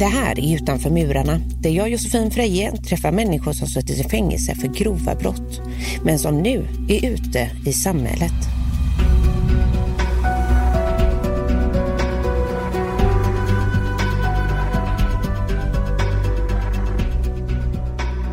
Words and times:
Det 0.00 0.06
här 0.06 0.40
är 0.40 0.56
Utanför 0.56 0.90
murarna, 0.90 1.40
där 1.60 1.70
jag, 1.70 1.90
Josefin 1.90 2.30
Freje, 2.30 2.76
träffar 2.76 3.12
människor 3.12 3.52
som 3.52 3.68
suttit 3.68 4.06
i 4.06 4.08
fängelse 4.08 4.54
för 4.54 4.68
grova 4.68 5.14
brott, 5.14 5.60
men 6.04 6.18
som 6.18 6.42
nu 6.42 6.68
är 6.88 7.10
ute 7.10 7.50
i 7.66 7.72
samhället. 7.72 8.32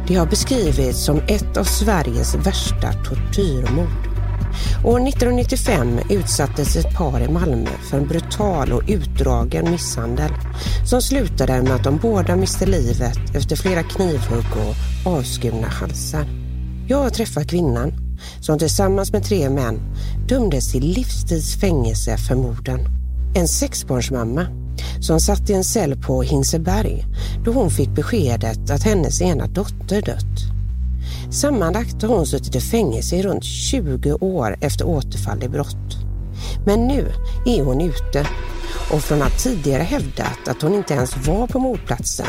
Det 0.08 0.16
har 0.16 0.26
beskrivits 0.26 1.06
som 1.06 1.18
ett 1.18 1.58
av 1.58 1.64
Sveriges 1.64 2.36
värsta 2.36 2.94
tortyrmord. 2.94 4.07
År 4.84 5.08
1995 5.08 6.00
utsattes 6.10 6.76
ett 6.76 6.94
par 6.94 7.22
i 7.22 7.28
Malmö 7.28 7.70
för 7.90 7.98
en 7.98 8.08
brutal 8.08 8.72
och 8.72 8.84
utdragen 8.88 9.72
misshandel 9.72 10.32
som 10.86 11.02
slutade 11.02 11.62
med 11.62 11.72
att 11.72 11.84
de 11.84 11.98
båda 11.98 12.36
miste 12.36 12.66
livet 12.66 13.36
efter 13.36 13.56
flera 13.56 13.84
knivhugg 13.84 14.46
och 14.56 15.12
avskurna 15.12 15.68
halsar. 15.68 16.26
Jag 16.88 16.98
har 16.98 17.10
träffat 17.10 17.50
kvinnan 17.50 17.94
som 18.42 18.60
tillsammans 18.60 19.12
med 19.12 19.24
tre 19.24 19.50
män 19.50 19.80
dömdes 20.28 20.72
till 20.72 20.84
livstidsfängelse 20.84 22.18
för 22.18 22.36
morden. 22.36 22.80
En 23.36 23.48
sexbarnsmamma 23.48 24.48
som 25.00 25.20
satt 25.20 25.50
i 25.50 25.54
en 25.54 25.64
cell 25.64 25.96
på 25.96 26.22
Hinseberg 26.22 27.06
då 27.46 27.52
hon 27.52 27.72
fick 27.72 27.90
beskedet 27.90 28.70
att 28.70 28.84
hennes 28.84 29.22
ena 29.22 29.48
dotter 29.48 30.02
dött. 30.02 30.57
Sammanlagt 31.32 32.02
har 32.02 32.10
hon 32.10 32.26
suttit 32.26 32.56
i 32.56 32.62
fängelse 32.62 33.16
i 33.16 33.24
runt 33.24 33.44
20 33.44 34.14
år 34.14 34.58
efter 34.62 34.88
återfall 34.88 35.44
i 35.44 35.50
brott. 35.50 35.98
Men 36.66 36.88
nu 36.88 37.12
är 37.46 37.64
hon 37.64 37.82
ute 37.82 38.28
och 38.92 39.02
från 39.02 39.22
att 39.22 39.44
tidigare 39.44 39.84
hävdat 39.84 40.48
att 40.48 40.62
hon 40.62 40.74
inte 40.74 40.94
ens 40.94 41.28
var 41.28 41.48
på 41.48 41.60
mordplatsen 41.60 42.28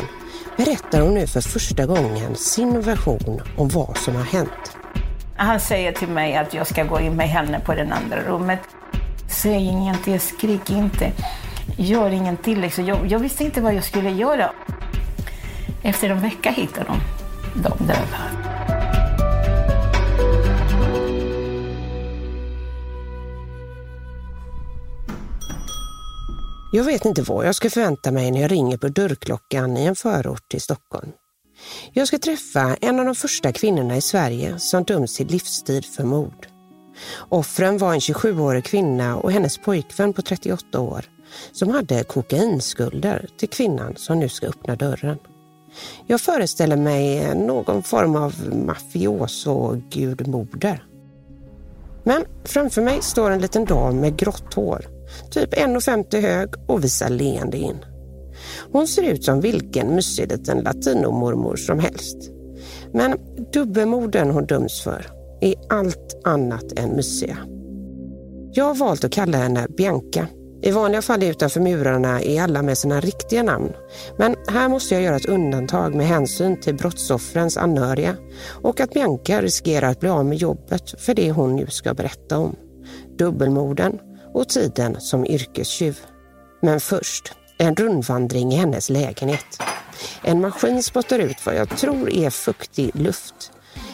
berättar 0.57 1.01
hon 1.01 1.15
nu 1.15 1.27
för 1.27 1.41
första 1.41 1.87
gången 1.87 2.37
sin 2.37 2.81
version 2.81 3.41
om 3.57 3.69
vad 3.69 3.97
som 3.97 4.17
har 4.17 4.25
hänt. 4.25 4.77
Han 5.37 5.61
säger 5.61 5.93
till 5.93 6.09
mig 6.09 6.37
att 6.37 6.55
jag 6.55 6.67
ska 6.67 6.85
gå 6.85 7.01
in 7.01 7.17
med 7.17 7.29
henne 7.29 7.61
på 7.61 7.75
det 7.75 7.83
andra 7.83 8.23
rummet. 8.23 8.61
Säg 9.29 9.65
ingenting, 9.65 10.21
skrik 10.21 10.71
inte, 10.71 11.13
gör 11.77 12.11
ingenting. 12.11 12.61
Liksom. 12.61 12.87
Jag, 12.87 13.07
jag 13.07 13.19
visste 13.19 13.45
inte 13.45 13.61
vad 13.61 13.75
jag 13.75 13.85
skulle 13.85 14.11
göra. 14.11 14.53
Efter 15.83 16.11
en 16.11 16.21
vecka 16.21 16.51
hittade 16.51 16.87
de 16.87 16.99
dem 17.63 17.79
döda. 17.79 18.28
Jag 26.73 26.85
vet 26.85 27.05
inte 27.05 27.23
vad 27.23 27.47
jag 27.47 27.55
ska 27.55 27.71
förvänta 27.71 28.11
mig 28.11 28.31
när 28.31 28.41
jag 28.41 28.51
ringer 28.51 28.77
på 28.77 28.89
dörrklockan 28.89 29.77
i 29.77 29.85
en 29.85 29.97
förort 29.97 30.49
till 30.49 30.61
Stockholm. 30.61 31.13
Jag 31.93 32.09
ska 32.09 32.19
träffa 32.19 32.77
en 32.81 32.99
av 32.99 33.05
de 33.05 33.15
första 33.15 33.53
kvinnorna 33.53 33.97
i 33.97 34.01
Sverige 34.01 34.59
som 34.59 34.85
döms 34.85 35.17
till 35.17 35.27
livstid 35.27 35.85
för 35.85 36.05
mord. 36.05 36.47
Offren 37.29 37.79
var 37.79 37.93
en 37.93 37.99
27-årig 37.99 38.65
kvinna 38.65 39.17
och 39.17 39.33
hennes 39.33 39.59
pojkvän 39.59 40.13
på 40.13 40.23
38 40.23 40.81
år 40.81 41.05
som 41.53 41.69
hade 41.69 42.05
kokainskulder 42.05 43.29
till 43.39 43.49
kvinnan 43.49 43.97
som 43.97 44.19
nu 44.19 44.29
ska 44.29 44.47
öppna 44.47 44.77
dörren. 44.77 45.19
Jag 46.07 46.21
föreställer 46.21 46.77
mig 46.77 47.35
någon 47.35 47.83
form 47.83 48.17
av 48.17 48.35
mafioso-gudmoder. 48.67 50.85
Men 52.05 52.25
framför 52.45 52.83
mig 52.83 53.03
står 53.03 53.31
en 53.31 53.41
liten 53.41 53.65
dam 53.65 54.01
med 54.01 54.17
grått 54.17 54.55
hår 54.55 54.98
typ 55.31 55.55
1,50 55.55 56.21
hög 56.21 56.49
och 56.67 56.85
visar 56.85 57.09
leende 57.09 57.57
in. 57.57 57.77
Hon 58.73 58.89
ser 58.89 59.03
ut 59.03 59.25
som 59.25 59.41
vilken 59.41 59.95
mysig 59.95 60.33
liten 60.33 60.59
latinomormor 60.59 61.57
som 61.57 61.79
helst. 61.79 62.17
Men 62.93 63.15
dubbelmorden 63.53 64.31
hon 64.31 64.47
döms 64.47 64.83
för 64.83 65.07
är 65.41 65.55
allt 65.69 66.21
annat 66.25 66.73
än 66.79 66.97
mysiga. 66.97 67.39
Jag 68.53 68.65
har 68.65 68.75
valt 68.75 69.05
att 69.05 69.13
kalla 69.13 69.39
henne 69.39 69.67
Bianca. 69.77 70.27
I 70.63 70.71
vanliga 70.71 71.03
fall 71.03 71.23
utanför 71.23 71.61
murarna 71.61 72.21
är 72.21 72.43
alla 72.43 72.63
med 72.63 72.79
sina 72.79 73.01
riktiga 73.01 73.43
namn. 73.43 73.73
Men 74.19 74.37
här 74.49 74.69
måste 74.69 74.95
jag 74.95 75.03
göra 75.03 75.17
ett 75.17 75.27
undantag 75.27 75.95
med 75.95 76.07
hänsyn 76.07 76.61
till 76.61 76.75
brottsoffrens 76.75 77.57
anhöriga 77.57 78.17
och 78.63 78.81
att 78.81 78.95
Bianca 78.95 79.43
riskerar 79.43 79.91
att 79.91 80.01
bli 80.01 80.09
av 80.09 80.27
med 80.27 80.39
jobbet 80.39 81.01
för 81.01 81.15
det 81.15 81.33
hon 81.33 81.57
nu 81.57 81.67
ska 81.67 81.95
berätta 81.95 82.39
om. 82.39 82.57
Dubbelmorden 83.19 83.99
och 84.39 84.49
tiden 84.49 85.01
som 85.01 85.27
yrkestjuv. 85.27 85.99
Men 86.63 86.81
först 86.81 87.33
en 87.59 87.77
rundvandring 87.77 88.53
i 88.53 88.57
hennes 88.57 88.91
lägenhet. 88.91 89.63
En 90.23 90.41
maskin 90.41 90.83
spottar 90.83 91.19
ut 91.19 91.47
vad 91.47 91.55
jag 91.55 91.69
tror 91.69 92.11
är 92.11 92.31
fuktig 92.31 92.91
luft. 92.95 93.53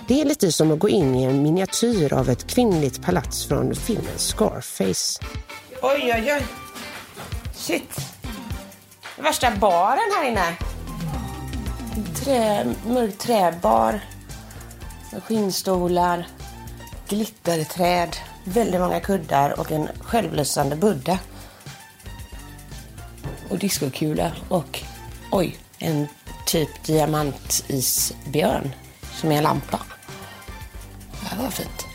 Det 0.08 0.20
är 0.20 0.24
lite 0.24 0.52
som 0.52 0.72
att 0.72 0.78
gå 0.78 0.88
in 0.88 1.14
i 1.14 1.24
en 1.24 1.42
miniatyr 1.42 2.12
av 2.12 2.30
ett 2.30 2.46
kvinnligt 2.46 3.02
palats 3.02 3.46
från 3.46 3.74
filmen 3.74 4.16
Scarface. 4.18 5.20
Oj, 5.82 6.12
oj, 6.14 6.32
oj. 6.32 6.46
Shit. 7.54 8.00
Värsta 9.18 9.50
baren 9.50 10.10
här 10.16 10.30
inne. 10.30 10.56
Trä, 12.14 12.74
mörk 12.86 13.18
träbar. 13.18 14.00
Skinnstolar. 15.26 16.26
Glitterträd 17.08 18.16
väldigt 18.44 18.80
många 18.80 19.00
kuddar 19.00 19.60
och 19.60 19.72
en 19.72 19.88
självlysande 20.00 20.76
Buddha. 20.76 21.18
Och 23.48 23.58
diskokula 23.58 24.32
och 24.48 24.80
oj, 25.30 25.56
en 25.78 26.06
typ 26.46 26.84
diamantisbjörn 26.84 28.74
som 29.12 29.32
är 29.32 29.36
en 29.36 29.42
lampa. 29.42 29.80
Det 31.30 31.42
var 31.42 31.50
fint. 31.50 31.86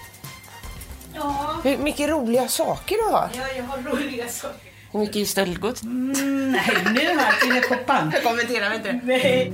Ja. 1.14 1.60
Hur 1.64 1.78
mycket 1.78 2.10
roliga 2.10 2.48
saker 2.48 2.96
du 2.96 3.14
har. 3.14 3.30
Ja, 3.34 3.48
jag 3.58 3.64
har 3.64 3.78
roliga 3.78 4.28
saker. 4.28 4.70
Hur 4.92 5.00
mycket 5.00 5.16
är 5.16 5.26
stöldgods? 5.26 5.84
Mm, 5.84 6.52
nej, 6.52 6.78
nu 6.94 7.20
här 7.20 7.62
till 7.62 7.70
koppan. 7.70 8.12
Jag 8.14 8.24
kommenterar 8.24 8.74
inte. 8.74 9.00
Nej. 9.04 9.54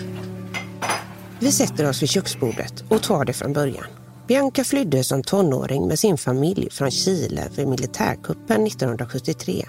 Vi 1.40 1.52
sätter 1.52 1.90
oss 1.90 2.02
vid 2.02 2.10
köksbordet 2.10 2.84
och 2.90 3.04
tar 3.04 3.26
det 3.26 3.34
från 3.34 3.54
början. 3.54 3.86
Bianca 4.28 4.64
flydde 4.64 5.04
som 5.04 5.24
tonåring 5.24 5.88
med 5.88 6.00
sin 6.00 6.18
familj 6.18 6.70
från 6.72 6.92
Chile 6.92 7.48
vid 7.56 7.68
militärkuppen 7.68 8.68
1973. 8.68 9.66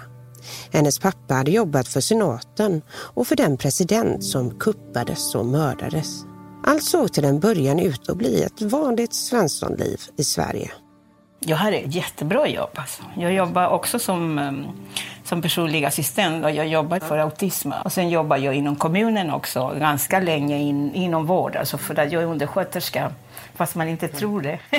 Hennes 0.73 0.99
pappa 0.99 1.33
hade 1.33 1.51
jobbat 1.51 1.87
för 1.87 2.01
senaten 2.01 2.81
och 2.89 3.27
för 3.27 3.35
den 3.35 3.57
president 3.57 4.23
som 4.23 4.59
kuppades 4.59 5.35
och 5.35 5.45
mördades. 5.45 6.07
Allt 6.63 6.83
såg 6.83 7.13
till 7.13 7.25
en 7.25 7.39
början 7.39 7.79
ut 7.79 8.09
att 8.09 8.17
bli 8.17 8.43
ett 8.43 8.61
vanligt 8.61 9.13
svenssonliv 9.13 10.01
i 10.17 10.23
Sverige. 10.23 10.71
Jag 11.39 11.57
hade 11.57 11.77
ett 11.77 11.95
jättebra 11.95 12.47
jobb. 12.47 12.69
Alltså. 12.75 13.03
Jag 13.17 13.33
jobbar 13.33 13.67
också 13.67 13.99
som, 13.99 14.39
ehm, 14.39 14.65
som 15.23 15.41
personlig 15.41 15.85
assistent 15.85 16.45
och 16.45 16.51
jag 16.51 16.67
jobbar 16.67 16.99
för 16.99 17.17
autism. 17.17 17.71
Och 17.85 17.91
sen 17.91 18.09
jobbar 18.09 18.37
jag 18.37 18.55
inom 18.55 18.75
kommunen 18.75 19.31
också 19.31 19.73
ganska 19.79 20.19
länge 20.19 20.57
in, 20.57 20.93
inom 20.93 21.25
vård, 21.25 21.55
alltså 21.55 21.77
för 21.77 21.99
att 21.99 22.11
jag 22.11 22.23
är 22.23 22.27
undersköterska. 22.27 23.11
Fast 23.57 23.75
man 23.75 23.87
inte 23.87 24.07
tror 24.07 24.41
det. 24.41 24.59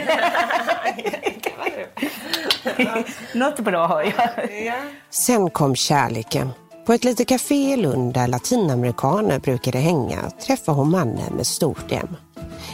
Något 3.34 3.60
bra 3.60 3.86
har 3.86 4.02
jag. 4.02 4.74
Sen 5.10 5.50
kom 5.50 5.76
kärleken. 5.76 6.50
På 6.86 6.92
ett 6.92 7.04
litet 7.04 7.28
café 7.28 7.72
i 7.72 7.76
Lund 7.76 8.14
där 8.14 8.26
latinamerikaner 8.26 9.38
brukade 9.38 9.78
hänga 9.78 10.30
träffade 10.30 10.78
hon 10.78 10.90
mannen 10.90 11.34
med 11.36 11.46
stort 11.46 11.92
M. 11.92 12.16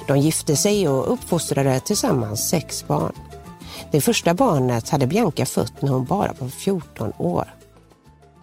De 0.06 0.18
gifte 0.18 0.56
sig 0.56 0.88
och 0.88 1.12
uppfostrade 1.12 1.80
tillsammans 1.80 2.48
sex 2.48 2.86
barn. 2.86 3.12
Det 3.90 4.00
första 4.00 4.34
barnet 4.34 4.90
hade 4.90 5.06
Bianca 5.06 5.46
fött 5.46 5.82
när 5.82 5.90
hon 5.90 6.04
bara 6.04 6.32
var 6.38 6.48
14 6.48 7.12
år. 7.18 7.54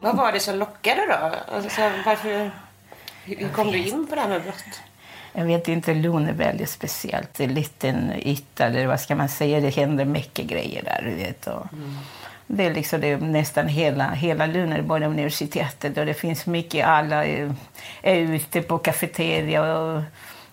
Vad 0.01 0.17
var 0.17 0.31
det 0.31 0.39
som 0.39 0.55
lockade 0.55 1.05
då? 1.07 1.53
Alltså, 1.55 1.81
varför, 2.05 2.51
hur 3.23 3.49
kom 3.49 3.71
du 3.71 3.77
in 3.77 4.07
på 4.07 4.15
det 4.15 4.21
här 4.21 4.29
med 4.29 4.43
brott? 4.43 4.81
Jag 5.33 5.45
vet 5.45 5.67
inte, 5.67 5.93
Lund 5.93 6.29
är 6.29 6.33
väldigt 6.33 6.69
speciellt. 6.69 7.33
Det 7.33 7.43
är 7.43 7.47
en 7.47 7.53
liten 7.53 8.11
yta, 8.25 8.65
eller 8.65 8.87
vad 8.87 8.99
ska 8.99 9.15
man 9.15 9.29
säga, 9.29 9.59
det 9.59 9.69
händer 9.69 10.05
mycket 10.05 10.45
grejer 10.45 10.83
där. 10.83 11.01
Du 11.09 11.15
vet, 11.15 11.47
och 11.47 11.73
mm. 11.73 11.97
Det 12.53 12.65
är 12.65 12.73
liksom 12.73 13.01
det 13.01 13.07
är 13.07 13.17
nästan 13.17 13.67
hela, 13.67 14.09
hela 14.09 14.47
bara 14.83 15.05
universitetet 15.05 15.97
och 15.97 16.05
det 16.05 16.13
finns 16.13 16.45
mycket, 16.45 16.85
alla 16.85 17.25
är, 17.25 17.55
är 18.01 18.15
ute 18.15 18.61
på 18.61 18.77
kafeteria 18.77 19.73
och 19.73 20.01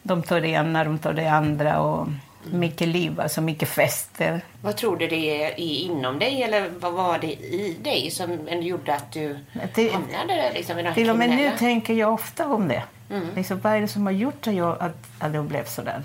de 0.02 0.22
tar 0.22 0.40
det 0.40 0.48
ena, 0.48 0.84
de 0.84 0.98
tar 0.98 1.12
det 1.12 1.26
andra. 1.26 1.80
Och 1.80 2.08
Mycket 2.52 2.88
liv, 2.88 3.20
alltså 3.20 3.40
mycket 3.40 3.68
fester. 3.68 4.40
Vad 4.62 4.76
tror 4.76 4.96
du 4.96 5.06
det 5.06 5.42
är 5.44 5.60
inom 5.60 6.18
dig 6.18 6.42
eller 6.42 6.70
vad 6.80 6.92
var 6.92 7.18
det 7.18 7.32
i 7.32 7.76
dig 7.82 8.10
som 8.10 8.38
gjorde 8.62 8.94
att 8.94 9.12
du 9.12 9.38
det, 9.74 9.92
hamnade 9.92 10.52
liksom 10.54 10.78
i 10.78 10.94
Till 10.94 11.10
och 11.10 11.16
med 11.16 11.30
nu 11.30 11.50
tänker 11.58 11.94
jag 11.94 12.14
ofta 12.14 12.48
om 12.48 12.68
det. 12.68 12.82
Mm. 13.10 13.26
Liksom, 13.36 13.60
vad 13.60 13.72
är 13.72 13.80
det 13.80 13.88
som 13.88 14.06
har 14.06 14.12
gjort 14.12 14.46
att 14.46 14.54
jag, 14.54 14.76
att, 14.80 15.06
att 15.18 15.34
jag 15.34 15.44
blev 15.44 15.64
sådär? 15.64 16.02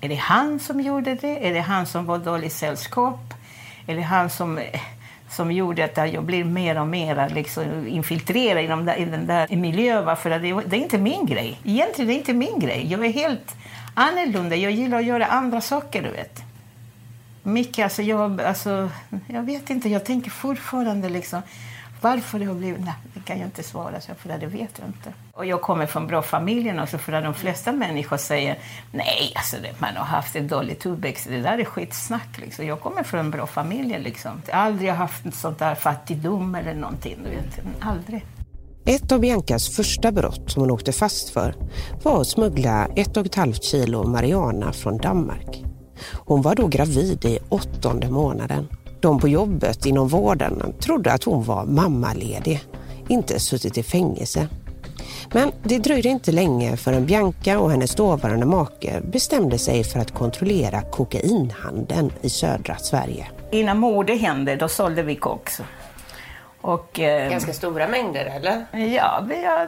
Är 0.00 0.08
det 0.08 0.14
han 0.14 0.60
som 0.60 0.80
gjorde 0.80 1.14
det? 1.14 1.48
Är 1.48 1.54
det 1.54 1.60
han 1.60 1.86
som 1.86 2.06
var 2.06 2.18
dåligt 2.18 2.52
sällskap? 2.52 3.34
Är 3.86 3.94
det 3.94 4.02
han 4.02 4.30
som 4.30 4.58
som 5.34 5.52
gjorde 5.52 5.84
att 5.84 6.12
jag 6.12 6.24
blir 6.24 6.44
mer 6.44 6.80
och 6.80 6.86
mer 6.86 7.30
liksom 7.34 7.86
infiltrerad 7.88 8.64
i, 8.64 8.66
de 8.66 8.84
där, 8.84 8.96
i 8.96 9.04
den 9.04 9.26
där 9.26 9.56
miljön. 9.56 10.16
För 10.16 10.30
det, 10.30 10.38
det 10.66 10.76
är 10.76 10.80
inte 10.80 10.98
min 10.98 11.26
grej. 11.26 11.60
Egentligen 11.64 12.10
är 12.10 12.14
det 12.14 12.18
inte 12.18 12.32
min 12.32 12.58
grej. 12.58 12.86
Jag 12.90 13.04
är 13.04 13.12
helt 13.12 13.56
annorlunda. 13.94 14.56
Jag 14.56 14.72
gillar 14.72 14.98
att 14.98 15.04
göra 15.04 15.26
andra 15.26 15.60
saker, 15.60 16.02
du 16.02 16.10
vet. 16.10 16.42
Mycket, 17.42 17.84
alltså 17.84 18.02
jag, 18.02 18.40
alltså, 18.40 18.90
jag 19.26 19.42
vet 19.42 19.70
inte, 19.70 19.88
jag 19.88 20.04
tänker 20.04 20.30
fortfarande 20.30 21.08
liksom 21.08 21.42
varför 22.04 22.38
det 22.38 22.44
har 22.44 22.54
blivit... 22.54 22.84
Nej, 22.84 22.94
det 23.14 23.20
kan 23.20 23.38
jag 23.38 23.46
inte 23.46 23.62
svara 23.62 24.00
så 24.00 24.14
för 24.14 24.28
det 24.38 24.46
vet 24.46 24.78
jag 24.78 24.88
inte. 24.88 25.12
Och 25.32 25.46
jag 25.46 25.62
kommer 25.62 25.86
från 25.86 26.06
bra 26.06 26.22
familjen 26.22 26.78
också, 26.78 26.98
för 26.98 27.12
att 27.12 27.24
de 27.24 27.34
flesta 27.34 27.72
människor 27.72 28.16
säger 28.16 28.58
nej, 28.92 29.32
alltså 29.36 29.56
det, 29.62 29.80
man 29.80 29.96
har 29.96 30.04
haft 30.04 30.36
en 30.36 30.48
dålig 30.48 30.86
uppväxt, 30.86 31.26
det 31.28 31.40
där 31.40 31.58
är 31.58 31.64
skitsnack. 31.64 32.38
Liksom. 32.38 32.66
Jag 32.66 32.80
kommer 32.80 33.02
från 33.02 33.20
en 33.20 33.30
bra 33.30 33.46
familj. 33.46 33.98
Liksom. 33.98 34.42
Jag 34.46 34.54
har 34.56 34.62
aldrig 34.62 34.90
haft 34.90 35.24
en 35.24 35.32
sånt 35.32 35.58
där 35.58 35.74
fattigdom 35.74 36.54
eller 36.54 36.74
någonting. 36.74 37.18
Du 37.24 37.30
vet. 37.30 37.60
Aldrig. 37.80 38.24
Ett 38.86 39.12
av 39.12 39.20
Biancas 39.20 39.68
första 39.68 40.12
brott 40.12 40.50
som 40.50 40.62
hon 40.62 40.70
åkte 40.70 40.92
fast 40.92 41.28
för 41.28 41.54
var 42.02 42.20
att 42.20 42.26
smuggla 42.26 42.88
ett 42.96 43.16
och 43.16 43.26
ett 43.26 43.34
halvt 43.34 43.64
kilo 43.64 44.06
marijuana 44.06 44.72
från 44.72 44.98
Danmark. 44.98 45.64
Hon 46.12 46.42
var 46.42 46.54
då 46.54 46.66
gravid 46.66 47.24
i 47.24 47.38
åttonde 47.48 48.10
månaden. 48.10 48.68
De 49.00 49.20
på 49.20 49.28
jobbet 49.28 49.86
inom 49.86 50.08
vården 50.08 50.74
trodde 50.80 51.12
att 51.12 51.24
hon 51.24 51.44
var 51.44 51.64
mammaledig, 51.64 52.64
inte 53.08 53.40
suttit 53.40 53.78
i 53.78 53.82
fängelse. 53.82 54.48
Men 55.32 55.52
det 55.62 55.78
dröjde 55.78 56.08
inte 56.08 56.32
länge 56.32 56.76
förrän 56.76 57.06
Bianca 57.06 57.58
och 57.58 57.70
hennes 57.70 57.94
dåvarande 57.94 58.46
make 58.46 59.00
bestämde 59.12 59.58
sig 59.58 59.84
för 59.84 60.00
att 60.00 60.14
kontrollera 60.14 60.82
kokainhandeln 60.82 62.12
i 62.22 62.30
södra 62.30 62.76
Sverige. 62.76 63.26
Innan 63.50 63.78
mordet 63.78 64.20
hände, 64.20 64.56
då 64.56 64.68
sålde 64.68 65.02
vi 65.02 65.16
koks. 65.16 65.60
Och, 66.64 67.00
eh, 67.00 67.30
Ganska 67.30 67.52
stora 67.52 67.88
mängder, 67.88 68.24
eller? 68.24 68.64
Ja, 68.72 69.24
vi, 69.28 69.42
ja, 69.42 69.66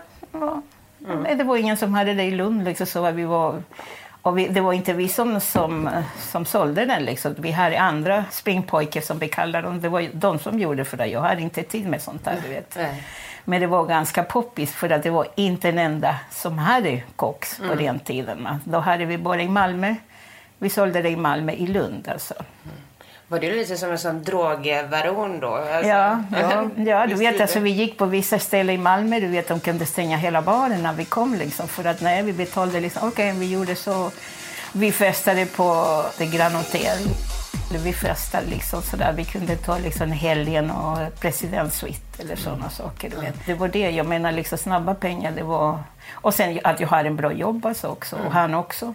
mm. 1.07 1.39
det 1.39 1.45
var 1.45 1.57
ingen 1.57 1.77
som 1.77 1.95
hade 1.95 2.15
det 2.15 2.23
i 2.23 2.31
Lund. 2.31 2.65
Liksom, 2.65 2.87
så 2.87 3.11
vi 3.11 3.25
var 3.25 3.63
och 4.23 4.39
vi, 4.39 4.49
det 4.49 4.61
var 4.61 4.73
inte 4.73 4.93
vi 4.93 5.09
som, 5.09 5.41
som, 5.41 5.91
som 6.19 6.45
sålde 6.45 6.85
den. 6.85 7.05
Liksom. 7.05 7.35
Vi 7.39 7.51
hade 7.51 7.81
andra 7.81 8.25
springpojkar 8.31 9.01
som 9.01 9.19
vi 9.19 9.29
kallar 9.29 9.63
dem. 9.63 9.81
Det 9.81 9.89
var 9.89 10.09
de 10.13 10.39
som 10.39 10.59
gjorde 10.59 10.85
för 10.85 10.97
det. 10.97 11.07
Jag 11.07 11.21
hade 11.21 11.43
inte 11.43 11.63
tid 11.63 11.89
med 11.89 12.03
sånt 12.03 12.25
där. 12.25 12.37
Du 12.43 12.49
vet. 12.49 12.79
Men 13.45 13.61
det 13.61 13.67
var 13.67 13.85
ganska 13.85 14.23
poppis 14.23 14.73
för 14.73 14.91
att 14.91 15.03
det 15.03 15.11
var 15.11 15.27
inte 15.35 15.69
en 15.69 15.79
enda 15.79 16.17
som 16.31 16.59
hade 16.59 17.03
koks 17.17 17.59
på 17.59 17.65
mm. 17.65 17.79
den 17.79 17.99
tiden. 17.99 18.49
Då 18.65 18.79
hade 18.79 19.05
vi 19.05 19.19
bara 19.19 19.43
i 19.43 19.49
Malmö. 19.49 19.95
Vi 20.59 20.71
sålde 20.71 21.03
det 21.03 21.11
i 21.11 21.17
Malmö, 21.17 21.53
i 21.53 21.67
Lund 21.67 22.09
alltså. 22.09 22.35
Mm. 22.35 22.77
Var 23.29 23.39
du 23.39 23.57
lite 23.57 23.77
som 23.77 23.91
en 23.91 23.99
sån 23.99 24.23
drogvaron 24.23 25.41
då? 25.41 25.55
Alltså, 25.55 25.89
ja, 25.89 26.23
ja, 26.33 26.69
ja, 26.77 27.07
du 27.07 27.15
vet 27.15 27.41
alltså 27.41 27.61
vi 27.61 27.71
gick 27.71 27.99
på 27.99 28.07
vissa 28.07 28.39
ställen 28.39 28.75
i 28.75 28.79
Malmö, 28.79 29.21
du 29.21 29.27
vet 29.27 29.49
de 29.49 29.61
kunde 29.61 29.87
stänga 29.87 30.17
hela 30.17 30.43
baren 30.43 30.83
när 30.83 30.93
vi 30.93 31.05
kom 31.05 31.35
liksom 31.35 31.69
för 31.69 31.85
att 31.85 32.01
när 32.01 32.23
vi 32.23 32.33
betalade 32.33 32.81
liksom, 32.81 33.09
okej 33.09 33.31
okay, 33.31 33.41
vi 33.41 33.53
gjorde 33.53 33.77
så, 33.77 34.11
vi 34.73 34.93
festade 34.93 35.47
på 35.47 36.03
The 36.19 36.27
Grand 36.27 36.55
Hotel. 36.55 36.99
Vi 37.85 37.93
festade 37.93 38.47
liksom 38.47 38.83
sådär, 38.83 39.13
vi 39.13 39.25
kunde 39.25 39.57
ta 39.57 39.79
liksom 39.79 40.13
helgen 40.13 40.71
och 40.71 41.21
presidentsuite 41.21 42.23
eller 42.23 42.37
sådana 42.37 42.71
saker. 42.71 43.11
Du 43.11 43.17
vet. 43.17 43.47
Det 43.47 43.55
var 43.55 43.69
det, 43.69 43.91
jag 43.91 44.07
menar 44.07 44.33
liksom 44.33 44.59
snabba 44.59 44.95
pengar, 44.95 45.33
det 45.33 45.43
var... 45.43 45.79
Och 46.13 46.35
sen 46.35 46.61
att 46.65 46.81
jag 46.81 46.89
har 46.89 47.05
en 47.05 47.17
bra 47.17 47.33
jobb 47.33 47.67
alltså 47.67 47.89
också, 47.89 48.17
och 48.17 48.33
han 48.33 48.55
också. 48.55 48.95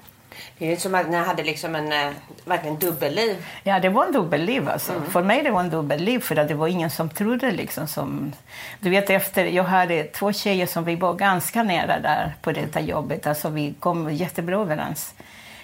Det 0.58 0.72
är 0.72 0.78
som 0.78 0.96
att 0.96 1.10
ni 1.10 1.18
hade 1.18 1.44
liksom 1.44 1.76
en 1.76 1.92
eh, 1.92 2.14
verkligen 2.46 2.80
dubbelliv. 2.80 3.46
Ja, 3.64 3.80
det 3.80 3.90
var 3.90 4.06
en 4.06 4.12
dubbelliv. 4.12 4.70
Alltså. 4.70 4.92
Mm. 4.92 5.06
För 5.06 5.24
mig 5.24 5.44
det 5.44 5.52
var 5.52 5.60
en 5.60 5.70
dubbelliv 5.70 6.20
för 6.20 6.36
att 6.36 6.48
det 6.48 6.54
var 6.54 6.68
ingen 6.68 6.90
som 6.90 7.10
trodde. 7.10 7.52
Liksom, 7.52 7.88
som, 7.88 8.34
du 8.80 8.90
vet, 8.90 9.10
efter, 9.10 9.46
jag 9.46 9.64
hade 9.64 10.04
två 10.04 10.34
tjejer 10.34 10.66
som 10.66 10.84
vi 10.84 10.96
var 10.96 11.14
ganska 11.14 11.64
nära 11.64 12.00
där 12.00 12.36
på 12.42 12.52
detta 12.52 12.80
jobbet. 12.82 13.28
Alltså, 13.28 13.50
vi 13.50 13.74
kom 13.80 14.14
jättebra 14.14 14.56
överens. 14.56 15.14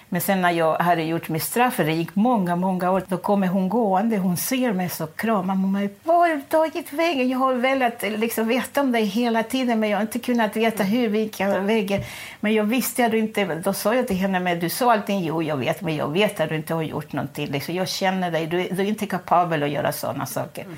Men 0.08 0.20
sen 0.20 0.42
när 0.42 0.50
jag 0.50 0.76
hade 0.76 1.02
gjort 1.02 1.28
mitt 1.28 1.42
straff, 1.42 1.76
det 1.76 1.92
gick 1.92 2.14
många, 2.14 2.56
många 2.56 2.90
år, 2.90 3.02
då 3.08 3.16
kommer 3.16 3.46
hon 3.46 3.68
gående, 3.68 4.16
hon 4.16 4.36
ser 4.36 4.72
mig 4.72 4.88
så 4.88 5.06
kramar 5.06 5.54
hon 5.54 5.72
mig. 5.72 5.90
Var 6.02 6.14
har 6.14 6.28
du 6.28 6.40
tagit 6.40 6.92
vägen? 6.92 7.28
Jag 7.28 7.38
har 7.38 7.54
velat 7.54 8.02
liksom, 8.02 8.48
veta 8.48 8.80
om 8.80 8.92
dig 8.92 9.04
hela 9.04 9.42
tiden, 9.42 9.80
men 9.80 9.90
jag 9.90 9.98
har 9.98 10.02
inte 10.02 10.18
kunnat 10.18 10.56
veta 10.56 10.82
hur, 10.82 11.08
vilka 11.08 11.58
vägen. 11.58 12.02
Men 12.40 12.54
jag 12.54 12.64
visste 12.64 13.04
att 13.04 13.10
du 13.10 13.18
inte, 13.18 13.44
då 13.44 13.72
sa 13.72 13.94
jag 13.94 14.06
till 14.06 14.16
henne, 14.16 14.40
men 14.40 14.60
du 14.60 14.68
sa 14.68 14.92
allting, 14.92 15.24
jo 15.24 15.42
jag 15.42 15.56
vet, 15.56 15.80
men 15.80 15.96
jag 15.96 16.12
vet 16.12 16.40
att 16.40 16.48
du 16.48 16.56
inte 16.56 16.74
har 16.74 16.82
gjort 16.82 17.12
någonting. 17.12 17.46
Liksom, 17.46 17.74
jag 17.74 17.88
känner 17.88 18.30
dig, 18.30 18.46
du, 18.46 18.68
du 18.70 18.82
är 18.82 18.86
inte 18.86 19.06
kapabel 19.06 19.62
att 19.62 19.70
göra 19.70 19.92
sådana 19.92 20.26
saker. 20.26 20.64
Mm. 20.64 20.76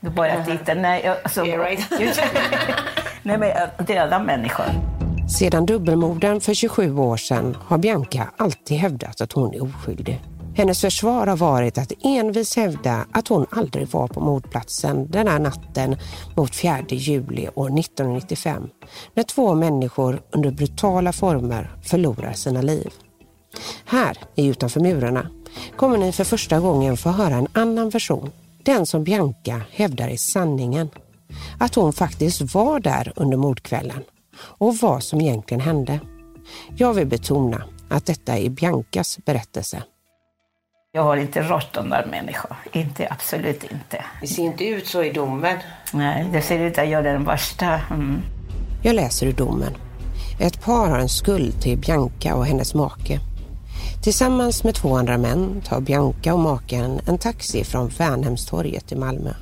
Då 0.00 0.10
bara 0.10 0.44
titta, 0.44 0.74
nej, 0.74 1.06
alltså, 1.06 1.46
yeah, 1.46 1.64
right. 1.64 1.90
nej 3.22 3.38
men 3.38 3.86
döda 3.86 4.18
människor. 4.18 5.01
Sedan 5.38 5.66
dubbelmorden 5.66 6.40
för 6.40 6.54
27 6.54 6.98
år 6.98 7.16
sedan 7.16 7.56
har 7.60 7.78
Bianca 7.78 8.30
alltid 8.36 8.76
hävdat 8.76 9.20
att 9.20 9.32
hon 9.32 9.54
är 9.54 9.62
oskyldig. 9.62 10.20
Hennes 10.56 10.80
försvar 10.80 11.26
har 11.26 11.36
varit 11.36 11.78
att 11.78 11.92
envis 12.04 12.56
hävda 12.56 13.06
att 13.12 13.28
hon 13.28 13.46
aldrig 13.50 13.88
var 13.88 14.08
på 14.08 14.20
mordplatsen 14.20 15.10
den 15.10 15.28
här 15.28 15.38
natten 15.38 15.96
mot 16.36 16.54
4 16.54 16.78
juli 16.88 17.48
år 17.54 17.78
1995 17.78 18.62
när 19.14 19.22
två 19.22 19.54
människor 19.54 20.22
under 20.30 20.50
brutala 20.50 21.12
former 21.12 21.76
förlorar 21.82 22.32
sina 22.32 22.62
liv. 22.62 22.90
Här, 23.84 24.18
i 24.34 24.46
Utanför 24.46 24.80
murarna, 24.80 25.26
kommer 25.76 25.98
ni 25.98 26.12
för 26.12 26.24
första 26.24 26.60
gången 26.60 26.96
få 26.96 27.08
höra 27.10 27.34
en 27.34 27.48
annan 27.52 27.90
version. 27.90 28.30
Den 28.62 28.86
som 28.86 29.04
Bianca 29.04 29.60
hävdar 29.70 30.08
är 30.08 30.16
sanningen. 30.16 30.90
Att 31.58 31.74
hon 31.74 31.92
faktiskt 31.92 32.54
var 32.54 32.80
där 32.80 33.12
under 33.16 33.36
mordkvällen 33.36 34.02
och 34.38 34.76
vad 34.76 35.02
som 35.02 35.20
egentligen 35.20 35.60
hände. 35.60 36.00
Jag 36.76 36.94
vill 36.94 37.06
betona 37.06 37.64
att 37.88 38.06
detta 38.06 38.38
är 38.38 38.50
Biancas 38.50 39.18
berättelse. 39.24 39.82
Jag 40.92 41.02
har 41.02 41.16
inte 41.16 41.42
rått 41.42 41.72
de 41.72 41.90
där 41.90 42.06
människor. 42.06 42.56
Inte, 42.72 43.08
absolut 43.10 43.64
inte. 43.64 44.04
Det 44.20 44.26
ser 44.26 44.42
inte 44.42 44.64
ut 44.64 44.86
så 44.86 45.02
i 45.02 45.12
domen. 45.12 45.58
Nej, 45.92 46.28
det 46.32 46.42
ser 46.42 46.58
ut 46.58 46.78
att 46.78 46.88
jag 46.88 47.06
är 47.06 47.12
den 47.12 47.24
värsta. 47.24 47.80
Mm. 47.90 48.22
Jag 48.82 48.94
läser 48.94 49.26
ur 49.26 49.32
domen. 49.32 49.72
Ett 50.40 50.64
par 50.64 50.90
har 50.90 50.98
en 50.98 51.08
skuld 51.08 51.62
till 51.62 51.78
Bianca 51.78 52.34
och 52.34 52.46
hennes 52.46 52.74
make. 52.74 53.20
Tillsammans 54.02 54.64
med 54.64 54.74
två 54.74 54.96
andra 54.96 55.18
män 55.18 55.62
tar 55.64 55.80
Bianca 55.80 56.34
och 56.34 56.40
maken 56.40 57.00
en 57.06 57.18
taxi 57.18 57.64
från 57.64 57.88
Värnhemstorget 57.88 58.92
i 58.92 58.96
Malmö. 58.96 59.34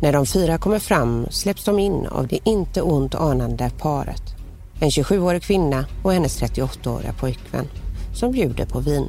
När 0.00 0.12
de 0.12 0.26
fyra 0.26 0.58
kommer 0.58 0.78
fram 0.78 1.26
släpps 1.30 1.64
de 1.64 1.78
in 1.78 2.06
av 2.06 2.26
det 2.26 2.38
inte 2.44 2.82
ont 2.82 3.14
anande 3.14 3.70
paret. 3.78 4.22
En 4.80 4.90
27-årig 4.90 5.42
kvinna 5.42 5.84
och 6.02 6.12
hennes 6.12 6.42
38-åriga 6.42 7.12
pojkvän 7.12 7.68
som 8.14 8.32
bjuder 8.32 8.66
på 8.66 8.80
vin. 8.80 9.08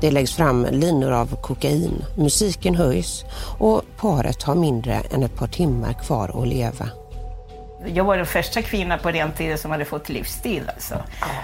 Det 0.00 0.10
läggs 0.10 0.32
fram 0.32 0.66
linor 0.70 1.12
av 1.12 1.36
kokain, 1.36 2.04
musiken 2.16 2.74
höjs 2.74 3.24
och 3.58 3.82
paret 3.96 4.42
har 4.42 4.54
mindre 4.54 4.94
än 4.94 5.22
ett 5.22 5.36
par 5.36 5.46
timmar 5.46 5.92
kvar 5.92 6.42
att 6.42 6.48
leva. 6.48 6.88
Jag 7.86 8.04
var 8.04 8.16
den 8.16 8.26
första 8.26 8.62
kvinnan 8.62 8.98
på 8.98 9.10
den 9.10 9.32
tiden 9.32 9.58
som 9.58 9.70
hade 9.70 9.84
fått 9.84 10.08
livstid. 10.08 10.62
Alltså. 10.74 10.94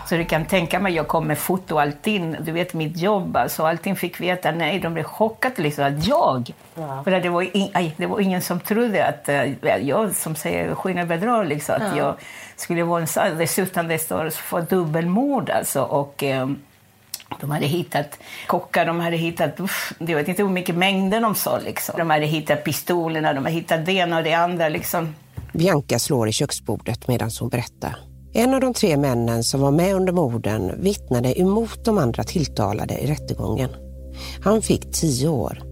Så 0.08 0.16
du 0.16 0.24
kan 0.24 0.44
tänka 0.44 0.80
mig, 0.80 0.94
jag 0.94 1.08
kom 1.08 1.26
med 1.26 1.38
foto 1.38 1.74
och 1.74 1.80
allting. 1.80 2.36
Du 2.40 2.52
vet 2.52 2.74
mitt 2.74 2.96
jobb, 2.96 3.36
alltså. 3.36 3.66
Allting 3.66 3.96
fick 3.96 4.20
veta. 4.20 4.50
Nej, 4.50 4.78
de 4.78 4.94
blev 4.94 5.04
chockade 5.04 5.62
liksom. 5.62 5.84
Att 5.84 6.06
jag? 6.06 6.52
Ja. 6.74 7.04
För 7.04 7.10
det 7.10 7.28
var, 7.28 7.56
in, 7.56 7.70
aj, 7.74 7.94
det 7.96 8.06
var 8.06 8.20
ingen 8.20 8.42
som 8.42 8.60
trodde 8.60 9.06
att 9.06 9.28
äh, 9.28 9.76
jag, 9.82 10.14
som 10.14 10.36
säger 10.36 10.74
skinner 10.74 11.04
bedrar, 11.04 11.44
liksom, 11.44 11.74
att 11.74 11.96
ja. 11.96 11.96
jag 11.96 12.14
skulle 12.56 12.82
vara 12.82 13.06
en 13.16 13.38
Dessutom 13.38 13.88
det 13.88 13.98
står 13.98 14.30
för 14.30 14.62
dubbelmord 14.62 15.50
alltså. 15.50 15.82
Och, 15.82 16.22
äh, 16.22 16.48
de 17.40 17.50
hade 17.50 17.66
hittat 17.66 18.18
kockar, 18.46 18.86
de 18.86 19.00
hade 19.00 19.16
hittat, 19.16 19.60
uff, 19.60 19.92
jag 19.98 20.16
vet 20.16 20.28
inte 20.28 20.42
hur 20.42 20.50
mycket 20.50 20.74
mängder 20.74 21.20
de 21.20 21.34
sa. 21.34 21.58
Liksom. 21.58 21.94
De 21.98 22.10
hade 22.10 22.26
hittat 22.26 22.64
pistolerna, 22.64 23.32
de 23.32 23.44
hade 23.44 23.56
hittat 23.56 23.86
det 23.86 23.92
ena 23.92 24.16
och 24.16 24.24
det 24.24 24.34
andra. 24.34 24.68
Liksom. 24.68 25.14
Bianca 25.52 25.98
slår 25.98 26.28
i 26.28 26.32
köksbordet 26.32 27.08
medan 27.08 27.30
hon 27.40 27.48
berättar. 27.48 27.96
En 28.32 28.54
av 28.54 28.60
de 28.60 28.74
tre 28.74 28.96
männen 28.96 29.44
som 29.44 29.60
var 29.60 29.70
med 29.70 29.94
under 29.94 30.12
morden 30.12 30.82
vittnade 30.82 31.40
emot 31.40 31.84
de 31.84 31.98
andra 31.98 32.24
tilltalade 32.24 32.98
i 32.98 33.06
rättegången. 33.06 33.70
Han 34.44 34.62
fick 34.62 34.92
tio 34.92 35.28
år. 35.28 35.62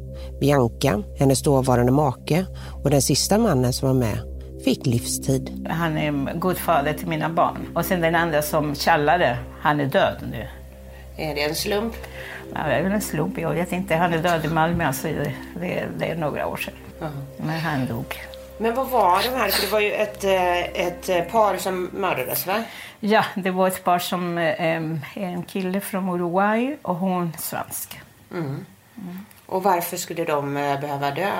Bianca, 0.40 1.02
hennes 1.18 1.42
dåvarande 1.42 1.92
make 1.92 2.46
och 2.84 2.90
den 2.90 3.02
sista 3.02 3.38
mannen 3.38 3.72
som 3.72 3.88
var 3.88 3.94
med 3.94 4.18
fick 4.64 4.86
livstid. 4.86 5.66
Han 5.70 5.98
är 5.98 6.38
god 6.38 6.58
fader 6.58 6.92
till 6.92 7.06
mina 7.06 7.28
barn. 7.28 7.66
Och 7.74 7.84
sen 7.84 8.00
den 8.00 8.14
andra 8.14 8.42
som 8.42 8.74
kallade, 8.74 9.38
han 9.60 9.80
är 9.80 9.86
död 9.86 10.16
nu. 10.32 10.48
Är 11.16 11.34
det 11.34 11.42
en 11.42 11.54
slump? 11.54 11.94
Ja, 12.54 12.66
det 12.66 12.74
är 12.74 12.82
väl 12.82 12.92
en 12.92 13.00
slump, 13.00 13.38
jag 13.38 13.54
vet 13.54 13.72
inte. 13.72 13.94
Han 13.94 14.12
är 14.12 14.22
död 14.22 14.44
i 14.44 14.48
Malmö, 14.48 14.84
alltså 14.84 15.08
det, 15.60 15.86
det 15.98 16.10
är 16.10 16.16
några 16.16 16.46
år 16.46 16.56
sedan. 16.56 16.74
Men 17.36 17.60
han 17.60 17.86
dog. 17.86 18.16
Men 18.58 18.74
vad 18.74 18.88
var 18.88 19.22
de 19.22 19.28
här? 19.28 19.48
För 19.48 19.66
det 19.66 19.72
var 19.72 19.80
ju 19.80 19.92
ett, 19.92 20.24
eh, 20.24 20.86
ett 20.86 21.32
par 21.32 21.56
som 21.56 21.84
mördades, 21.92 22.46
va? 22.46 22.62
Ja, 23.00 23.24
det 23.34 23.50
var 23.50 23.68
ett 23.68 23.84
par 23.84 23.98
som... 23.98 24.38
Eh, 24.38 24.82
en 25.14 25.42
kille 25.46 25.80
från 25.80 26.08
Uruguay 26.08 26.76
och 26.82 26.96
hon 26.96 27.32
svensk. 27.38 28.00
Mm. 28.32 28.66
Och 29.46 29.62
varför 29.62 29.96
skulle 29.96 30.24
de 30.24 30.56
eh, 30.56 30.80
behöva 30.80 31.10
dö? 31.10 31.32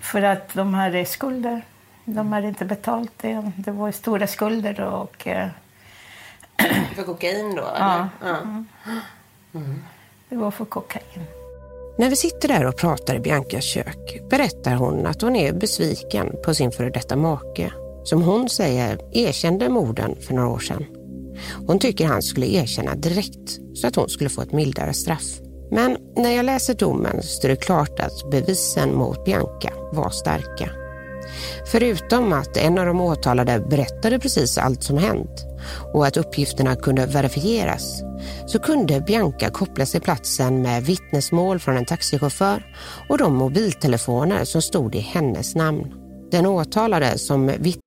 För 0.00 0.22
att 0.22 0.54
de 0.54 0.74
hade 0.74 1.04
skulder. 1.04 1.62
De 2.04 2.32
hade 2.32 2.48
inte 2.48 2.64
betalt 2.64 3.12
det. 3.16 3.52
Det 3.56 3.70
var 3.70 3.92
stora 3.92 4.26
skulder 4.26 4.80
och... 4.80 5.26
Eh, 5.26 5.48
För 6.94 7.02
kokain 7.02 7.54
då? 7.54 7.62
Ja. 7.78 8.08
Eller? 8.22 8.64
ja. 9.52 9.60
det 10.28 10.36
var 10.36 10.50
för 10.50 10.64
kokain. 10.64 11.26
När 11.98 12.10
vi 12.10 12.16
sitter 12.16 12.48
där 12.48 12.66
och 12.66 12.76
pratar 12.76 13.14
i 13.14 13.20
Biancas 13.20 13.64
kök 13.64 14.22
berättar 14.30 14.74
hon 14.74 15.06
att 15.06 15.22
hon 15.22 15.36
är 15.36 15.52
besviken 15.52 16.32
på 16.44 16.54
sin 16.54 16.72
före 16.72 16.90
detta 16.90 17.16
make 17.16 17.72
som 18.04 18.22
hon 18.22 18.48
säger 18.48 18.98
erkände 19.12 19.68
morden 19.68 20.16
för 20.20 20.34
några 20.34 20.48
år 20.48 20.58
sedan. 20.58 20.84
Hon 21.66 21.78
tycker 21.78 22.06
han 22.06 22.22
skulle 22.22 22.46
erkänna 22.46 22.94
direkt 22.94 23.58
så 23.74 23.86
att 23.86 23.96
hon 23.96 24.08
skulle 24.08 24.30
få 24.30 24.42
ett 24.42 24.52
mildare 24.52 24.94
straff. 24.94 25.40
Men 25.70 25.96
när 26.16 26.30
jag 26.30 26.44
läser 26.46 26.74
domen 26.74 27.22
står 27.22 27.48
det 27.48 27.56
klart 27.56 28.00
att 28.00 28.30
bevisen 28.30 28.94
mot 28.94 29.24
Bianca 29.24 29.72
var 29.92 30.10
starka. 30.10 30.70
Förutom 31.66 32.32
att 32.32 32.56
en 32.56 32.78
av 32.78 32.86
de 32.86 33.00
åtalade 33.00 33.60
berättade 33.70 34.18
precis 34.18 34.58
allt 34.58 34.82
som 34.82 34.98
hänt 34.98 35.44
och 35.92 36.06
att 36.06 36.16
uppgifterna 36.16 36.76
kunde 36.76 37.06
verifieras 37.06 38.02
så 38.46 38.58
kunde 38.58 39.00
Bianca 39.00 39.50
koppla 39.50 39.86
sig 39.86 40.00
platsen 40.00 40.62
med 40.62 40.84
vittnesmål 40.84 41.58
från 41.58 41.76
en 41.76 41.84
taxichaufför 41.84 42.66
och 43.08 43.18
de 43.18 43.34
mobiltelefoner 43.34 44.44
som 44.44 44.62
stod 44.62 44.94
i 44.94 45.00
hennes 45.00 45.54
namn. 45.54 45.94
Den 46.30 46.46
åtalade 46.46 47.18
som 47.18 47.46
vittnade... 47.46 47.80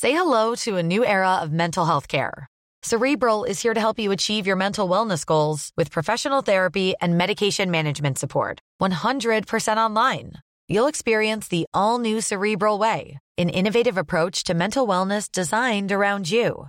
Say 0.00 0.10
hello 0.12 0.56
to 0.56 0.78
a 0.78 0.82
new 0.82 1.04
era 1.04 1.44
of 1.44 1.50
mental 1.50 1.86
health 1.86 2.08
care. 2.08 2.46
Cerebral 2.84 3.44
is 3.44 3.62
here 3.62 3.74
to 3.74 3.80
help 3.80 4.00
you 4.00 4.10
achieve 4.10 4.44
your 4.44 4.56
mental 4.56 4.88
wellness 4.88 5.24
goals 5.24 5.70
with 5.76 5.92
professional 5.92 6.42
therapy 6.42 6.94
and 7.00 7.16
medication 7.16 7.70
management 7.70 8.18
support. 8.18 8.58
100% 8.82 9.76
online. 9.76 10.32
You'll 10.68 10.88
experience 10.88 11.46
the 11.46 11.66
all 11.72 12.00
new 12.00 12.20
Cerebral 12.20 12.80
Way, 12.80 13.20
an 13.38 13.50
innovative 13.50 13.96
approach 13.96 14.42
to 14.44 14.54
mental 14.54 14.88
wellness 14.88 15.30
designed 15.30 15.92
around 15.92 16.28
you. 16.28 16.68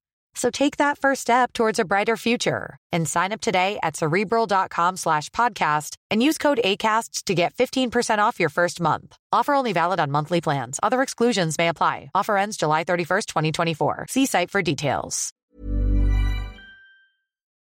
So 0.33 0.49
take 0.49 0.77
that 0.77 0.97
first 0.97 1.21
step 1.21 1.53
towards 1.53 1.79
a 1.79 1.85
brighter 1.85 2.17
future 2.17 2.77
and 2.91 3.07
sign 3.07 3.31
up 3.31 3.41
today 3.41 3.79
at 3.83 3.95
cerebral.com 3.97 4.97
slash 4.97 5.29
podcast 5.31 5.95
and 6.09 6.23
use 6.23 6.37
code 6.37 6.61
ACAST 6.63 7.25
to 7.25 7.33
get 7.33 7.53
15% 7.53 8.19
off 8.19 8.39
your 8.39 8.49
first 8.49 8.79
month. 8.79 9.17
Offer 9.31 9.53
only 9.53 9.73
valid 9.73 9.99
on 9.99 10.11
monthly 10.11 10.41
plans. 10.41 10.79
Other 10.81 11.01
exclusions 11.01 11.57
may 11.57 11.67
apply. 11.67 12.11
Offer 12.15 12.37
ends 12.37 12.57
July 12.57 12.83
31st, 12.83 13.25
2024. 13.25 14.05
See 14.09 14.25
site 14.25 14.49
for 14.49 14.61
details. 14.61 15.33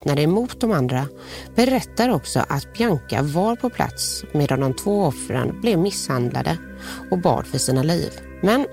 när 0.04 0.16
det 0.16 0.22
är 0.22 0.24
emot 0.24 0.60
de 0.60 0.72
andra 0.72 1.06
berättar 1.54 2.08
också 2.08 2.44
att 2.48 2.72
Bianca 2.72 3.22
var 3.22 3.56
på 3.56 3.70
plats 3.70 4.24
medan 4.32 4.60
de 4.60 4.74
två 4.74 5.02
offren 5.02 5.60
blev 5.60 5.78
misshandlade 5.78 6.58
och 7.10 7.18
bad 7.18 7.46
för 7.46 7.58
sina 7.58 7.82
liv. 7.82 8.12
Men 8.42 8.66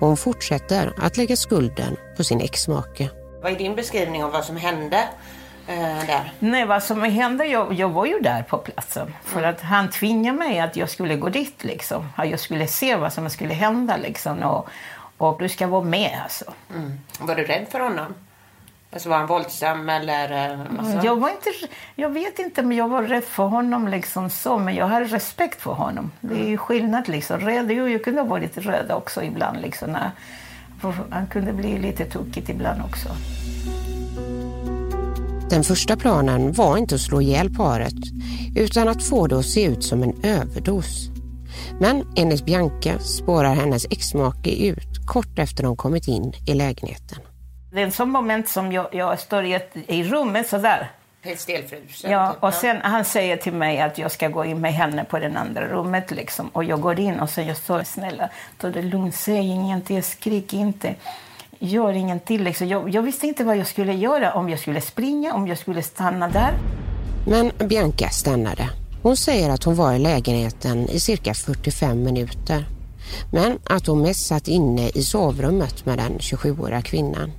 hon 0.00 0.16
fortsätter 0.16 0.92
att 0.96 1.16
lägga 1.16 1.36
skulden 1.36 1.96
på 2.16 2.24
sin 2.24 2.40
exmake. 2.40 3.10
Vad 3.44 3.52
är 3.52 3.56
din 3.56 3.74
beskrivning 3.74 4.24
av 4.24 4.32
vad 4.32 4.44
som 4.44 4.56
hände 4.56 5.08
eh, 5.68 6.06
där? 6.06 6.32
Nej, 6.38 6.66
vad 6.66 6.82
som 6.82 7.02
hände, 7.02 7.44
jag, 7.44 7.72
jag 7.72 7.88
var 7.88 8.06
ju 8.06 8.20
där 8.20 8.42
på 8.42 8.58
platsen. 8.58 9.14
För 9.24 9.42
att 9.42 9.60
han 9.60 9.90
tvingade 9.90 10.38
mig 10.38 10.60
att 10.60 10.76
jag 10.76 10.90
skulle 10.90 11.16
gå 11.16 11.28
dit 11.28 11.64
liksom. 11.64 12.08
Att 12.16 12.28
jag 12.28 12.40
skulle 12.40 12.66
se 12.66 12.96
vad 12.96 13.12
som 13.12 13.30
skulle 13.30 13.54
hända 13.54 13.96
liksom. 13.96 14.42
Och, 14.42 14.68
och 15.18 15.38
du 15.38 15.48
ska 15.48 15.66
vara 15.66 15.84
med 15.84 16.20
alltså. 16.22 16.44
Mm. 16.74 17.00
Var 17.20 17.34
du 17.34 17.44
rädd 17.44 17.66
för 17.70 17.80
honom? 17.80 18.14
Alltså 18.92 19.08
var 19.08 19.16
han 19.16 19.26
våldsam 19.26 19.88
eller? 19.88 20.58
Alltså? 20.78 21.06
Jag 21.06 21.16
var 21.16 21.30
inte, 21.30 21.50
jag 21.94 22.08
vet 22.08 22.38
inte 22.38 22.62
men 22.62 22.76
jag 22.76 22.88
var 22.88 23.02
rädd 23.02 23.24
för 23.24 23.44
honom 23.44 23.88
liksom 23.88 24.30
så. 24.30 24.58
Men 24.58 24.74
jag 24.74 24.86
hade 24.86 25.06
respekt 25.06 25.62
för 25.62 25.72
honom. 25.72 26.10
Det 26.20 26.34
är 26.34 26.48
ju 26.48 26.58
skillnad 26.58 27.08
liksom. 27.08 27.40
Rädd, 27.40 27.70
jo, 27.70 27.88
jag 27.88 28.04
kunde 28.04 28.20
ha 28.20 28.28
varit 28.28 28.56
rädd 28.56 28.92
också 28.92 29.22
ibland 29.22 29.60
liksom. 29.60 29.90
När, 29.90 30.10
han 31.10 31.26
kunde 31.26 31.52
bli 31.52 31.78
lite 31.78 32.04
tokigt 32.04 32.48
ibland 32.48 32.82
också. 32.82 33.08
Den 35.50 35.64
första 35.64 35.96
planen 35.96 36.52
var 36.52 36.76
inte 36.76 36.94
att 36.94 37.00
slå 37.00 37.20
ihjäl 37.20 37.54
paret 37.54 37.94
utan 38.56 38.88
att 38.88 39.02
få 39.02 39.26
det 39.26 39.38
att 39.38 39.46
se 39.46 39.64
ut 39.64 39.84
som 39.84 40.02
en 40.02 40.24
överdos. 40.24 41.08
Men 41.80 42.06
enligt 42.16 42.44
Bianca 42.44 42.98
spårar 42.98 43.54
hennes 43.54 43.84
exmake 43.84 44.50
ut 44.50 45.06
kort 45.06 45.38
efter 45.38 45.62
de 45.62 45.76
kommit 45.76 46.08
in 46.08 46.32
i 46.46 46.54
lägenheten. 46.54 47.18
Det 47.72 47.80
är 47.80 47.84
en 47.84 47.92
sån 47.92 48.10
moment 48.10 48.48
som 48.48 48.72
jag, 48.72 48.88
jag 48.92 49.20
står 49.20 49.44
i, 49.44 49.54
ett, 49.54 49.76
i 49.86 50.04
rummet 50.04 50.48
sådär. 50.48 50.90
Stelfrusen? 51.36 52.10
Ja, 52.10 52.32
typ, 52.32 52.42
och 52.42 52.54
sen 52.54 52.76
han 52.82 53.04
säger 53.04 53.36
till 53.36 53.52
mig 53.52 53.80
att 53.80 53.98
jag 53.98 54.10
ska 54.10 54.28
gå 54.28 54.44
in 54.44 54.60
med 54.60 54.72
henne 54.74 55.04
på 55.04 55.18
det 55.18 55.38
andra 55.38 55.66
rummet 55.66 56.10
liksom. 56.10 56.48
Och 56.48 56.64
jag 56.64 56.80
går 56.80 57.00
in 57.00 57.20
och 57.20 57.30
jag 57.36 57.56
står 57.56 57.82
snälla, 57.82 58.28
ta 58.58 58.70
det 58.70 58.82
lugnt, 58.82 59.14
säg 59.14 59.46
ingenting, 59.46 60.02
skrik 60.02 60.52
inte. 60.52 60.94
Gör 61.58 61.92
ingenting 61.92 62.38
liksom. 62.38 62.68
Jag, 62.68 62.90
jag 62.90 63.02
visste 63.02 63.26
inte 63.26 63.44
vad 63.44 63.56
jag 63.56 63.66
skulle 63.66 63.92
göra, 63.92 64.34
om 64.34 64.48
jag 64.48 64.58
skulle 64.58 64.80
springa, 64.80 65.34
om 65.34 65.48
jag 65.48 65.58
skulle 65.58 65.82
stanna 65.82 66.28
där. 66.28 66.52
Men 67.26 67.68
Bianca 67.68 68.08
stannade. 68.08 68.68
Hon 69.02 69.16
säger 69.16 69.50
att 69.50 69.64
hon 69.64 69.74
var 69.74 69.92
i 69.92 69.98
lägenheten 69.98 70.88
i 70.88 71.00
cirka 71.00 71.34
45 71.34 72.02
minuter. 72.02 72.66
Men 73.32 73.58
att 73.64 73.86
hon 73.86 74.02
mest 74.02 74.26
satt 74.26 74.48
inne 74.48 74.88
i 74.88 75.02
sovrummet 75.02 75.86
med 75.86 75.98
den 75.98 76.18
27-åriga 76.18 76.82
kvinnan. 76.82 77.32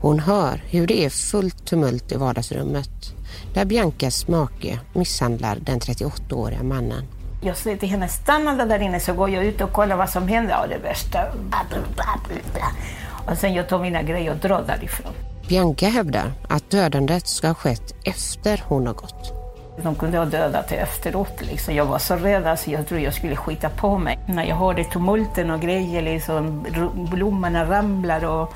Hon 0.00 0.18
hör 0.18 0.62
hur 0.66 0.86
det 0.86 1.04
är 1.04 1.10
fullt 1.10 1.66
tumult 1.66 2.12
i 2.12 2.16
vardagsrummet 2.16 3.17
där 3.54 3.64
Biancas 3.64 4.28
make 4.28 4.80
misshandlar 4.92 5.58
den 5.60 5.80
38-åriga 5.80 6.62
mannen. 6.62 7.04
Jag 7.42 7.56
säger 7.56 7.76
till 7.76 7.88
henne, 7.88 8.08
stanna 8.08 8.66
där 8.66 8.82
inne 8.82 9.00
så 9.00 9.12
går 9.12 9.30
jag 9.30 9.44
ut 9.44 9.60
och 9.60 9.72
kollar 9.72 9.96
vad 9.96 10.10
som 10.10 10.28
händer. 10.28 10.50
Ja, 10.50 10.66
det 10.66 10.78
värsta. 10.78 11.24
Och 13.26 13.38
sen 13.38 13.54
jag 13.54 13.68
tar 13.68 13.78
mina 13.78 14.02
grejer 14.02 14.30
och 14.30 14.36
drar 14.36 14.64
därifrån. 14.66 15.12
Bianca 15.48 15.88
hävdar 15.88 16.32
att 16.48 16.70
dödandet 16.70 17.28
ska 17.28 17.46
ha 17.46 17.54
skett 17.54 17.94
efter 18.04 18.64
hon 18.66 18.86
har 18.86 18.94
gått. 18.94 19.32
De 19.82 19.94
kunde 19.94 20.18
ha 20.18 20.24
dödat 20.24 20.68
det 20.68 20.74
efteråt. 20.74 21.40
Liksom. 21.40 21.74
Jag 21.74 21.84
var 21.84 21.98
så 21.98 22.16
rädd, 22.16 22.46
alltså, 22.46 22.70
jag 22.70 22.88
trodde 22.88 23.02
jag 23.02 23.14
skulle 23.14 23.36
skita 23.36 23.68
på 23.68 23.98
mig. 23.98 24.18
När 24.26 24.44
jag 24.44 24.56
hörde 24.56 24.84
tumulten 24.84 25.50
och 25.50 25.60
grejer, 25.60 26.02
liksom, 26.02 26.66
blommorna 27.10 27.64
ramlar 27.64 28.24
och 28.24 28.54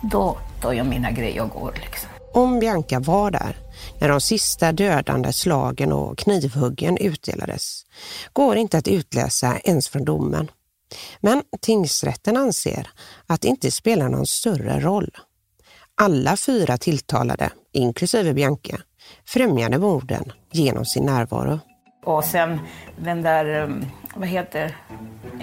då 0.00 0.36
tar 0.60 0.72
jag 0.72 0.86
mina 0.86 1.10
grejer 1.10 1.42
och 1.42 1.50
går. 1.50 1.72
Liksom. 1.74 2.10
Om 2.34 2.60
Bianca 2.60 3.00
var 3.00 3.30
där 3.30 3.56
när 4.00 4.08
de 4.08 4.20
sista 4.20 4.72
dödande 4.72 5.32
slagen 5.32 5.92
och 5.92 6.18
knivhuggen 6.18 6.98
utdelades 6.98 7.82
går 8.32 8.56
inte 8.56 8.78
att 8.78 8.88
utläsa 8.88 9.58
ens 9.64 9.88
från 9.88 10.04
domen. 10.04 10.50
Men 11.20 11.42
tingsrätten 11.60 12.36
anser 12.36 12.90
att 13.26 13.40
det 13.40 13.48
inte 13.48 13.70
spelar 13.70 14.08
någon 14.08 14.26
större 14.26 14.80
roll. 14.80 15.10
Alla 15.94 16.36
fyra 16.36 16.78
tilltalade, 16.78 17.50
inklusive 17.72 18.34
Bianca, 18.34 18.76
främjade 19.26 19.78
morden 19.78 20.32
genom 20.52 20.84
sin 20.84 21.04
närvaro. 21.04 21.60
Och 22.04 22.24
sen 22.24 22.60
den 22.96 23.22
där, 23.22 23.62
um, 23.62 23.86
vad 24.18 24.28
heter 24.28 24.76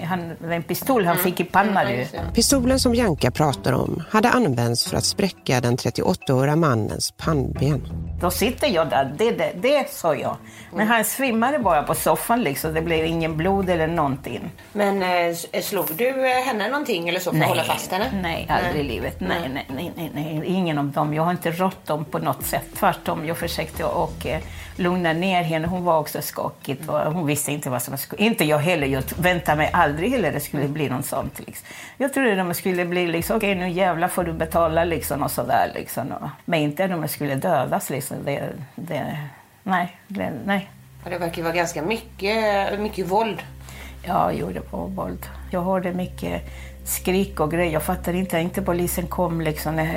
han, 0.04 0.32
den 0.40 0.62
pistol 0.62 1.06
han 1.06 1.16
fick 1.16 1.40
i 1.40 1.44
pannan. 1.44 1.86
Pistolen 2.34 2.80
som 2.80 2.92
Bianca 2.92 3.30
pratar 3.30 3.72
om 3.72 4.02
hade 4.10 4.30
använts 4.30 4.88
för 4.88 4.96
att 4.96 5.04
spräcka 5.04 5.60
den 5.60 5.76
38-åriga 5.76 6.56
mannens 6.56 7.10
pannben. 7.10 7.88
Då 8.20 8.30
sitter 8.30 8.68
jag 8.68 8.90
där, 8.90 9.14
det, 9.18 9.30
det, 9.30 9.52
det 9.56 9.90
sa 9.90 10.14
jag. 10.14 10.36
Men 10.74 10.88
han 10.88 11.04
svimmade 11.04 11.58
bara 11.58 11.82
på 11.82 11.94
soffan 11.94 12.42
liksom, 12.42 12.74
det 12.74 12.82
blev 12.82 13.04
ingen 13.04 13.36
blod 13.36 13.70
eller 13.70 13.86
någonting. 13.86 14.50
Men 14.72 15.02
eh, 15.02 15.60
slog 15.62 15.86
du 15.96 16.08
eh, 16.08 16.44
henne 16.44 16.68
någonting 16.68 17.08
eller 17.08 17.20
så 17.20 17.32
för 17.32 17.40
att 17.40 17.48
hålla 17.48 17.64
fast 17.64 17.92
henne? 17.92 18.10
Nej, 18.22 18.46
aldrig 18.50 18.84
i 18.84 18.88
livet. 18.88 19.20
Nej, 19.20 19.50
nej, 19.54 19.66
nej, 19.68 19.92
nej, 19.96 20.10
nej, 20.14 20.42
ingen 20.44 20.78
av 20.78 20.86
dem. 20.86 21.14
Jag 21.14 21.22
har 21.22 21.30
inte 21.30 21.50
rått 21.50 21.86
dem 21.86 22.04
på 22.04 22.18
något 22.18 22.46
sätt. 22.46 22.64
Tvärtom, 22.78 23.26
jag 23.26 23.38
försökte 23.38 23.84
och, 23.84 24.26
eh, 24.26 24.40
lugna 24.78 25.12
ner 25.12 25.42
henne. 25.42 25.66
Hon 25.68 25.84
var 25.84 25.98
också. 25.98 26.18
Och 26.36 26.68
hon 26.88 27.26
visste 27.26 27.52
inte 27.52 27.70
vad 27.70 27.82
som 27.82 27.98
skulle... 27.98 28.22
Inte 28.22 28.44
jag 28.44 28.58
heller. 28.58 28.86
Jag 28.86 29.02
väntade 29.18 29.58
mig 29.58 29.70
aldrig 29.72 30.10
heller 30.10 30.32
det 30.32 30.40
skulle 30.40 30.68
bli 30.68 30.88
något 30.88 31.06
sånt. 31.06 31.40
Liksom. 31.46 31.66
Jag 31.96 32.14
trodde 32.14 32.34
de 32.34 32.54
skulle 32.54 32.84
bli 32.84 33.06
liksom, 33.06 33.36
okej 33.36 33.52
okay, 33.52 33.64
nu 33.64 33.70
jävlar 33.70 34.08
får 34.08 34.24
du 34.24 34.32
betala 34.32 34.84
liksom 34.84 35.22
och 35.22 35.30
sådär. 35.30 35.72
Liksom. 35.74 36.14
Men 36.44 36.60
inte 36.60 36.84
att 36.84 36.90
de 36.90 37.08
skulle 37.08 37.34
dödas 37.34 37.90
liksom. 37.90 38.16
Det, 38.24 38.48
det, 38.74 39.18
nej, 39.62 39.96
det, 40.08 40.32
nej. 40.44 40.70
Det 41.04 41.18
verkar 41.18 41.42
vara 41.42 41.52
ganska 41.52 41.82
mycket, 41.82 42.80
mycket 42.80 43.06
våld. 43.06 43.42
Ja, 44.06 44.32
jo, 44.32 44.50
det 44.50 44.72
var 44.72 44.86
våld. 44.86 45.26
Jag 45.50 45.62
hörde 45.62 45.92
mycket 45.92 46.42
skrik 46.84 47.40
och 47.40 47.50
grejer. 47.50 47.72
Jag 47.72 47.82
fattar 47.82 48.12
inte, 48.12 48.38
inte 48.38 48.62
polisen 48.62 49.06
kom 49.06 49.40
liksom, 49.40 49.88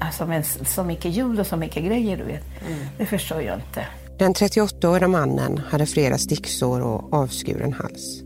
alltså, 0.00 0.26
med 0.26 0.46
så 0.46 0.84
mycket 0.84 1.10
ljud 1.10 1.40
och 1.40 1.46
så 1.46 1.56
mycket 1.56 1.84
grejer, 1.84 2.16
du 2.16 2.24
vet. 2.24 2.44
Mm. 2.66 2.78
Det 2.98 3.06
förstår 3.06 3.42
jag 3.42 3.54
inte. 3.54 3.86
Den 4.20 4.34
38-åriga 4.34 5.08
mannen 5.08 5.58
hade 5.58 5.86
flera 5.86 6.18
sticksår 6.18 6.80
och 6.80 7.14
avskuren 7.14 7.72
hals. 7.72 8.22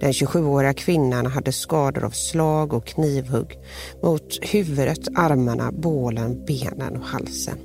Den 0.00 0.12
27-åriga 0.12 0.74
kvinnan 0.74 1.26
hade 1.26 1.52
skador 1.52 2.04
av 2.04 2.10
slag 2.10 2.72
och 2.72 2.86
knivhugg 2.86 3.58
mot 4.02 4.38
huvudet, 4.42 5.08
armarna, 5.14 5.72
bålen, 5.72 6.44
benen 6.44 6.96
och 6.96 7.06
halsen. 7.06 7.58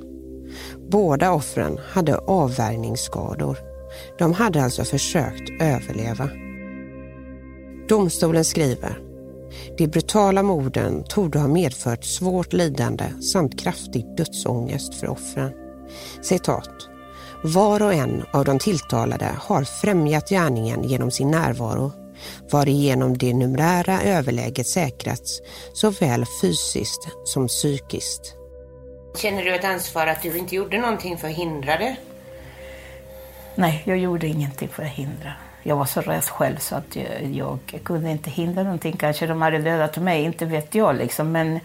Båda 0.92 1.32
offren 1.32 1.80
hade 1.92 2.18
avvärjningsskador. 2.18 3.58
De 4.20 4.34
hade 4.34 4.64
alltså 4.64 4.84
försökt 4.84 5.62
överleva. 5.62 6.30
Domstolen 7.90 8.46
skriver 8.46 9.00
de 9.78 9.88
brutala 9.88 10.44
morden 10.44 11.04
torde 11.04 11.40
ha 11.40 11.48
medfört 11.48 12.04
svårt 12.06 12.54
lidande 12.54 13.06
samt 13.34 13.60
kraftig 13.60 14.06
dödsångest 14.18 14.96
för 14.96 15.10
offren. 15.10 15.52
Citat. 16.22 16.93
Var 17.44 17.82
och 17.82 17.94
en 17.94 18.26
av 18.32 18.46
de 18.46 18.60
tilltalade 18.60 19.36
har 19.40 19.64
främjat 19.64 20.30
gärningen 20.30 20.84
genom 20.84 21.12
sin 21.12 21.32
närvaro 21.32 21.92
varigenom 22.52 23.18
det 23.18 23.34
numerära 23.34 24.02
överläget 24.02 24.68
säkrats 24.68 25.42
såväl 25.74 26.26
fysiskt 26.42 27.08
som 27.24 27.48
psykiskt. 27.48 28.36
Känner 29.18 29.44
du 29.44 29.56
ett 29.56 29.66
ansvar 29.66 30.08
att 30.08 30.22
du 30.22 30.38
inte 30.38 30.56
gjorde 30.56 30.78
någonting 30.78 31.18
för 31.18 31.28
att 31.28 31.36
hindra 31.36 31.78
det? 31.78 31.96
Nej, 33.56 33.84
jag 33.86 33.98
gjorde 33.98 34.28
ingenting 34.28 34.70
för 34.70 34.84
att 34.84 34.90
hindra 34.90 35.34
jag 35.64 35.76
var 35.76 35.86
så 35.86 36.02
rädd 36.02 36.24
själv 36.24 36.58
så 36.58 36.76
att 36.76 36.96
jag, 36.96 37.60
jag, 37.72 37.84
kunde 37.84 38.12
inte 38.12 38.30
hindra 38.30 38.64
någonting. 38.64 38.98
Kanske 38.98 39.28
de 39.28 39.42
hade 39.42 39.58
dödat 39.58 39.98
mig, 39.98 40.24
inte 40.24 40.46
vet 40.46 40.76
jag 40.76 40.96
liksom. 40.96 41.32
Men 41.32 41.60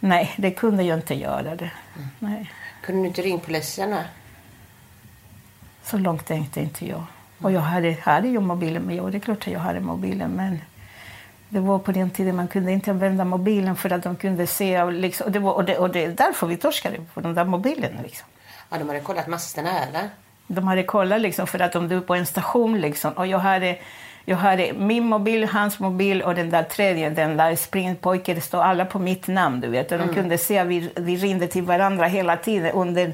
nej, 0.00 0.34
det 0.36 0.50
kunde 0.50 0.82
jag 0.82 0.98
inte 0.98 1.14
göra. 1.14 1.56
Det. 1.56 1.70
Mm. 1.96 2.08
Nej. 2.18 2.52
Kunde 2.82 3.02
du 3.02 3.06
inte 3.08 3.22
ringa 3.22 3.38
polisen? 3.38 3.96
Så 5.90 5.98
långt 5.98 6.26
tänkte 6.26 6.60
inte 6.60 6.86
jag. 6.86 7.04
Och 7.42 7.52
jag 7.52 7.60
hade, 7.60 7.96
hade 8.02 8.28
ju 8.28 8.40
mobilen 8.40 8.82
med. 8.82 9.00
Och 9.00 9.10
det 9.10 9.18
är 9.18 9.20
klart 9.20 9.46
att 9.46 9.52
jag 9.52 9.60
hade 9.60 9.80
mobilen. 9.80 10.30
Men 10.30 10.60
det 11.48 11.60
var 11.60 11.78
på 11.78 11.92
den 11.92 12.10
tiden 12.10 12.36
man 12.36 12.48
kunde 12.48 12.72
inte 12.72 12.90
använda 12.90 13.24
mobilen 13.24 13.76
för 13.76 13.92
att 13.92 14.02
de 14.02 14.16
kunde 14.16 14.46
se. 14.46 14.82
Och, 14.82 14.92
liksom, 14.92 15.26
och, 15.26 15.32
det, 15.32 15.38
var, 15.38 15.52
och, 15.52 15.64
det, 15.64 15.78
och 15.78 15.90
det 15.90 16.04
är 16.04 16.08
därför 16.08 16.46
vi 16.46 16.56
torskade 16.56 16.96
på 17.14 17.20
de 17.20 17.34
där 17.34 17.44
mobilerna. 17.44 18.02
Liksom. 18.02 18.26
Ja, 18.70 18.78
de 18.78 18.88
hade 18.88 19.00
kollat 19.00 19.26
masterna 19.26 19.84
eller? 19.84 20.10
de 20.48 20.68
hade 20.68 20.82
kollat 20.82 21.20
liksom 21.20 21.46
för 21.46 21.58
att 21.58 21.76
om 21.76 21.88
du 21.88 21.96
är 21.96 22.00
på 22.00 22.14
en 22.14 22.26
station 22.26 22.80
liksom, 22.80 23.12
och 23.12 23.26
jag 23.26 23.38
hade, 23.38 23.78
jag 24.24 24.36
hade 24.36 24.72
min 24.72 25.06
mobil, 25.06 25.44
hans 25.44 25.78
mobil 25.78 26.22
och 26.22 26.34
den 26.34 26.50
där 26.50 26.62
tredje, 26.62 27.10
den 27.10 27.36
där 27.36 27.56
springpojken, 27.56 28.34
det 28.34 28.40
står 28.40 28.62
alla 28.62 28.84
på 28.84 28.98
mitt 28.98 29.28
namn 29.28 29.60
du 29.60 29.68
vet. 29.68 29.92
Och 29.92 29.98
de 29.98 30.04
mm. 30.04 30.14
kunde 30.14 30.38
se 30.38 30.58
att 30.58 30.66
vi, 30.66 30.90
vi 30.96 31.16
ringde 31.16 31.46
till 31.46 31.62
varandra 31.62 32.06
hela 32.06 32.36
tiden 32.36 32.72
under, 32.72 33.12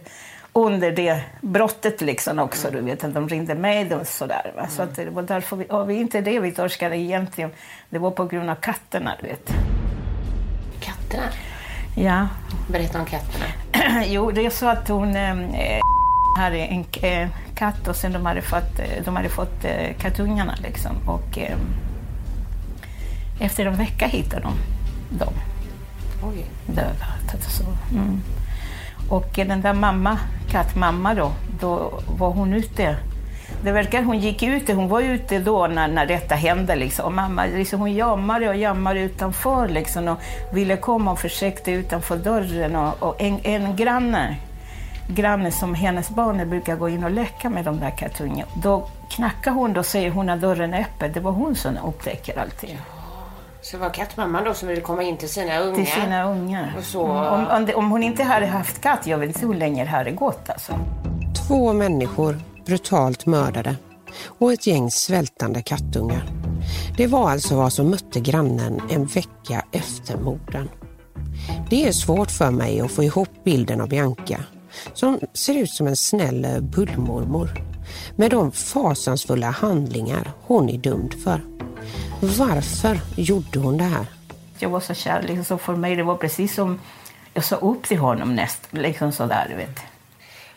under 0.56 0.92
det 0.92 1.20
brottet 1.40 2.00
liksom 2.00 2.38
också, 2.38 2.70
du 2.70 2.80
vet. 2.80 3.14
De 3.14 3.28
ringde 3.28 3.54
mig 3.54 3.94
och 3.94 4.06
sådär. 4.06 4.52
Va? 4.56 4.68
Så 4.68 4.82
att 4.82 4.96
det 4.96 5.10
var 5.10 5.22
därför 5.22 5.56
vi, 5.56 5.66
och 5.70 5.92
inte 5.92 6.20
det 6.20 6.40
vi 6.40 6.52
torskade 6.52 6.96
egentligen, 6.96 7.50
det 7.90 7.98
var 7.98 8.10
på 8.10 8.24
grund 8.24 8.50
av 8.50 8.54
katterna, 8.54 9.16
du 9.20 9.26
vet. 9.26 9.52
Katterna? 10.80 11.22
Ja. 11.96 12.28
Berätta 12.68 13.00
om 13.00 13.06
katterna. 13.06 13.44
jo, 14.06 14.30
det 14.30 14.46
är 14.46 14.50
så 14.50 14.66
att 14.66 14.88
hon 14.88 15.16
eh, 15.16 15.80
hade 16.38 16.58
en 16.58 16.84
eh, 17.02 17.28
katt 17.54 17.88
och 17.88 17.96
sen 17.96 18.12
de 18.12 18.26
hade 18.26 18.42
fått, 18.42 18.78
eh, 18.78 19.04
de 19.04 19.16
hade 19.16 19.28
fått 19.28 19.64
eh, 19.64 19.96
kattungarna 19.98 20.54
liksom. 20.62 21.08
Och 21.08 21.38
eh, 21.38 21.56
efter 23.40 23.66
en 23.66 23.76
vecka 23.76 24.06
hittade 24.06 24.42
de 24.42 24.54
dem. 25.18 25.34
Oj. 26.22 26.46
Döda. 26.66 27.06
Så. 27.48 27.64
Mm. 27.92 28.22
Och 29.08 29.30
den 29.34 29.60
där 29.60 29.74
mamma, 29.74 30.18
kattmamma 30.50 31.14
då, 31.14 31.32
då 31.60 31.92
var 32.18 32.30
hon 32.30 32.54
ute. 32.54 32.96
Det 33.62 33.72
verkar 33.72 34.02
hon 34.02 34.18
gick 34.18 34.42
ute, 34.42 34.74
hon 34.74 34.88
var 34.88 35.00
ute 35.00 35.38
då 35.38 35.66
när, 35.66 35.88
när 35.88 36.06
detta 36.06 36.34
hände. 36.34 36.76
Liksom. 36.76 37.04
Och 37.04 37.12
mamma 37.12 37.44
liksom, 37.46 37.80
hon 37.80 37.92
jammade 37.92 38.48
och 38.48 38.56
jammade 38.56 39.00
utanför 39.00 39.68
liksom, 39.68 40.08
och 40.08 40.18
ville 40.52 40.76
komma 40.76 41.12
och 41.12 41.18
försökte 41.18 41.70
utanför 41.70 42.16
dörren. 42.16 42.76
Och, 42.76 43.02
och 43.02 43.20
en, 43.20 43.38
en 43.42 43.76
granne 43.76 44.36
granne 45.08 45.50
som 45.50 45.74
hennes 45.74 46.10
barn 46.10 46.50
brukar 46.50 46.76
gå 46.76 46.88
in 46.88 47.04
och 47.04 47.10
leka 47.10 47.50
med 47.50 47.64
de 47.64 47.80
där 47.80 47.90
kattungarna. 47.90 48.50
Då 48.54 48.88
knackar 49.10 49.50
hon, 49.50 49.76
och 49.76 49.86
säger 49.86 50.10
hon 50.10 50.28
att 50.28 50.40
dörren 50.40 50.74
är 50.74 50.80
öppen. 50.80 51.12
Det 51.12 51.20
var 51.20 51.32
hon 51.32 51.54
som 51.54 51.76
upptäcker 51.86 52.38
allting. 52.38 52.78
Så 53.64 53.76
det 53.76 53.80
var 53.80 53.90
kattmamman 53.90 54.44
då 54.44 54.54
som 54.54 54.68
ville 54.68 54.80
komma 54.80 55.02
in 55.02 55.16
till 55.16 55.28
sina 55.28 55.58
ungar? 55.58 55.74
Till 55.74 55.92
sina 55.92 56.30
ungar. 56.30 56.74
Och 56.78 56.84
så... 56.84 57.06
Mm. 57.06 57.46
Om, 57.46 57.70
om, 57.74 57.90
hon 57.90 58.02
inte 58.02 58.22
hade 58.22 58.46
haft 58.46 58.80
katt, 58.80 59.06
jag 59.06 59.18
vet 59.18 59.28
inte 59.28 59.46
hur 59.46 59.54
länge 59.54 59.84
det 59.84 59.90
hade 59.90 60.10
gått 60.10 60.50
alltså. 60.50 60.72
Två 61.48 61.72
människor 61.72 62.40
brutalt 62.66 63.26
mördade 63.26 63.76
och 64.38 64.52
ett 64.52 64.66
gäng 64.66 64.90
svältande 64.90 65.62
kattungar. 65.62 66.24
Det 66.96 67.06
var 67.06 67.30
alltså 67.30 67.56
vad 67.56 67.72
som 67.72 67.90
mötte 67.90 68.20
grannen 68.20 68.82
en 68.90 69.06
vecka 69.06 69.64
efter 69.72 70.16
morden. 70.16 70.68
Det 71.70 71.88
är 71.88 71.92
svårt 71.92 72.30
för 72.30 72.50
mig 72.50 72.80
att 72.80 72.90
få 72.90 73.02
ihop 73.02 73.44
bilden 73.44 73.80
av 73.80 73.88
Bianca 73.88 74.40
som 74.94 75.20
ser 75.34 75.54
ut 75.54 75.70
som 75.70 75.86
en 75.86 75.96
snäll 75.96 76.46
bullmormor 76.60 77.48
med 78.16 78.30
de 78.30 78.52
fasansfulla 78.52 79.50
handlingar 79.50 80.32
hon 80.42 80.68
är 80.68 80.78
dömd 80.78 81.14
för. 81.14 81.53
Varför 82.20 83.00
gjorde 83.16 83.58
hon 83.58 83.76
det 83.78 83.84
här? 83.84 84.06
Jag 84.58 84.68
var 84.68 84.80
så 84.80 84.94
kär, 84.94 85.22
liksom, 85.22 85.44
så 85.44 85.58
för 85.58 85.76
mig 85.76 85.96
det 85.96 86.02
var 86.02 86.16
precis 86.16 86.54
som 86.54 86.80
jag 87.34 87.44
sa 87.44 87.56
upp 87.56 87.82
till 87.82 87.98
honom 87.98 88.34
näst, 88.34 88.68
liksom 88.70 89.12
sådär, 89.12 89.46
du 89.50 89.54
vet. 89.54 89.80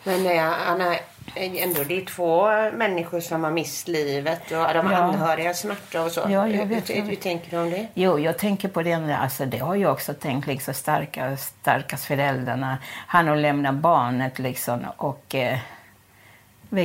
Men 0.04 0.26
eh, 0.26 0.70
Anna, 0.70 0.94
ändå 1.34 1.84
det 1.84 2.02
är 2.02 2.04
två 2.04 2.46
människor 2.76 3.20
som 3.20 3.44
har 3.44 3.50
mist 3.50 3.88
livet 3.88 4.42
och 4.42 4.74
de 4.74 4.90
ja. 4.90 4.96
anhöriga 4.96 5.54
smärta 5.54 6.02
och 6.02 6.10
så. 6.10 6.20
Ja, 6.20 6.48
jag 6.48 6.66
vet, 6.66 6.90
hur, 6.90 7.02
hur, 7.02 7.16
tänker 7.16 7.50
du 7.50 7.56
om 7.56 7.70
det? 7.70 7.86
Jo, 7.94 8.18
jag 8.18 8.38
tänker 8.38 8.68
på 8.68 8.82
det. 8.82 8.94
Alltså, 8.94 9.46
det 9.46 9.58
har 9.58 9.74
jag 9.74 9.92
också 9.92 10.14
tänkt. 10.14 10.46
Liksom, 10.46 10.74
starka, 10.74 11.36
starkas 11.36 12.06
föräldrarna. 12.06 12.78
Han 13.06 13.28
har 13.28 13.36
lämnat 13.36 13.74
barnet 13.74 14.38
liksom. 14.38 14.86
Och, 14.96 15.34
eh, 15.34 15.58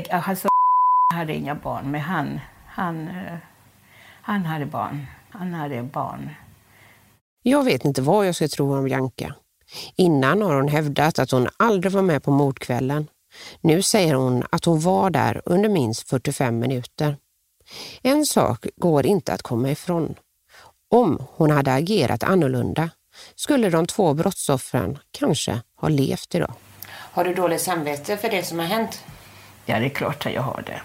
alltså, 0.09 0.47
hade 1.13 1.33
inga 1.33 1.55
barn, 1.55 1.91
men 1.91 2.01
han, 2.01 2.39
han, 2.67 3.07
eh, 3.07 3.37
han 4.25 4.45
hade 4.45 4.65
barn. 4.65 5.05
Han 5.29 5.53
hade 5.53 5.83
barn. 5.83 6.29
Jag 7.41 7.63
vet 7.63 7.85
inte 7.85 8.01
vad 8.01 8.27
jag 8.27 8.35
ska 8.35 8.47
tro 8.47 8.77
om 8.77 8.83
Bianca. 8.83 9.35
Innan 9.95 10.41
har 10.41 10.55
hon 10.55 10.67
hävdat 10.67 11.19
att 11.19 11.31
hon 11.31 11.47
aldrig 11.57 11.91
var 11.91 12.01
med 12.01 12.23
på 12.23 12.31
mordkvällen. 12.31 13.07
Nu 13.61 13.81
säger 13.81 14.13
hon 14.13 14.43
att 14.49 14.65
hon 14.65 14.79
var 14.79 15.09
där 15.09 15.41
under 15.45 15.69
minst 15.69 16.09
45 16.09 16.59
minuter. 16.59 17.17
En 18.01 18.25
sak 18.25 18.65
går 18.75 19.05
inte 19.05 19.33
att 19.33 19.41
komma 19.41 19.71
ifrån. 19.71 20.15
Om 20.89 21.27
hon 21.35 21.51
hade 21.51 21.73
agerat 21.73 22.23
annorlunda 22.23 22.89
skulle 23.35 23.69
de 23.69 23.87
två 23.87 24.13
brottsoffren 24.13 24.97
kanske 25.11 25.61
ha 25.75 25.89
levt 25.89 26.35
idag. 26.35 26.53
Har 26.87 27.23
du 27.23 27.33
dåligt 27.33 27.61
samvete 27.61 28.17
för 28.17 28.29
det 28.29 28.43
som 28.43 28.59
har 28.59 28.65
hänt? 28.65 29.03
Ja, 29.65 29.79
det 29.79 29.85
är 29.85 29.89
klart 29.89 30.25
att 30.25 30.33
jag 30.33 30.41
har 30.41 30.63
det. 30.65 30.81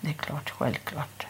Det 0.00 0.08
är 0.08 0.14
klart, 0.14 0.50
självklart. 0.50 1.26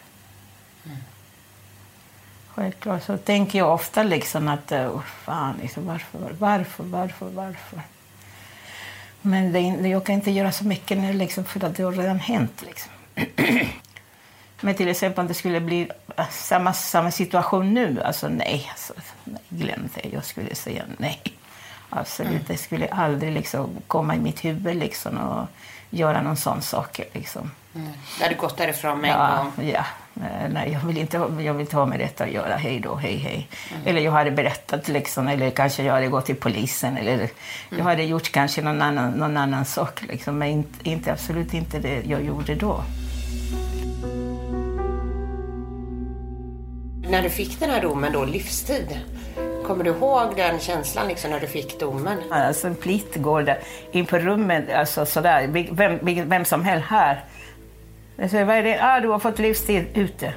Självklart 2.57 3.03
så 3.03 3.16
tänker 3.16 3.59
jag 3.59 3.75
ofta 3.75 4.03
liksom 4.03 4.49
att, 4.49 4.73
eh, 4.73 4.97
oh, 4.97 5.03
fan, 5.03 5.55
liksom, 5.62 5.87
varför, 5.87 6.19
varför, 6.38 6.85
varför, 6.85 7.27
varför? 7.27 7.81
Men 9.23 9.53
det, 9.53 9.88
jag 9.88 10.07
kan 10.07 10.14
inte 10.14 10.31
göra 10.31 10.53
så 10.53 10.64
mycket 10.64 10.99
nu 10.99 11.12
liksom, 11.12 11.45
för 11.45 11.64
att 11.64 11.77
det 11.77 11.83
har 11.83 11.92
redan 11.92 12.19
hänt. 12.19 12.64
Liksom. 12.66 12.92
Men 14.61 14.75
till 14.75 14.88
exempel 14.88 15.21
om 15.21 15.29
det 15.29 15.35
skulle 15.35 15.61
bli 15.61 15.90
eh, 16.16 16.29
samma, 16.31 16.73
samma 16.73 17.11
situation 17.11 17.75
nu, 17.75 18.03
alltså 18.03 18.29
nej, 18.29 18.69
alltså, 18.71 18.92
nej 19.25 19.42
glöm 19.49 19.88
det. 19.95 20.09
Jag 20.12 20.25
skulle 20.25 20.55
säga 20.55 20.85
nej. 20.99 21.23
Absolut, 21.90 22.33
mm. 22.33 22.45
Det 22.47 22.57
skulle 22.57 22.88
aldrig 22.88 23.33
liksom, 23.33 23.71
komma 23.87 24.14
i 24.14 24.19
mitt 24.19 24.45
huvud 24.45 24.77
liksom, 24.77 25.19
och 25.19 25.49
göra 25.90 26.22
någon 26.22 26.37
sån 26.37 26.62
sak. 26.62 27.01
Liksom. 27.12 27.51
Mm. 27.75 27.92
Det 28.18 28.25
hade 28.25 28.35
gått 28.35 28.57
därifrån 28.57 29.01
med 29.01 29.11
ja, 29.11 29.38
en 29.38 29.44
gång. 29.44 29.70
Ja. 29.72 29.85
Eh, 30.16 30.49
nej, 30.51 30.72
jag 30.72 30.81
vill, 30.81 30.99
inte, 30.99 31.16
jag 31.16 31.55
vill 31.55 31.61
inte 31.61 31.77
ha 31.77 31.87
med 31.87 31.99
detta 31.99 32.25
att 32.25 32.31
göra. 32.31 32.57
Hej 32.57 32.81
då, 32.81 32.94
hej, 32.94 33.16
hej. 33.16 33.49
Mm. 33.70 33.87
Eller 33.87 34.01
jag 34.01 34.12
hade 34.12 34.31
berättat, 34.31 34.88
liksom, 34.88 35.29
eller 35.29 35.51
kanske 35.51 35.83
jag 35.83 35.94
hade 35.94 36.09
gått 36.09 36.27
till 36.27 36.37
polisen. 36.37 36.96
Eller 36.96 37.14
mm. 37.14 37.29
Jag 37.70 37.85
hade 37.85 38.03
gjort 38.03 38.33
kanske 38.33 38.62
någon 38.62 38.83
annan, 38.83 39.11
någon 39.11 39.37
annan 39.37 39.64
sak, 39.64 40.03
liksom, 40.03 40.38
men 40.38 40.49
inte, 40.49 40.88
inte, 40.88 41.12
absolut 41.12 41.55
inte 41.55 41.79
det 41.79 42.03
jag 42.07 42.25
gjorde 42.25 42.55
då. 42.55 42.83
När 47.11 47.22
du 47.22 47.31
fick 47.31 47.61
den 47.61 47.70
här 47.70 47.83
domen, 47.83 48.12
då, 48.12 48.25
livstid, 48.25 49.01
kommer 49.66 49.85
du 49.85 49.90
ihåg 49.90 50.37
den 50.37 50.61
känslan 50.61 51.09
liksom 51.09 51.31
när 51.31 51.40
du 51.40 51.46
fick 51.46 51.81
domen? 51.81 52.18
Alltså 52.31 52.66
en 52.66 52.74
plikt 52.74 53.16
går 53.16 53.42
där 53.42 53.59
in 53.92 54.07
på 54.07 54.18
rummet, 54.18 54.64
alltså 54.70 55.07
sådär, 55.07 55.66
vem, 55.72 56.29
vem 56.29 56.44
som 56.44 56.64
helst 56.64 56.87
här. 56.88 57.24
Jag 58.16 58.31
säger, 58.31 58.44
vad 58.44 58.57
är 58.57 58.62
det? 58.62 58.79
Ah, 58.83 59.00
du 59.00 59.09
har 59.09 59.18
fått 59.18 59.38
livstid 59.38 59.87
ute. 59.94 60.35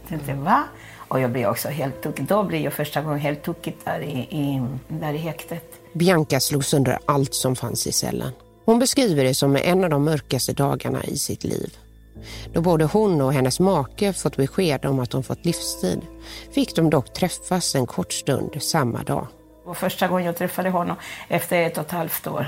Jag 0.00 0.08
tänkte, 0.08 0.34
va? 0.34 0.64
Och 1.08 1.20
jag 1.20 1.30
blev 1.30 1.48
också 1.48 1.68
helt 1.68 2.02
tokig. 2.02 2.24
Då 2.24 2.42
blev 2.42 2.60
jag 2.60 2.72
första 2.72 3.02
gången 3.02 3.18
helt 3.18 3.42
tokig 3.42 3.76
där 3.84 4.00
i, 4.00 4.18
i, 4.18 4.62
där 4.88 5.14
i 5.14 5.18
häktet. 5.18 5.64
Bianca 5.92 6.40
slog 6.40 6.64
sönder 6.64 6.98
allt 7.06 7.34
som 7.34 7.56
fanns 7.56 7.86
i 7.86 7.92
cellen. 7.92 8.32
Hon 8.64 8.78
beskriver 8.78 9.24
det 9.24 9.34
som 9.34 9.56
en 9.56 9.84
av 9.84 9.90
de 9.90 10.04
mörkaste 10.04 10.52
dagarna 10.52 11.04
i 11.04 11.16
sitt 11.16 11.44
liv. 11.44 11.76
Då 12.52 12.60
både 12.60 12.84
hon 12.84 13.20
och 13.20 13.32
hennes 13.32 13.60
make 13.60 14.12
fått 14.12 14.36
besked 14.36 14.84
om 14.84 15.00
att 15.00 15.10
de 15.10 15.22
fått 15.22 15.44
livstid 15.44 16.00
fick 16.54 16.76
de 16.76 16.90
dock 16.90 17.12
träffas 17.12 17.74
en 17.74 17.86
kort 17.86 18.12
stund 18.12 18.62
samma 18.62 19.02
dag. 19.02 19.26
Det 19.62 19.68
var 19.68 19.74
första 19.74 20.08
gången 20.08 20.26
jag 20.26 20.36
träffade 20.36 20.70
honom 20.70 20.96
efter 21.28 21.62
ett 21.62 21.78
och 21.78 21.84
ett 21.84 21.90
halvt 21.90 22.26
år. 22.26 22.46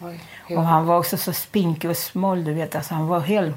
Oj, 0.00 0.20
och 0.56 0.62
han 0.62 0.86
var 0.86 0.98
också 0.98 1.16
så 1.16 1.32
spinkig 1.32 1.90
och 1.90 1.96
smål, 1.96 2.44
du 2.44 2.52
vet. 2.52 2.74
Alltså, 2.74 2.94
han 2.94 3.06
var 3.06 3.20
helt... 3.20 3.56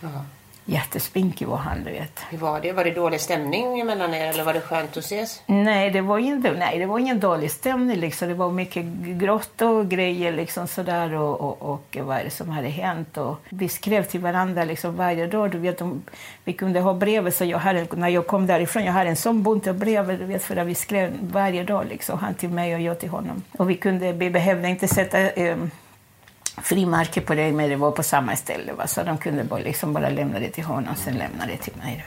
Ja. 0.00 0.24
Jättespinkig 0.70 1.48
var 1.48 1.56
han, 1.56 1.84
du 1.84 1.90
vet. 1.90 2.20
Hur 2.30 2.38
var 2.38 2.60
det? 2.60 2.72
Var 2.72 2.84
det 2.84 2.90
dålig 2.90 3.20
stämning 3.20 3.86
mellan 3.86 4.14
er 4.14 4.26
eller 4.26 4.44
var 4.44 4.54
det 4.54 4.60
skönt 4.60 4.96
att 4.96 5.04
ses? 5.04 5.42
Nej, 5.46 5.90
det 5.90 6.00
var, 6.00 6.18
inte, 6.18 6.52
nej, 6.52 6.78
det 6.78 6.86
var 6.86 6.98
ingen 6.98 7.20
dålig 7.20 7.50
stämning. 7.50 7.96
Liksom. 7.96 8.28
Det 8.28 8.34
var 8.34 8.50
mycket 8.50 8.84
grått 9.02 9.62
och 9.62 9.88
grejer 9.88 10.32
liksom 10.32 10.66
sådär 10.66 11.14
och, 11.14 11.40
och, 11.40 11.62
och 11.62 11.96
vad 12.02 12.16
är 12.16 12.24
det 12.24 12.30
som 12.30 12.48
hade 12.48 12.68
hänt. 12.68 13.16
Och 13.16 13.36
vi 13.48 13.68
skrev 13.68 14.02
till 14.02 14.20
varandra 14.20 14.64
liksom 14.64 14.96
varje 14.96 15.26
dag. 15.26 15.50
Du 15.50 15.58
vet, 15.58 15.80
om, 15.80 16.02
vi 16.44 16.52
kunde 16.52 16.80
ha 16.80 16.94
brev. 16.94 17.30
Så 17.30 17.44
jag 17.44 17.58
hade, 17.58 17.86
när 17.90 18.08
jag 18.08 18.26
kom 18.26 18.46
därifrån 18.46 18.84
jag 18.84 18.92
hade 18.92 19.10
en 19.10 19.16
sån 19.16 19.42
bunt 19.42 19.64
brev 19.64 20.18
du 20.18 20.24
vet, 20.24 20.42
för 20.42 20.56
att 20.56 20.66
vi 20.66 20.74
skrev 20.74 21.12
varje 21.20 21.64
dag. 21.64 21.86
Liksom, 21.88 22.18
han 22.18 22.34
till 22.34 22.50
mig 22.50 22.74
och 22.74 22.80
jag 22.80 22.98
till 22.98 23.10
honom. 23.10 23.42
Och 23.58 23.70
vi, 23.70 23.74
kunde, 23.74 24.12
vi 24.12 24.30
behövde 24.30 24.68
inte 24.68 24.88
sätta 24.88 25.30
eh, 25.30 25.56
frimärke 26.62 27.20
på 27.20 27.34
det, 27.34 27.52
men 27.52 27.70
det 27.70 27.76
var 27.76 27.90
på 27.90 28.02
samma 28.02 28.36
ställe. 28.36 28.72
Va? 28.72 28.86
Så 28.86 29.02
de 29.02 29.18
kunde 29.18 29.44
bara, 29.44 29.60
liksom 29.60 29.92
bara 29.92 30.08
lämna 30.08 30.38
det 30.38 30.50
till 30.50 30.64
honom 30.64 30.92
och 30.92 30.98
sen 30.98 31.14
lämna 31.14 31.46
det 31.46 31.56
till 31.56 31.76
mig. 31.76 32.04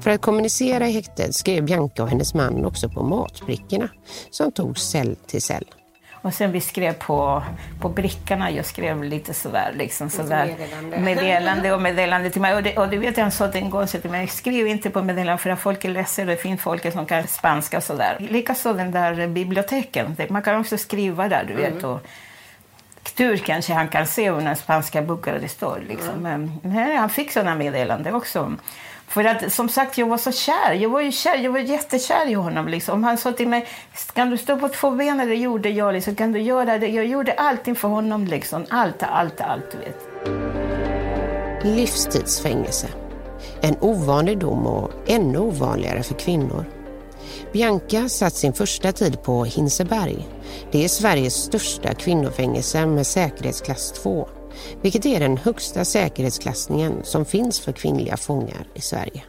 För 0.00 0.10
att 0.10 0.20
kommunicera 0.20 0.88
i 0.88 0.92
häktet 0.92 1.34
skrev 1.34 1.64
Bianca 1.64 2.02
och 2.02 2.08
hennes 2.08 2.34
man 2.34 2.64
också 2.64 2.88
på 2.88 3.02
matbrickorna 3.02 3.88
som 4.30 4.52
tog 4.52 4.78
cell 4.78 5.16
till 5.26 5.42
cell. 5.42 5.64
Och 6.22 6.34
sen 6.34 6.52
vi 6.52 6.60
skrev 6.60 6.92
på, 6.92 7.42
på 7.80 7.88
brickorna, 7.88 8.50
jag 8.50 8.64
skrev 8.64 9.04
lite 9.04 9.34
sådär, 9.34 9.72
liksom 9.76 10.10
sådär 10.10 10.46
meddelande. 10.46 10.98
meddelande 11.00 11.72
och 11.72 11.82
meddelande 11.82 12.30
till 12.30 12.40
mig. 12.40 12.54
Och 12.54 12.62
det, 12.62 12.76
och 12.76 12.88
det 12.88 12.98
vet 12.98 13.16
jag, 13.16 13.24
han 13.24 13.32
sa 13.32 13.48
en 13.48 13.70
gång 13.70 13.86
till 13.86 14.10
mig, 14.10 14.26
skriv 14.26 14.66
inte 14.66 14.90
på 14.90 15.02
meddelande 15.02 15.42
för 15.42 15.50
att 15.50 15.60
folk 15.60 15.84
är 15.84 15.90
ledsen, 15.90 16.26
det 16.26 16.36
finns 16.36 16.60
folk 16.60 16.92
som 16.92 17.06
kan 17.06 17.26
spanska 17.26 17.76
och 17.76 17.82
sådär. 17.82 18.16
Likaså 18.18 18.72
den 18.72 18.90
där 18.90 19.26
biblioteken, 19.26 20.16
man 20.28 20.42
kan 20.42 20.60
också 20.60 20.78
skriva 20.78 21.28
där, 21.28 21.44
du 21.48 21.54
vet. 21.54 21.72
Mm. 21.72 21.84
Och, 21.84 22.00
tur 23.18 23.36
kanske 23.36 23.72
han 23.72 23.88
kan 23.88 24.06
se 24.06 24.30
under 24.30 24.54
spanska 24.54 25.02
böcker 25.02 25.38
det 25.40 25.48
står. 25.48 25.84
Liksom. 25.88 26.26
Mm. 26.26 26.50
Men, 26.62 26.96
han 26.96 27.10
fick 27.10 27.32
sådana 27.32 27.54
meddelanden 27.54 28.14
också. 28.14 28.52
För 29.08 29.24
att 29.24 29.52
som 29.52 29.68
sagt, 29.68 29.98
jag 29.98 30.06
var 30.06 30.18
så 30.18 30.32
kär. 30.32 30.72
Jag 30.72 30.90
var 30.90 31.00
ju 31.00 31.12
kär, 31.12 31.36
jag 31.36 31.52
var 31.52 31.58
jättekär 31.58 32.28
i 32.28 32.34
honom. 32.34 32.68
Liksom. 32.68 33.04
Han 33.04 33.18
sa 33.18 33.32
till 33.32 33.48
mig, 33.48 33.66
kan 34.12 34.30
du 34.30 34.38
stå 34.38 34.56
på 34.56 34.68
två 34.68 34.90
ben? 34.90 35.18
Det 35.18 35.34
gjorde 35.34 35.68
jag. 35.68 35.94
Liksom. 35.94 36.14
Kan 36.14 36.32
du 36.32 36.40
göra 36.40 36.78
det? 36.78 36.88
Jag 36.88 37.06
gjorde 37.06 37.32
allting 37.32 37.74
för 37.74 37.88
honom. 37.88 38.24
Liksom. 38.24 38.66
Allt, 38.70 39.02
allt, 39.02 39.40
allt. 39.40 39.70
Du 39.72 39.78
vet. 39.78 40.08
Livstidsfängelse. 41.64 42.88
En 43.60 43.76
ovanlig 43.80 44.38
dom 44.38 44.66
och 44.66 44.90
ännu 45.06 45.38
ovanligare 45.38 46.02
för 46.02 46.14
kvinnor. 46.14 46.77
Bianca 47.52 48.08
satt 48.08 48.34
sin 48.34 48.52
första 48.52 48.92
tid 48.92 49.22
på 49.22 49.44
Hinseberg. 49.44 50.28
Det 50.72 50.84
är 50.84 50.88
Sveriges 50.88 51.34
största 51.34 51.94
kvinnofängelse 51.94 52.86
med 52.86 53.06
säkerhetsklass 53.06 53.92
2, 53.92 54.28
vilket 54.82 55.06
är 55.06 55.20
den 55.20 55.36
högsta 55.36 55.84
säkerhetsklassningen 55.84 57.00
som 57.02 57.24
finns 57.24 57.60
för 57.60 57.72
kvinnliga 57.72 58.16
fångar 58.16 58.66
i 58.74 58.80
Sverige. 58.80 59.22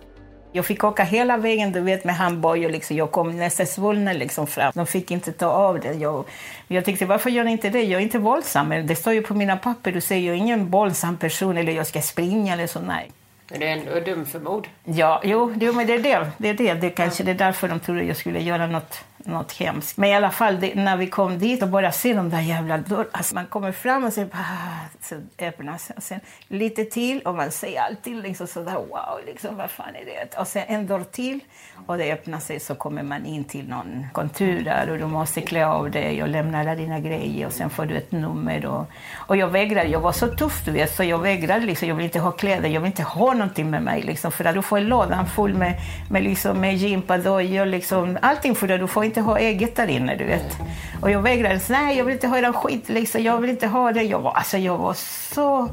Jag 0.52 0.66
fick 0.66 0.84
åka 0.84 1.04
hela 1.04 1.38
vägen 1.38 1.72
du 1.72 1.82
vet, 1.82 2.04
med 2.04 2.16
handbojor. 2.16 2.70
Liksom. 2.70 2.98
Jag 2.98 3.12
kom 3.12 3.38
nästan 3.38 3.66
svullen 3.66 4.18
liksom, 4.18 4.48
fram. 4.48 4.72
De 4.76 4.86
fick 4.86 5.12
inte 5.12 5.32
ta 5.32 5.46
av 5.46 5.80
det. 5.80 5.94
Jag, 5.94 6.26
jag 6.68 6.86
tänkte, 6.86 7.06
varför 7.06 7.30
gör 7.30 7.44
ni 7.44 7.52
inte 7.52 7.70
det? 7.70 7.84
Jag 7.84 8.00
är 8.00 8.04
inte 8.04 8.20
våldsam. 8.20 8.70
Det 8.70 8.96
står 8.96 9.14
ju 9.14 9.22
på 9.22 9.34
mina 9.34 9.58
papper. 9.58 9.92
Du 9.92 10.02
säger, 10.02 10.28
jag 10.28 10.34
är 10.36 10.38
ingen 10.38 10.70
våldsam 10.70 11.18
person 11.18 11.58
eller 11.58 11.72
jag 11.72 11.88
ska 11.88 12.02
springa 12.02 12.54
eller 12.54 12.68
så. 12.68 12.80
Nej. 12.80 13.12
Är 13.52 13.60
du 13.60 13.66
ändå 13.66 14.00
dum 14.00 14.26
för 14.26 14.40
mord? 14.40 14.68
Ja, 14.84 15.22
jo, 15.24 15.56
jo 15.62 15.74
men 15.74 15.88
det 15.88 15.94
är 15.94 16.00
det. 16.00 16.32
Det 16.38 16.50
är 16.50 16.54
det. 16.54 16.74
Det 16.74 16.90
kanske 16.90 17.24
det 17.24 17.32
är 17.32 17.36
därför 17.36 17.68
de 17.68 17.80
trodde 17.80 18.04
jag 18.04 18.18
skulle 18.18 18.40
göra 18.40 18.68
något 18.68 19.04
något 19.26 19.52
hemskt. 19.52 19.98
Men 19.98 20.10
i 20.10 20.16
alla 20.16 20.32
fall, 20.32 20.60
det, 20.60 20.76
när 20.76 20.98
vi 20.98 21.08
kom 21.08 21.40
dit 21.40 21.64
och 21.64 21.70
började 21.70 21.96
se 21.96 22.14
de 22.14 22.30
där 22.30 22.42
jävla 22.42 22.78
dörrarna. 22.78 23.10
Alltså 23.12 23.36
man 23.36 23.46
kommer 23.46 23.72
fram 23.72 24.04
och 24.04 24.14
så, 24.14 24.22
ah, 24.22 24.86
så 25.02 25.16
öppnas 25.40 25.92
och 25.98 26.04
sen 26.04 26.20
lite 26.48 26.86
till 26.86 27.22
och 27.22 27.36
man 27.36 27.52
ser 27.52 27.80
allting 27.82 28.22
liksom 28.22 28.48
sådär 28.48 28.74
wow, 28.74 29.20
liksom, 29.26 29.58
vad 29.58 29.72
fan 29.72 29.96
är 29.96 30.06
det? 30.06 30.38
Och 30.38 30.48
sen 30.48 30.64
en 30.68 30.88
dörr 30.88 31.04
till 31.04 31.40
och 31.86 31.98
det 31.98 32.14
öppnar 32.14 32.40
sig 32.40 32.60
så 32.60 32.76
kommer 32.76 33.04
man 33.04 33.26
in 33.26 33.44
till 33.44 33.68
någon 33.68 34.08
kontur 34.14 34.64
där 34.64 34.90
och 34.90 34.98
du 34.98 35.06
måste 35.06 35.42
klä 35.42 35.66
av 35.66 35.92
dig 35.92 36.24
och 36.24 36.30
lämna 36.30 36.60
alla 36.60 36.76
dina 36.76 37.00
grejer 37.00 37.48
och 37.48 37.54
sen 37.54 37.70
får 37.70 37.86
du 37.86 37.98
ett 37.98 38.12
nummer. 38.12 38.66
Och, 38.66 38.86
och 39.16 39.38
jag 39.38 39.48
vägrade, 39.48 39.90
jag 39.90 40.00
var 40.00 40.12
så 40.12 40.28
tuff 40.28 40.66
du 40.66 40.72
vet, 40.72 40.96
så 40.96 41.04
jag 41.04 41.18
vägrade 41.18 41.66
liksom, 41.66 41.88
jag 41.88 41.96
vill 41.96 42.06
inte 42.06 42.20
ha 42.20 42.32
kläder, 42.32 42.70
jag 42.70 42.82
vill 42.82 42.88
inte 42.88 43.04
ha 43.04 43.34
någonting 43.34 43.70
med 43.70 43.84
mig 43.84 44.02
liksom, 44.02 44.32
för 44.32 44.46
att 44.46 44.56
du 44.56 44.62
får 44.62 44.78
en 44.78 45.26
full 45.26 45.54
med, 45.54 45.74
med, 46.10 46.24
liksom, 46.24 46.62
med 46.62 46.76
gympadojor, 46.76 47.66
liksom, 47.66 48.18
allting 48.22 48.56
för 48.56 48.70
att 48.70 48.80
du 48.80 48.88
får 48.88 49.06
inte 49.10 49.22
ha 49.22 49.40
eget 49.40 49.76
där 49.76 49.88
inne, 49.88 50.16
du 50.16 50.26
vet. 50.26 50.58
Och 51.02 51.12
jag 51.12 51.22
vägrade. 51.22 51.62
Nej, 51.70 51.98
jag 51.98 52.06
vill 52.06 52.14
inte 52.14 52.28
ha 52.28 52.42
den 52.42 52.54
skit, 52.54 52.90
liksom. 52.90 53.22
Jag 53.22 53.38
vill 53.42 53.50
inte 53.50 53.68
ha 53.68 53.92
det. 53.92 54.04
Jag 54.04 54.20
var, 54.20 54.32
alltså, 54.32 54.58
jag 54.58 54.78
var 54.78 54.94
så... 55.34 55.70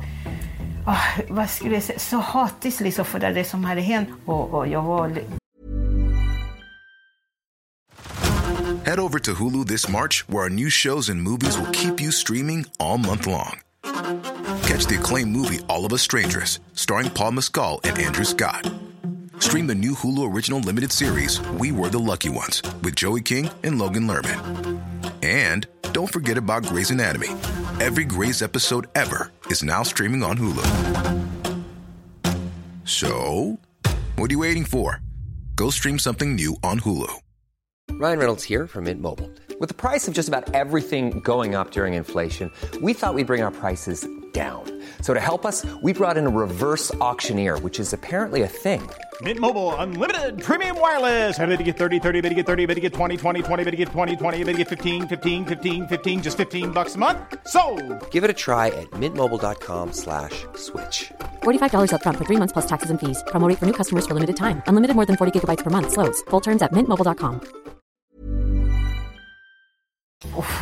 Oh, 0.87 1.19
vad 1.29 1.51
skulle 1.51 1.75
jag 1.75 1.83
säga? 1.83 1.99
Så 1.99 2.17
hatisk 2.17 2.81
liksom 2.81 3.05
för 3.05 3.19
det 3.19 3.45
som 3.45 3.65
hade 3.65 3.81
hänt. 3.81 4.09
Och, 4.25 4.55
och 4.55 4.69
jag 4.69 4.83
var... 4.83 5.13
Head 8.85 9.01
over 9.01 9.19
to 9.19 9.33
Hulu 9.35 9.65
this 9.65 9.89
March 9.89 10.25
where 10.29 10.45
our 10.45 10.49
new 10.49 10.71
shows 10.71 11.11
and 11.11 11.21
movies 11.21 11.59
will 11.59 11.73
keep 11.73 12.01
you 12.01 12.13
streaming 12.13 12.65
all 12.79 12.99
month 12.99 13.27
long. 13.27 13.61
Catch 14.63 14.87
the 14.87 14.97
acclaimed 14.99 15.33
movie 15.33 15.59
All 15.69 15.85
of 15.85 15.93
us 15.93 16.03
strangers 16.03 16.61
starring 16.75 17.11
Paul 17.11 17.33
Mescal 17.33 17.81
and 17.85 17.99
Andrew 17.99 18.25
Scott. 18.25 18.71
Stream 19.39 19.67
the 19.67 19.75
new 19.75 19.93
Hulu 19.95 20.33
Original 20.35 20.61
Limited 20.61 20.93
series, 20.93 21.41
We 21.59 21.73
Were 21.73 21.89
the 21.89 21.99
Lucky 21.99 22.29
Ones, 22.29 22.63
with 22.83 22.95
Joey 22.97 23.23
King 23.23 23.49
and 23.63 23.79
Logan 23.79 24.07
Lerman. 24.07 24.81
And 25.23 25.67
don't 25.93 26.13
forget 26.13 26.37
about 26.37 26.67
Grey's 26.67 26.91
Anatomy. 26.91 27.29
Every 27.81 28.05
Grey's 28.05 28.43
episode 28.43 28.87
ever 28.95 29.33
is 29.47 29.63
now 29.63 29.83
streaming 29.83 30.23
on 30.23 30.37
Hulu. 30.39 31.25
So, 32.85 33.59
what 34.17 34.31
are 34.31 34.35
you 34.35 34.39
waiting 34.41 34.65
for? 34.65 35.01
Go 35.57 35.71
stream 35.71 35.99
something 35.99 36.35
new 36.35 36.57
on 36.63 36.81
Hulu. 36.81 37.13
Ryan 37.93 38.19
Reynolds 38.19 38.45
here 38.45 38.67
from 38.67 38.85
Mint 38.85 39.01
Mobile. 39.01 39.31
With 39.59 39.71
the 39.71 39.75
price 39.75 40.07
of 40.07 40.13
just 40.13 40.29
about 40.29 40.55
everything 40.55 41.21
going 41.21 41.55
up 41.55 41.71
during 41.71 41.95
inflation, 41.95 42.53
we 42.83 42.93
thought 42.93 43.15
we'd 43.15 43.27
bring 43.27 43.43
our 43.43 43.51
prices 43.51 44.07
down. 44.37 44.65
So 45.01 45.15
to 45.15 45.21
help 45.21 45.47
us, 45.47 45.65
we 45.83 45.95
brought 45.95 46.17
in 46.19 46.27
a 46.27 46.35
reverse 46.45 46.93
auctioneer, 47.01 47.59
which 47.61 47.81
is 47.81 47.95
apparently 47.95 48.43
a 48.43 48.49
thing. 48.65 48.83
Mint 49.23 49.41
Mobile 49.41 49.75
unlimited 49.77 50.43
premium 50.43 50.79
wireless. 50.79 51.39
Ready 51.39 51.57
to 51.57 51.63
get 51.63 51.79
30, 51.79 51.99
30, 52.01 52.21
bit 52.21 52.29
to 52.29 52.35
get 52.35 52.47
30, 52.47 52.67
bit 52.67 52.75
to 52.75 52.81
get 52.83 52.93
20, 52.93 53.17
20, 53.17 53.43
20, 53.43 53.65
bit 53.65 53.71
to 53.71 53.77
get 53.79 53.89
20, 53.89 54.17
20, 54.17 54.45
bit 54.45 54.53
to 54.53 54.59
get 54.59 54.69
15, 54.69 55.09
15, 55.09 55.47
15, 55.47 55.87
15 55.87 56.23
just 56.23 56.37
15 56.37 56.71
bucks 56.71 56.97
a 56.97 56.99
month. 56.99 57.19
So, 57.47 57.63
Give 58.11 58.25
it 58.25 58.31
a 58.31 58.39
try 58.47 58.67
at 58.69 58.91
mintmobile.com/switch. 59.01 60.45
slash 60.57 61.13
$45 61.43 61.95
up 61.95 62.03
front 62.03 62.19
for 62.19 62.27
3 62.27 62.37
months 62.37 62.53
plus 62.53 62.67
taxes 62.67 62.91
and 62.91 63.01
fees. 63.01 63.25
Promo 63.29 63.49
rate 63.49 63.59
for 63.59 63.67
new 63.71 63.77
customers 63.81 64.07
for 64.07 64.13
limited 64.13 64.37
time. 64.37 64.63
Unlimited 64.67 64.95
more 64.97 65.07
than 65.07 65.17
40 65.17 65.33
gigabytes 65.33 65.65
per 65.65 65.71
month 65.71 65.93
slows. 65.93 66.21
Full 66.31 66.41
terms 66.49 66.61
at 66.61 66.73
mintmobile.com. 66.73 67.66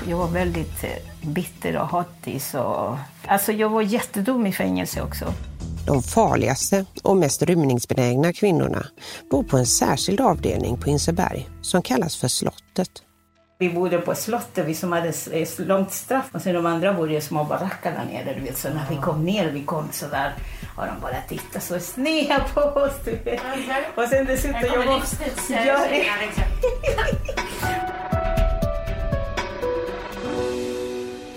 jag 0.08 0.16
var 0.16 0.28
väldigt 0.28 0.84
eh, 0.84 0.90
bitter 1.22 1.76
och 1.76 1.88
hatig 1.88 2.42
så 2.42 2.98
alltså 3.26 3.52
jag 3.52 3.68
var 3.68 3.82
jättedum 3.82 4.46
i 4.46 4.52
fängelse 4.52 5.02
också. 5.02 5.32
De 5.86 6.02
farligaste 6.02 6.86
och 7.02 7.16
mest 7.16 7.42
rymningsbenägna 7.42 8.32
kvinnorna 8.32 8.86
bor 9.30 9.42
på 9.42 9.56
en 9.56 9.66
särskild 9.66 10.20
avdelning 10.20 10.76
på 10.76 10.90
Inseberg 10.90 11.48
som 11.62 11.82
kallas 11.82 12.16
för 12.16 12.28
slottet. 12.28 12.90
Vi 13.58 13.70
bodde 13.70 13.98
på 13.98 14.14
slottet, 14.14 14.66
vi 14.66 14.74
som 14.74 14.92
hade 14.92 15.08
ett 15.08 15.58
långt 15.58 15.92
straff. 15.92 16.30
Och 16.32 16.42
sen 16.42 16.54
de 16.54 16.66
andra 16.66 16.94
bodde 16.94 17.16
i 17.16 17.20
små 17.20 17.44
baracker 17.44 17.92
där 17.92 18.04
nere. 18.12 18.34
Du 18.34 18.40
vet. 18.40 18.58
Så 18.58 18.68
när 18.68 18.86
vi 18.90 18.96
kom 18.96 19.24
ner, 19.24 19.50
vi 19.50 19.64
kom 19.64 19.88
så 19.92 20.06
där 20.06 20.34
och 20.76 20.86
de 20.86 21.00
bara 21.00 21.20
tittade 21.28 21.60
så 21.60 21.80
sneda 21.80 22.40
på 22.54 22.60
oss. 22.60 22.92
Du 23.04 23.10
vet. 23.10 23.40
Och 23.96 24.04
sen 24.10 24.26
dessutom... 24.26 24.60
Jag 24.60 24.70
kommer 24.70 24.94
livstidssändningar 24.94 26.18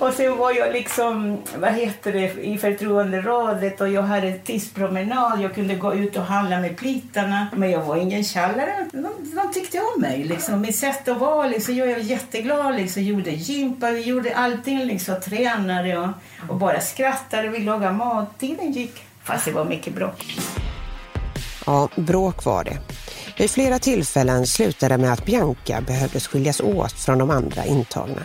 Och 0.07 0.13
sen 0.13 0.37
var 0.37 0.51
jag 0.51 0.73
liksom, 0.73 1.37
vad 1.57 1.73
heter 1.73 2.13
det, 2.13 2.33
i 2.41 2.57
förtroenderådet 2.57 3.81
och 3.81 3.89
jag 3.89 4.01
hade 4.01 4.33
tidspromenad. 4.33 5.41
Jag 5.41 5.55
kunde 5.55 5.75
gå 5.75 5.93
ut 5.93 6.17
och 6.17 6.23
handla 6.23 6.59
med 6.59 6.77
plitarna. 6.77 7.47
Men 7.55 7.71
jag 7.71 7.81
var 7.81 7.95
ingen 7.95 8.23
tjallare. 8.23 8.87
De, 8.91 9.07
de 9.35 9.53
tyckte 9.53 9.79
om 9.79 10.01
mig. 10.01 10.23
Liksom. 10.23 10.61
Mitt 10.61 10.75
sätt 10.75 11.07
att 11.07 11.17
vara, 11.17 11.47
liksom, 11.47 11.75
jag 11.75 11.87
var 11.87 11.95
jätteglad. 11.97 12.75
Liksom. 12.75 13.03
Gjorde 13.03 13.31
gympa, 13.31 13.91
vi 13.91 14.01
gjorde 14.01 14.35
allting. 14.35 14.85
Liksom. 14.85 15.21
Tränade 15.21 15.97
och, 15.97 16.09
och 16.49 16.55
bara 16.55 16.81
skrattade. 16.81 17.49
Vi 17.49 17.59
lagade 17.59 17.93
mat. 17.93 18.39
Tiden 18.39 18.71
gick. 18.71 19.03
Fast 19.23 19.45
det 19.45 19.51
var 19.51 19.65
mycket 19.65 19.95
bråk. 19.95 20.37
Ja, 21.65 21.89
bråk 21.95 22.45
var 22.45 22.63
det. 22.63 22.77
Vid 23.37 23.51
flera 23.51 23.79
tillfällen 23.79 24.47
slutade 24.47 24.93
det 24.93 25.01
med 25.01 25.13
att 25.13 25.25
Bianca 25.25 25.81
behövdes 25.81 26.27
skiljas 26.27 26.61
åt 26.61 26.93
från 26.93 27.17
de 27.17 27.29
andra 27.29 27.65
intagna. 27.65 28.21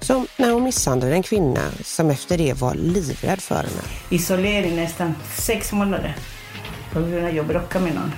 Som 0.00 0.26
när 0.36 0.50
hon 0.50 0.62
misshandlade 0.62 1.14
en 1.14 1.22
kvinna 1.22 1.70
som 1.84 2.10
efter 2.10 2.38
det 2.38 2.60
var 2.60 2.74
livrädd 2.74 3.40
för 3.40 3.54
henne. 3.54 3.82
Isolering 4.10 4.76
nästan 4.76 5.14
sex 5.34 5.72
månader 5.72 6.16
på 6.92 7.00
grund 7.00 7.18
av 7.18 7.24
att 7.24 7.34
jag 7.34 7.46
bråkade 7.46 7.84
med 7.84 7.94
någon. 7.94 8.12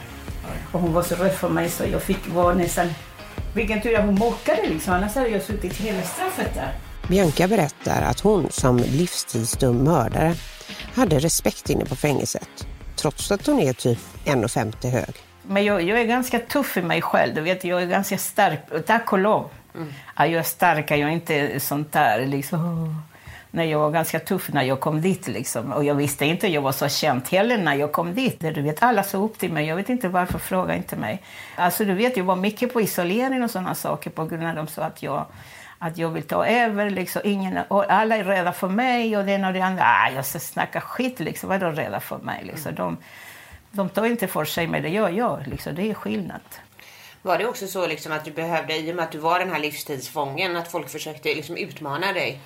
Och 0.73 0.81
hon 0.81 0.93
var 0.93 1.03
så 1.03 1.15
rädd 1.15 1.35
för 1.35 1.49
mig 1.49 1.71
så 1.71 1.85
jag 1.93 2.03
fick 2.03 2.29
vara 2.29 2.55
nästan... 2.55 2.89
Vilken 3.55 3.83
tur 3.83 3.99
att 3.99 4.05
hon 4.05 4.15
mockade 4.15 4.63
liksom, 4.69 4.95
annars 4.95 5.15
hade 5.15 5.29
jag 5.29 5.43
suttit 5.43 5.77
hela 5.77 6.03
straffet 6.03 6.55
där. 6.55 6.73
Bianca 7.09 7.49
berättar 7.49 8.03
att 8.03 8.21
hon 8.21 8.51
som 8.51 8.77
livstidsdum 8.77 9.77
mördare 9.77 10.35
hade 10.95 11.19
respekt 11.19 11.71
inne 11.71 11.85
på 11.85 11.97
fängelset. 11.97 12.67
Trots 12.97 13.31
att 13.31 13.47
hon 13.47 13.61
är 13.61 13.73
typ 13.73 13.99
1,50 14.25 14.91
hög. 14.91 15.15
Men 15.43 15.65
jag, 15.65 15.83
jag 15.83 16.01
är 16.01 16.05
ganska 16.05 16.39
tuff 16.39 16.77
i 16.77 16.83
mig 16.83 17.03
själv. 17.03 17.35
Du 17.35 17.41
vet, 17.41 17.65
jag 17.65 17.83
är 17.83 17.87
ganska 17.87 18.19
stark. 18.19 18.61
Tack 18.87 19.13
och 19.13 19.19
lov. 19.19 19.51
Mm. 19.77 19.93
Ja, 20.17 20.27
jag 20.27 20.39
är 20.39 20.43
stark, 20.43 20.91
jag 20.91 21.01
är 21.01 21.09
inte 21.09 21.61
sånt 21.61 21.93
där 21.93 22.27
liksom. 22.27 23.03
Nej, 23.51 23.71
jag 23.71 23.79
var 23.79 23.91
ganska 23.91 24.21
tuff 24.21 24.53
när 24.53 24.63
jag 24.63 24.81
kom 24.81 25.01
dit. 25.01 25.29
Liksom. 25.29 25.73
Och 25.73 25.85
jag 25.85 25.95
visste 25.95 26.25
inte, 26.25 26.49
jag 26.49 26.63
var 26.63 26.73
så 26.73 26.89
känd 26.89 27.29
heller 27.29 27.59
när 27.59 27.75
jag 27.75 27.93
kom 27.93 28.15
dit. 28.15 28.41
Du 28.41 28.63
vet, 28.63 28.83
alla 28.83 29.03
såg 29.03 29.25
upp 29.25 29.39
till 29.39 29.53
mig. 29.53 29.67
Jag 29.67 29.77
vet 29.77 29.89
inte 29.89 30.09
varför, 30.09 30.39
fråga 30.39 30.75
inte 30.75 30.97
mig. 30.97 31.23
Alltså, 31.57 31.85
du 31.85 31.95
vet, 31.95 32.17
jag 32.17 32.25
var 32.25 32.37
mycket 32.37 32.73
på 32.73 32.81
isolering 32.81 33.45
och 33.45 33.51
sådana 33.51 33.75
saker 33.75 34.11
på 34.11 34.25
grund 34.25 34.43
av 34.43 34.49
att 34.49 34.57
de 34.57 34.67
sa 34.67 34.83
att 34.83 35.03
jag 35.03 35.27
att 35.79 35.99
jag 35.99 36.09
vill 36.09 36.23
ta 36.23 36.47
över. 36.47 36.91
Liksom. 36.91 37.23
Ingen, 37.25 37.59
alla 37.69 38.17
är 38.17 38.25
rädda 38.25 38.53
för 38.53 38.69
mig 38.69 39.17
och 39.17 39.25
den 39.25 39.45
och 39.45 39.53
det 39.53 39.61
andra. 39.61 39.85
Ah, 39.85 40.11
jag 40.15 40.25
ska 40.25 40.39
snacka 40.39 40.81
skit, 40.81 41.21
liksom. 41.21 41.49
Vadå 41.49 41.67
rädda 41.67 42.01
för 42.01 42.19
mig? 42.19 42.45
Liksom. 42.45 42.75
De, 42.75 42.97
de 43.71 43.89
tar 43.89 44.07
inte 44.07 44.27
för 44.27 44.45
sig, 44.45 44.67
men 44.67 44.83
det 44.83 44.89
gör 44.89 45.09
jag. 45.09 45.47
Liksom. 45.47 45.75
Det 45.75 45.91
är 45.91 45.95
skillnad. 45.95 46.41
Var 47.27 47.39
det 47.39 47.47
också 47.47 47.67
så 47.67 47.87
liksom 47.87 48.13
att 48.13 48.25
du 48.25 48.31
behövde, 48.31 48.77
i 48.77 48.93
och 48.93 48.97
med 48.97 49.05
att 49.05 49.13
du 49.13 49.19
var 49.19 49.39
den 49.39 49.51
här 49.51 49.59
livstidsfången, 49.59 50.57
att 50.57 50.71
folk 50.71 50.89
försökte 50.89 51.29
liksom 51.29 51.57
utmana 51.57 52.13
dig? 52.13 52.41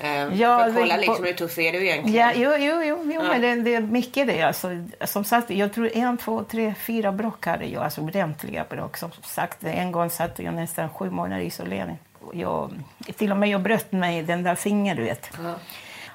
Eh, 0.00 0.10
ja, 0.10 0.64
för 0.64 0.72
kolla 0.72 0.96
liksom, 0.96 1.24
hur 1.24 1.32
tuff 1.32 1.58
är 1.58 1.72
du 1.72 1.86
egentligen? 1.86 2.20
Ja, 2.20 2.32
jo, 2.34 2.50
jo, 2.58 2.82
jo, 2.82 3.02
jo 3.04 3.12
ja. 3.12 3.22
men 3.22 3.40
det, 3.40 3.54
det, 3.54 3.74
är 3.74 3.80
mycket 3.80 4.26
det. 4.26 4.42
Alltså, 4.42 4.68
som 5.04 5.24
sagt, 5.24 5.50
jag 5.50 5.72
tror 5.72 5.96
en, 5.96 6.16
två, 6.16 6.44
tre, 6.44 6.74
fyra 6.80 7.12
bråk 7.12 7.46
hade 7.46 7.66
jag, 7.66 7.82
alltså 7.82 8.00
ordentliga 8.00 8.64
bråk. 8.70 8.96
Som 8.96 9.10
sagt, 9.24 9.64
en 9.64 9.92
gång 9.92 10.10
satt 10.10 10.38
jag 10.38 10.54
nästan 10.54 10.88
sju 10.88 11.10
månader 11.10 11.42
i 11.42 11.46
isolering. 11.46 11.98
Jag, 12.32 12.72
till 13.16 13.30
och 13.30 13.36
med 13.36 13.48
jag 13.48 13.60
bröt 13.60 13.92
mig 13.92 14.22
den 14.22 14.42
där 14.42 14.54
fingret, 14.54 14.96
du 14.96 15.02
vet. 15.02 15.30
Ja. 15.42 15.54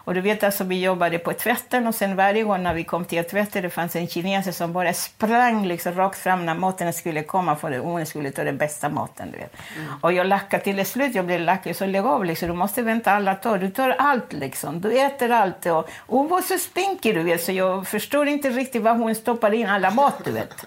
Och 0.05 0.13
du 0.13 0.21
vet 0.21 0.43
alltså, 0.43 0.63
vi 0.63 0.81
jobbade 0.81 1.17
på 1.17 1.33
tvätten 1.33 1.87
och 1.87 1.95
sen 1.95 2.15
varje 2.15 2.43
gång 2.43 2.63
när 2.63 2.73
vi 2.73 2.83
kom 2.83 3.05
till 3.05 3.23
tvätten 3.23 3.61
det 3.61 3.69
fanns 3.69 3.95
en 3.95 4.07
kines 4.07 4.57
som 4.57 4.73
bara 4.73 4.93
sprang 4.93 5.65
liksom 5.65 5.93
rakt 5.93 6.19
fram 6.19 6.45
när 6.45 6.55
maten 6.55 6.93
skulle 6.93 7.23
komma 7.23 7.55
för 7.55 7.71
att 7.71 7.83
hon 7.83 8.05
skulle 8.05 8.31
ta 8.31 8.43
den 8.43 8.57
bästa 8.57 8.89
maten. 8.89 9.31
Du 9.31 9.37
vet. 9.37 9.53
Mm. 9.77 9.93
Och 10.01 10.13
jag 10.13 10.27
lackade 10.27 10.63
till 10.63 10.85
slut, 10.85 11.15
jag 11.15 11.25
blev 11.25 11.41
lack, 11.41 11.75
så 11.75 11.85
lägg 11.85 12.05
av 12.05 12.25
liksom, 12.25 12.47
du 12.47 12.53
måste 12.53 12.81
vänta 12.81 13.11
alla 13.11 13.35
tar, 13.35 13.57
du 13.57 13.69
tar 13.69 13.89
allt 13.89 14.33
liksom, 14.33 14.81
du 14.81 14.99
äter 14.99 15.31
allt. 15.31 15.65
Och, 15.65 15.89
hon 16.07 16.27
var 16.27 16.41
så 16.41 16.57
spinkig 16.57 17.15
du 17.15 17.23
vet, 17.23 17.43
så 17.43 17.51
jag 17.51 17.87
förstår 17.87 18.27
inte 18.27 18.49
riktigt 18.49 18.81
var 18.81 18.95
hon 18.95 19.15
stoppade 19.15 19.57
in 19.57 19.67
alla 19.67 19.91
mat 19.91 20.21
du 20.25 20.31
vet. 20.31 20.65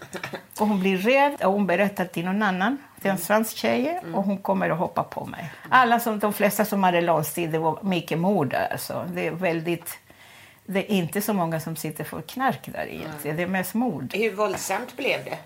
Och 0.60 0.66
hon 0.66 0.80
blir 0.80 0.98
rädd 0.98 1.44
och 1.44 1.52
hon 1.52 1.66
berättar 1.66 2.04
till 2.04 2.24
någon 2.24 2.42
annan 2.42 2.78
det 3.02 3.08
är 3.08 3.12
en 3.12 3.18
svensk 3.18 3.56
tjej 3.56 4.00
och 4.14 4.24
hon 4.24 4.38
kommer 4.38 4.70
att 4.70 4.78
hoppa 4.78 5.02
på 5.02 5.24
mig. 5.24 5.52
Alla 5.68 6.00
som, 6.00 6.18
de 6.18 6.32
flesta 6.32 6.64
som 6.64 6.82
hade 6.82 7.00
lånstid, 7.00 7.50
det 7.50 7.58
var 7.58 7.78
mycket 7.82 8.18
mord. 8.18 8.54
Alltså. 8.54 9.06
Det 9.14 9.26
är 9.26 9.30
väldigt... 9.30 9.98
Det 10.70 10.92
är 10.92 10.96
inte 10.96 11.20
så 11.20 11.32
många 11.32 11.60
som 11.60 11.76
sitter 11.76 12.04
för 12.04 12.20
knark 12.20 12.60
där 12.64 12.86
egentligen. 12.90 13.36
Det 13.36 13.42
är 13.42 13.46
mest 13.46 13.74
mord. 13.74 14.14
Hur 14.14 14.34
våldsamt 14.34 14.96
blev 14.96 15.24
det? 15.24 15.38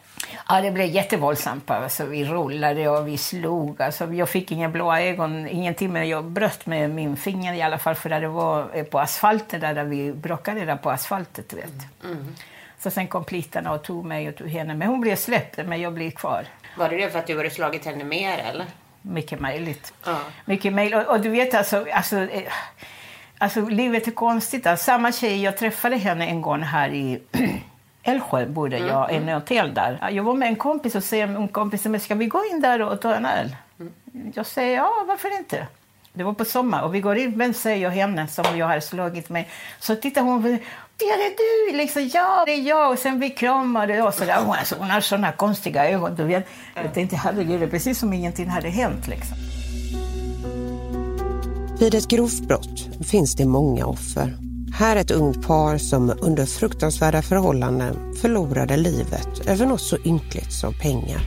Ja, 0.49 0.61
det 0.61 0.71
blev 0.71 0.87
jättevåldsamt. 0.87 1.71
Alltså, 1.71 2.05
vi 2.05 2.25
rullade 2.25 2.88
och 2.88 3.09
vi 3.09 3.19
slog. 3.19 3.83
Alltså, 3.83 4.12
jag 4.12 4.29
fick 4.29 4.53
inga 4.53 4.69
blåa 4.69 5.03
ögon, 5.03 5.49
ingenting, 5.49 5.93
men 5.93 6.09
jag 6.09 6.25
bröt 6.25 6.67
med 6.67 6.91
min 6.91 7.17
finger 7.17 7.55
i 7.55 7.62
alla 7.62 7.79
fall 7.79 7.95
för 7.95 8.09
det 8.11 8.29
var 8.29 8.85
på 8.85 9.01
asfalten 9.01 9.61
där, 9.61 9.75
där 9.75 9.85
vi 9.85 10.12
bråkade 10.12 10.65
där 10.65 10.77
på 10.77 10.91
asfalten. 10.91 11.45
Vet. 11.51 12.05
Mm. 12.05 12.35
Så 12.79 12.91
sen 12.91 13.09
kom 13.09 13.25
plitarna 13.25 13.73
och 13.73 13.83
tog 13.83 14.05
mig 14.05 14.29
och 14.29 14.37
tog 14.37 14.49
henne. 14.49 14.75
Men 14.75 14.88
hon 14.88 15.01
blev 15.01 15.17
släppt, 15.17 15.67
men 15.67 15.81
jag 15.81 15.93
blev 15.93 16.11
kvar. 16.11 16.47
Var 16.77 16.89
det 16.89 16.97
det 16.97 17.11
för 17.11 17.19
att 17.19 17.27
du 17.27 17.37
hade 17.37 17.51
slagit 17.51 17.85
henne 17.85 18.05
mer 18.05 18.39
eller? 18.39 18.67
Mycket 19.03 19.41
möjligt. 19.41 19.93
Ja. 20.05 20.19
Mycket 20.45 20.73
möjligt. 20.73 20.95
Och, 20.95 21.15
och, 21.15 21.21
du 21.21 21.29
vet 21.29 21.55
alltså, 21.55 21.87
alltså, 21.93 22.17
eh, 22.17 22.53
alltså 23.39 23.61
livet 23.69 24.07
är 24.07 24.11
konstigt. 24.11 24.67
Alltså, 24.67 24.85
samma 24.85 25.13
tjej, 25.13 25.43
jag 25.43 25.57
träffade 25.57 25.97
henne 25.97 26.27
en 26.27 26.43
gång 26.43 26.63
här 26.63 26.89
i 26.89 27.21
Älvsjö 28.03 28.47
bodde 28.47 28.77
mm, 28.77 28.89
jag, 28.89 29.11
mm. 29.11 29.29
en 29.29 29.35
hotell 29.35 29.75
där. 29.75 30.11
Jag 30.11 30.23
var 30.23 30.35
med 30.35 30.49
en 30.49 30.57
kompis 30.57 30.95
och 30.95 31.05
säger 31.05 31.29
en 31.29 31.49
kompis, 31.49 31.85
men 31.85 32.01
ska 32.01 32.15
vi 32.15 32.27
gå 32.27 32.45
in 32.53 32.61
där 32.61 32.83
och 32.83 33.01
ta 33.01 33.15
en 33.15 33.27
öl? 33.27 33.57
Mm. 33.81 33.93
Jag 34.35 34.47
säger, 34.47 34.77
ja 34.77 35.05
varför 35.09 35.39
inte? 35.39 35.67
Det 36.13 36.25
var 36.25 36.33
på 36.33 36.45
sommar 36.45 36.83
och 36.83 36.95
vi 36.95 37.01
går 37.01 37.17
in, 37.17 37.37
men 37.37 37.55
säger 37.55 37.83
jag 37.83 37.91
henne 37.91 38.27
som 38.29 38.59
jag 38.59 38.67
hade 38.67 38.81
slagit 38.81 39.29
mig. 39.29 39.49
Så 39.79 39.97
tittar 39.97 40.23
hon 40.23 40.59
det 41.07 41.27
är 41.27 41.73
du! 41.73 41.77
Liksom, 41.77 42.11
ja, 42.15 42.43
det 42.47 42.53
är 42.53 42.69
jag. 42.69 42.93
Och 42.93 42.99
sen 42.99 43.21
vi 43.21 43.31
kramade 43.31 44.03
och 44.03 44.15
så 44.15 44.25
där. 44.25 44.43
Hon, 44.45 44.55
alltså, 44.55 44.75
hon 44.79 44.91
har 44.91 45.01
såna 45.01 45.33
konstiga 45.33 45.91
ögon. 45.91 46.15
Du 46.15 46.25
vet. 46.25 46.47
Jag 46.75 46.95
tänkte, 46.95 47.17
herregud, 47.17 47.61
det 47.61 47.67
är 47.67 47.71
precis 47.71 47.99
som 47.99 48.12
ingenting 48.12 48.49
hade 48.49 48.69
hänt. 48.69 49.09
Liksom. 49.09 49.37
Vid 51.79 51.95
ett 51.95 52.09
grovt 52.09 52.41
brott 52.41 52.88
finns 53.11 53.35
det 53.35 53.47
många 53.47 53.87
offer. 53.87 54.37
Här 54.75 54.97
ett 54.97 55.11
ungt 55.11 55.47
par 55.47 55.79
som 55.79 56.12
under 56.21 56.47
fruktansvärda 56.47 57.23
förhållanden 57.23 58.15
förlorade 58.15 58.77
livet 58.77 59.47
över 59.47 59.67
något 59.67 59.81
så 59.81 59.97
ynkligt 60.05 60.53
som 60.53 60.75
pengar. 60.75 61.21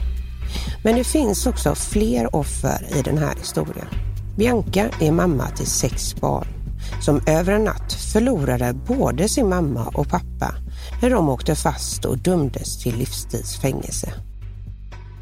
Men 0.84 0.96
det 0.96 1.04
finns 1.04 1.46
också 1.46 1.74
fler 1.74 2.36
offer 2.36 2.98
i 2.98 3.02
den 3.02 3.18
här 3.18 3.34
historien. 3.36 3.88
Bianca 4.36 4.90
är 5.00 5.12
mamma 5.12 5.46
till 5.46 5.66
sex 5.66 6.20
barn 6.20 6.55
som 7.00 7.20
över 7.26 7.52
en 7.52 7.64
natt 7.64 7.92
förlorade 7.92 8.72
både 8.72 9.28
sin 9.28 9.48
mamma 9.48 9.92
och 9.94 10.08
pappa 10.08 10.54
när 11.02 11.10
de 11.10 11.28
åkte 11.28 11.54
fast 11.54 12.04
och 12.04 12.18
dömdes 12.18 12.82
till 12.82 12.96
livstidsfängelse. 12.96 14.12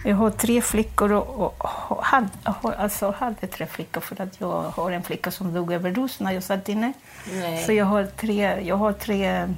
Jag 0.07 0.17
har 0.17 0.31
tre 0.31 0.63
flickor 0.63 1.13
och, 1.13 1.65
och 1.89 2.05
hade, 2.05 2.29
alltså 2.79 3.11
hade 3.11 3.47
tre 3.47 3.67
flickor 3.67 4.01
för 4.01 4.23
att 4.23 4.41
jag 4.41 4.63
har 4.63 4.91
en 4.91 5.03
flicka 5.03 5.31
som 5.31 5.55
dog 5.55 5.73
överdos 5.73 6.21
när 6.21 6.33
jag 6.33 6.43
satt 6.43 6.69
inne. 6.69 6.93
Nej. 7.33 7.65
Så 7.65 7.73
jag 7.73 7.85
har 7.85 8.07
tre, 8.07 8.61
jag 8.63 8.77
har 8.77 8.93
tre, 8.93 9.49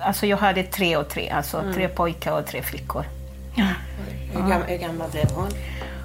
alltså 0.00 0.26
jag 0.26 0.36
hade 0.36 0.62
tre 0.62 0.96
och 0.96 1.08
tre, 1.08 1.30
alltså 1.30 1.58
mm. 1.58 1.74
tre 1.74 1.88
pojkar 1.88 2.40
och 2.40 2.46
tre 2.46 2.62
flickor. 2.62 3.04
Ja. 3.54 3.66
Hur, 4.32 4.40
gammal, 4.40 4.62
hur 4.66 4.78
gammal 4.78 5.10
blev 5.10 5.30
hon? 5.30 5.48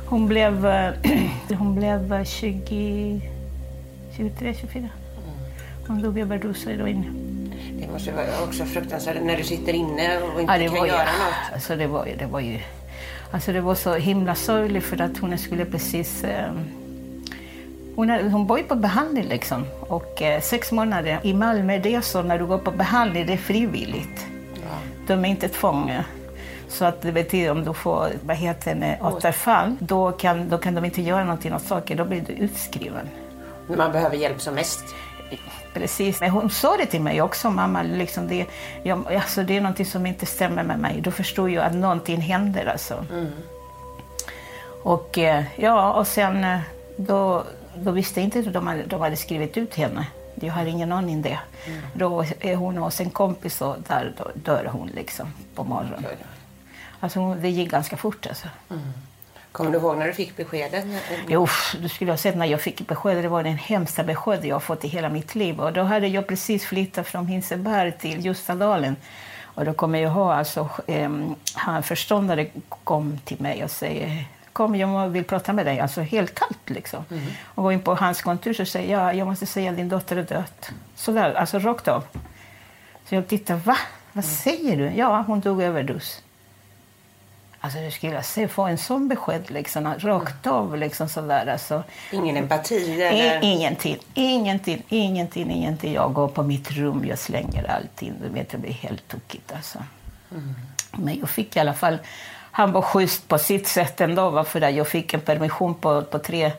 Hon 0.06 0.28
blev, 0.28 0.66
hon 1.58 1.76
blev 1.76 2.26
20, 2.26 3.22
23, 4.18 4.56
24. 4.62 4.90
Hon 5.92 6.02
dog 6.02 6.20
överdoser 6.20 6.78
då 6.78 6.88
inne. 6.88 7.06
Det 7.80 7.88
måste 7.92 8.12
vara 8.12 8.44
också 8.44 8.66
fruktansvärt 8.66 9.24
när 9.24 9.38
du 9.38 9.44
sitter 9.44 9.74
inne 9.74 10.22
och 10.22 10.42
inte 10.42 10.54
ja, 10.54 10.70
kan 10.70 10.88
göra 10.88 10.88
ju, 10.88 10.94
något. 10.94 11.54
Alltså 11.54 11.76
det, 11.76 11.88
var, 11.88 12.08
det 12.20 12.26
var 12.26 12.40
ju... 12.40 12.60
Alltså 13.32 13.54
det 13.54 13.62
var 13.62 13.76
så 13.76 13.94
himla 13.94 14.36
sorgligt 14.36 14.84
för 14.84 15.02
att 15.02 15.18
hon 15.18 15.38
skulle 15.38 15.66
precis... 15.66 16.24
Eh, 16.24 16.52
hon, 17.96 18.10
hon 18.10 18.48
var 18.48 18.58
ju 18.58 18.64
på 18.64 18.76
behandling 18.76 19.26
liksom. 19.28 19.66
Och 19.80 20.22
eh, 20.22 20.42
sex 20.42 20.72
månader 20.72 21.20
i 21.24 21.34
Malmö, 21.34 21.80
det 21.80 21.96
är 21.96 22.02
så 22.02 22.22
när 22.22 22.40
du 22.40 22.46
går 22.46 22.58
på 22.58 22.72
behandling, 22.72 23.26
det 23.26 23.34
är 23.34 23.38
frivilligt. 23.38 24.28
Ja. 24.56 24.78
De 25.08 25.26
är 25.26 25.30
inte 25.30 25.48
tvång. 25.48 25.94
Så 26.68 26.86
att 26.86 27.02
det 27.02 27.12
betyder 27.12 27.52
om 27.52 27.66
du 27.66 27.74
får 27.74 28.10
vad 28.24 28.38
heter 28.38 28.76
det, 28.76 29.00
återfall, 29.02 29.76
då 29.80 30.12
kan, 30.12 30.50
då 30.50 30.58
kan 30.58 30.76
de 30.76 30.86
inte 30.86 31.02
göra 31.02 31.24
någonting 31.24 31.54
åt 31.54 31.64
saken, 31.64 31.98
då 31.98 32.06
blir 32.06 32.22
du 32.22 32.34
utskriven. 32.34 33.10
Man 33.68 33.92
behöver 33.92 34.16
hjälp 34.16 34.42
som 34.42 34.56
mest. 34.56 34.84
Precis. 35.74 36.20
Men 36.20 36.30
hon 36.30 36.50
sa 36.50 36.78
det 36.78 36.86
till 36.86 37.02
mig 37.02 37.22
också, 37.22 37.50
mamma. 37.50 37.84
Liksom 37.84 38.28
det, 38.28 38.46
jag, 38.84 39.14
alltså 39.14 39.44
det 39.44 39.58
är 39.58 39.62
någonting 39.62 39.86
som 39.86 40.06
inte 40.06 40.26
stämmer 40.26 40.64
med 40.64 40.80
mig. 40.80 41.02
Då 41.02 41.12
förstod 41.12 41.50
jag 41.50 41.66
att 41.66 41.74
någonting 41.74 42.22
händer. 42.22 42.66
Alltså. 42.66 43.06
Mm. 43.12 43.32
Och, 44.84 45.18
eh, 45.18 45.44
ja, 45.56 45.94
och 45.94 46.08
sen 46.08 46.44
eh, 46.44 46.60
då, 46.98 47.44
då 47.76 47.92
visste 47.92 48.22
inte 48.22 48.40
att 48.40 48.54
de 48.54 48.68
hade, 48.68 48.84
de 48.84 49.02
hade 49.02 49.16
skrivit 49.16 49.58
ut 49.58 49.76
henne. 49.76 50.06
Jag 50.36 50.54
hade 50.54 50.70
ingen 50.70 50.92
aning 50.92 51.22
det. 51.22 51.40
Mm. 51.66 51.82
Då 51.94 52.26
är 52.40 52.56
hon 52.56 52.78
hos 52.78 53.02
en 53.02 53.10
kompis 53.10 53.62
och 53.62 53.76
där 53.88 54.14
dör 54.34 54.70
hon 54.72 54.88
liksom 54.88 55.34
på 55.56 55.64
morgonen. 55.64 56.06
Alltså 57.00 57.36
det 57.36 57.50
gick 57.50 57.72
ganska 57.72 57.98
fort 57.98 58.28
alltså. 58.28 58.48
Mm. 58.70 58.82
Kommer 59.52 59.72
du 59.72 59.78
ihåg 59.78 59.98
när 59.98 60.08
du 60.08 60.14
fick 60.14 60.38
beskedet? 60.38 60.86
Jo, 61.28 61.48
du 61.82 61.90
skulle 61.90 62.12
ha 62.12 62.18
sett 62.18 62.38
när 62.38 62.46
jag 62.46 62.62
fick 62.62 62.88
beskedet. 62.88 63.24
Det 63.24 63.30
var 63.30 63.44
den 63.44 63.58
hemska 63.58 64.04
beskedet 64.04 64.46
jag 64.46 64.56
har 64.56 64.60
fått 64.60 64.86
i 64.86 64.88
hela 64.88 65.10
mitt 65.10 65.36
liv. 65.36 65.62
Och 65.62 65.74
då 65.74 65.82
hade 65.82 66.08
jag 66.08 66.28
precis 66.28 66.66
flyttat 66.66 67.08
från 67.08 67.28
Hinseberg 67.28 67.92
till 67.92 68.26
Ljustadalen. 68.26 68.96
Och 69.44 69.66
då 69.66 69.74
kommer 69.74 70.00
jag 70.00 70.12
ihåg, 70.12 70.32
alltså, 70.32 70.70
eh, 70.88 71.10
han 71.54 71.84
förståndare 71.84 72.48
kom 72.84 73.20
till 73.26 73.42
mig 73.42 73.64
och 73.64 73.72
säger 73.72 74.26
kom, 74.54 74.76
jag 74.76 75.10
vill 75.10 75.24
prata 75.24 75.54
med 75.54 75.66
dig. 75.66 75.80
Alltså 75.80 76.02
helt 76.02 76.36
kallt 76.36 76.70
liksom. 76.70 77.06
Mm. 77.12 77.24
Och 77.46 77.64
går 77.64 77.74
in 77.74 77.82
på 77.82 77.96
hans 77.96 78.22
kontor 78.22 78.62
och 78.62 78.68
säger 78.68 78.98
ja, 78.98 79.14
jag 79.14 79.28
måste 79.28 79.46
säga 79.46 79.72
att 79.72 79.78
din 79.78 79.90
dotter 79.90 80.16
är 80.16 80.24
död. 80.24 80.44
Sådär, 80.96 81.34
alltså 81.34 81.60
rakt 81.60 81.88
av. 81.88 82.04
Så 83.06 83.16
jag 83.16 83.28
tittar, 83.28 83.56
va? 83.56 83.78
Vad 84.14 84.26
mm. 84.26 84.36
säger 84.36 84.78
du? 84.78 84.92
Ja, 84.96 85.24
hon 85.28 85.40
dog 85.40 85.62
överdos. 85.62 86.22
Alltså 87.64 87.80
hur 87.80 87.92
skulle 87.92 88.24
se, 88.24 88.48
få 88.48 88.64
en 88.64 88.78
sån 88.78 89.08
besked 89.08 89.52
liksom, 89.52 89.94
rakt 90.00 90.48
av 90.48 90.78
liksom 90.78 91.10
sådär. 91.10 91.48
Alltså, 91.48 91.84
Ingen 92.12 92.38
empati 92.38 93.02
eller? 93.02 93.44
Ingenting, 93.44 93.98
ingenting, 94.14 94.84
ingenting, 94.90 95.52
ingenting. 95.52 95.94
Jag 95.94 96.14
går 96.14 96.28
på 96.28 96.44
mitt 96.44 96.72
rum, 96.72 97.06
jag 97.06 97.20
slänger 97.20 97.72
allting. 97.72 98.14
Du 98.22 98.30
vet, 98.30 98.50
det 98.50 98.58
blir 98.58 98.72
helt 98.72 99.08
tokigt 99.08 99.52
alltså. 99.56 99.80
Mm. 100.32 100.56
Men 100.92 101.20
jag 101.20 101.30
fick 101.30 101.56
i 101.56 101.60
alla 101.60 101.74
fall, 101.74 101.98
han 102.52 102.72
var 102.72 102.82
schysst 102.82 103.28
på 103.28 103.38
sitt 103.38 103.68
sätt 103.68 104.02
ändå, 104.02 104.44
för 104.44 104.70
jag 104.70 104.88
fick 104.88 105.14
en 105.14 105.22
permission 105.22 105.76
på, 105.76 106.02
på 106.02 106.20
tre. 106.20 106.52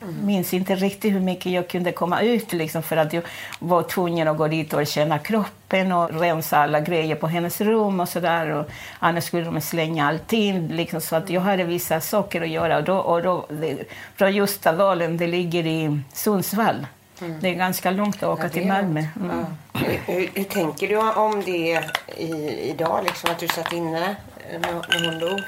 Minns 0.00 0.54
inte 0.54 0.74
riktigt 0.74 1.14
hur 1.14 1.20
mycket 1.20 1.52
jag 1.52 1.68
kunde 1.68 1.92
komma 1.92 2.20
ut 2.20 2.52
liksom, 2.52 2.82
för 2.82 2.96
att 2.96 3.12
jag 3.12 3.22
var 3.58 3.82
tvungen 3.82 4.28
att 4.28 4.36
gå 4.36 4.48
dit 4.48 4.72
och 4.72 4.86
känna 4.86 5.18
kroppen 5.18 5.92
och 5.92 6.20
rensa 6.20 6.58
alla 6.58 6.80
grejer 6.80 7.14
på 7.14 7.26
hennes 7.26 7.60
rum 7.60 8.00
och 8.00 8.08
sådär. 8.08 8.64
Annars 8.98 9.24
skulle 9.24 9.44
de 9.44 9.60
slänga 9.60 10.08
allting. 10.08 10.68
Liksom, 10.68 11.00
så 11.00 11.16
att 11.16 11.30
jag 11.30 11.40
hade 11.40 11.64
vissa 11.64 12.00
saker 12.00 12.42
att 12.42 12.48
göra. 12.48 12.76
Och 12.76 12.84
då, 12.84 12.96
och 12.96 13.22
då, 13.22 13.46
det, 13.48 13.88
från 14.16 14.32
Ljustadalen, 14.32 15.16
det 15.16 15.26
ligger 15.26 15.66
i 15.66 16.00
Sundsvall. 16.12 16.86
Mm. 17.20 17.40
Det 17.40 17.48
är 17.48 17.54
ganska 17.54 17.90
långt 17.90 18.22
att 18.22 18.28
åka 18.28 18.42
ja, 18.42 18.48
till 18.48 18.66
Malmö. 18.66 19.04
Mm. 19.16 19.30
Ja. 19.72 19.80
Hur, 20.06 20.30
hur, 20.34 20.44
tänker 20.44 20.88
du 20.88 20.96
om 20.96 21.42
det 21.44 21.82
i, 22.16 22.70
idag, 22.70 23.00
liksom, 23.04 23.30
att 23.30 23.38
du 23.38 23.48
satt 23.48 23.72
inne 23.72 23.90
när, 23.90 24.16
när 24.60 25.10
hon 25.10 25.18
dog? 25.18 25.40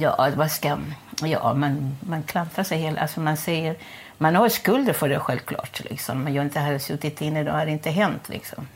Ja, 0.00 0.30
vad 0.36 0.50
ska 0.50 0.78
Ja, 1.24 1.54
man, 1.54 1.96
man 2.00 2.22
klantar 2.22 2.62
sig 2.62 2.78
hela... 2.78 3.00
Alltså 3.00 3.20
man, 3.20 3.36
säger, 3.36 3.76
man 4.18 4.34
har 4.34 4.48
skulder 4.48 4.92
för 4.92 5.08
det 5.08 5.18
självklart. 5.18 5.84
Liksom. 5.84 6.22
Men 6.22 6.34
jag 6.34 6.44
inte 6.44 6.60
hade 6.60 6.78
suttit 6.78 7.20
inne, 7.20 7.44
då 7.44 7.52
hade 7.52 7.64
det 7.64 7.70
inte 7.70 7.90
hänt. 7.90 8.28
Liksom. 8.28 8.68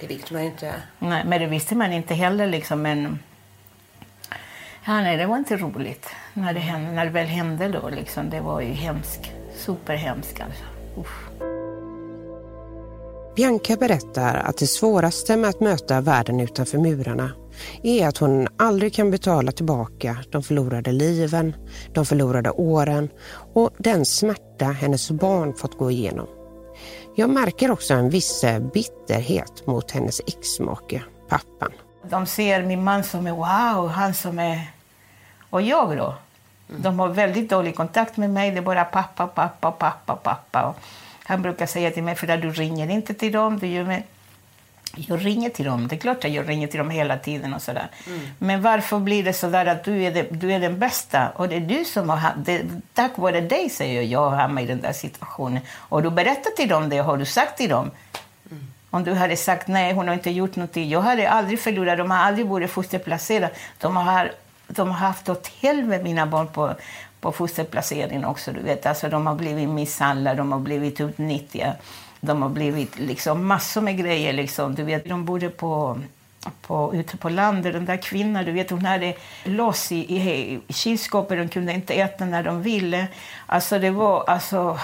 Det 0.00 0.06
visste 0.06 0.34
man 0.34 0.42
inte. 0.42 0.74
Nej, 0.98 1.24
men 1.26 1.40
det 1.40 1.46
visste 1.46 1.74
man 1.74 1.92
inte 1.92 2.14
heller. 2.14 2.46
Liksom, 2.46 2.82
men... 2.82 3.18
Ja, 4.84 5.00
nej, 5.00 5.16
det 5.16 5.26
var 5.26 5.36
inte 5.36 5.56
roligt 5.56 6.08
när 6.34 6.54
det, 6.54 6.60
hände, 6.60 6.92
när 6.92 7.04
det 7.04 7.10
väl 7.10 7.26
hände. 7.26 7.68
Då, 7.68 7.88
liksom. 7.88 8.30
Det 8.30 8.40
var 8.40 8.60
ju 8.60 8.72
hemskt. 8.72 9.30
Superhemskt 9.56 10.40
alltså. 10.40 10.64
Usch. 11.00 11.32
Bianca 13.36 13.76
berättar 13.76 14.34
att 14.34 14.58
det 14.58 14.66
svåraste 14.66 15.36
med 15.36 15.50
att 15.50 15.60
möta 15.60 16.00
världen 16.00 16.40
utanför 16.40 16.78
murarna 16.78 17.30
är 17.82 18.08
att 18.08 18.18
hon 18.18 18.48
aldrig 18.56 18.94
kan 18.94 19.10
betala 19.10 19.52
tillbaka 19.52 20.16
de 20.30 20.42
förlorade 20.42 20.92
liven, 20.92 21.54
de 21.92 22.06
förlorade 22.06 22.50
åren 22.50 23.08
och 23.54 23.70
den 23.78 24.04
smärta 24.04 24.64
hennes 24.64 25.10
barn 25.10 25.54
fått 25.54 25.78
gå 25.78 25.90
igenom. 25.90 26.26
Jag 27.16 27.30
märker 27.30 27.70
också 27.70 27.94
en 27.94 28.10
viss 28.10 28.44
bitterhet 28.74 29.66
mot 29.66 29.90
hennes 29.90 30.20
exmake, 30.26 31.02
pappan. 31.28 31.72
De 32.10 32.26
ser 32.26 32.62
min 32.62 32.84
man 32.84 33.04
som 33.04 33.26
är 33.26 33.32
wow, 33.32 33.88
han 33.88 34.14
som 34.14 34.38
är... 34.38 34.70
Och 35.50 35.62
jag 35.62 35.96
då? 35.96 36.14
De 36.76 36.98
har 36.98 37.08
väldigt 37.08 37.50
dålig 37.50 37.76
kontakt 37.76 38.16
med 38.16 38.30
mig. 38.30 38.50
Det 38.50 38.58
är 38.58 38.62
bara 38.62 38.84
pappa, 38.84 39.26
pappa, 39.26 39.70
pappa, 39.70 40.16
pappa. 40.16 40.74
Han 41.24 41.42
brukar 41.42 41.66
säga 41.66 41.90
till 41.90 42.02
mig, 42.02 42.14
för 42.14 42.28
att 42.28 42.42
du 42.42 42.50
ringer 42.50 42.90
inte 42.90 43.14
till 43.14 43.32
dem. 43.32 43.58
Du 43.58 43.66
gör 43.66 43.84
mig 43.84 44.06
jag 44.96 45.26
ringer 45.26 45.50
till 45.50 45.64
dem. 45.64 45.88
Det 45.88 45.94
är 45.94 45.98
klart 45.98 46.24
att 46.24 46.30
jag 46.30 46.48
ringer 46.48 46.68
till 46.68 46.78
dem 46.78 46.90
hela 46.90 47.18
tiden. 47.18 47.54
och 47.54 47.62
sådär. 47.62 47.88
Mm. 48.06 48.20
Men 48.38 48.62
varför 48.62 48.98
blir 48.98 49.24
det 49.24 49.32
så 49.32 49.46
där 49.46 49.66
att 49.66 49.84
du 49.84 50.02
är, 50.02 50.10
det, 50.10 50.22
du 50.30 50.52
är 50.52 50.60
den 50.60 50.78
bästa? 50.78 51.28
Och 51.28 51.48
det 51.48 51.56
är 51.56 51.60
du 51.60 51.84
som 51.84 52.08
har 52.08 52.32
det, 52.36 52.62
Tack 52.94 53.18
vare 53.18 53.40
dig, 53.40 53.70
säger 53.70 53.94
jag, 53.94 54.04
jag 54.04 54.30
har 54.30 54.36
hamnat 54.36 54.64
i 54.64 54.66
den 54.66 54.80
där 54.80 54.92
situationen. 54.92 55.62
Och 55.76 56.02
du 56.02 56.10
berättar 56.10 56.50
till 56.50 56.68
dem 56.68 56.88
det, 56.88 56.98
har 56.98 57.16
du 57.16 57.24
sagt 57.24 57.56
till 57.58 57.70
dem? 57.70 57.90
Mm. 58.50 58.66
Om 58.90 59.04
du 59.04 59.14
hade 59.14 59.36
sagt 59.36 59.68
nej, 59.68 59.92
hon 59.92 60.08
har 60.08 60.14
inte 60.14 60.30
gjort 60.30 60.56
någonting. 60.56 60.88
Jag 60.88 61.00
hade 61.00 61.30
aldrig 61.30 61.60
förlorat, 61.60 61.98
de 61.98 62.10
har 62.10 62.18
aldrig 62.18 62.46
varit 62.46 62.70
fosterplacerade. 62.70 63.50
De 63.78 63.96
har, 63.96 64.32
de 64.66 64.88
har 64.88 64.96
haft 64.96 65.28
åt 65.28 65.46
helvete 65.46 66.04
mina 66.04 66.26
barn 66.26 66.48
på, 66.48 66.74
på 67.20 67.32
fosterplacering 67.32 68.24
också. 68.24 68.52
Du 68.52 68.60
vet. 68.60 68.86
Alltså, 68.86 69.08
de 69.08 69.26
har 69.26 69.34
blivit 69.34 69.68
misshandlade, 69.68 70.36
de 70.36 70.52
har 70.52 70.58
blivit 70.58 71.00
utnyttjade. 71.00 71.76
De 72.24 72.42
har 72.42 72.48
blivit 72.48 72.98
liksom 72.98 73.46
massor 73.46 73.80
med 73.80 73.98
grejer. 73.98 74.32
Liksom. 74.32 74.74
Du 74.74 74.82
vet, 74.82 75.04
de 75.04 75.24
bodde 75.24 75.48
på, 75.50 75.98
på, 76.60 76.94
ute 76.94 77.16
på 77.16 77.28
landet. 77.28 77.72
Den 77.72 77.84
där 77.84 77.96
kvinnan, 77.96 78.44
du 78.44 78.52
vet, 78.52 78.70
hon 78.70 78.84
hade 78.84 79.14
loss 79.44 79.92
i, 79.92 79.96
i, 79.96 80.60
i 80.66 80.72
kylskåpet. 80.72 81.38
De 81.38 81.48
kunde 81.48 81.72
inte 81.72 81.94
äta 81.94 82.24
när 82.24 82.42
de 82.42 82.62
ville. 82.62 83.06
Alltså, 83.46 83.78
det 83.78 83.90
var, 83.90 84.24
alltså, 84.24 84.78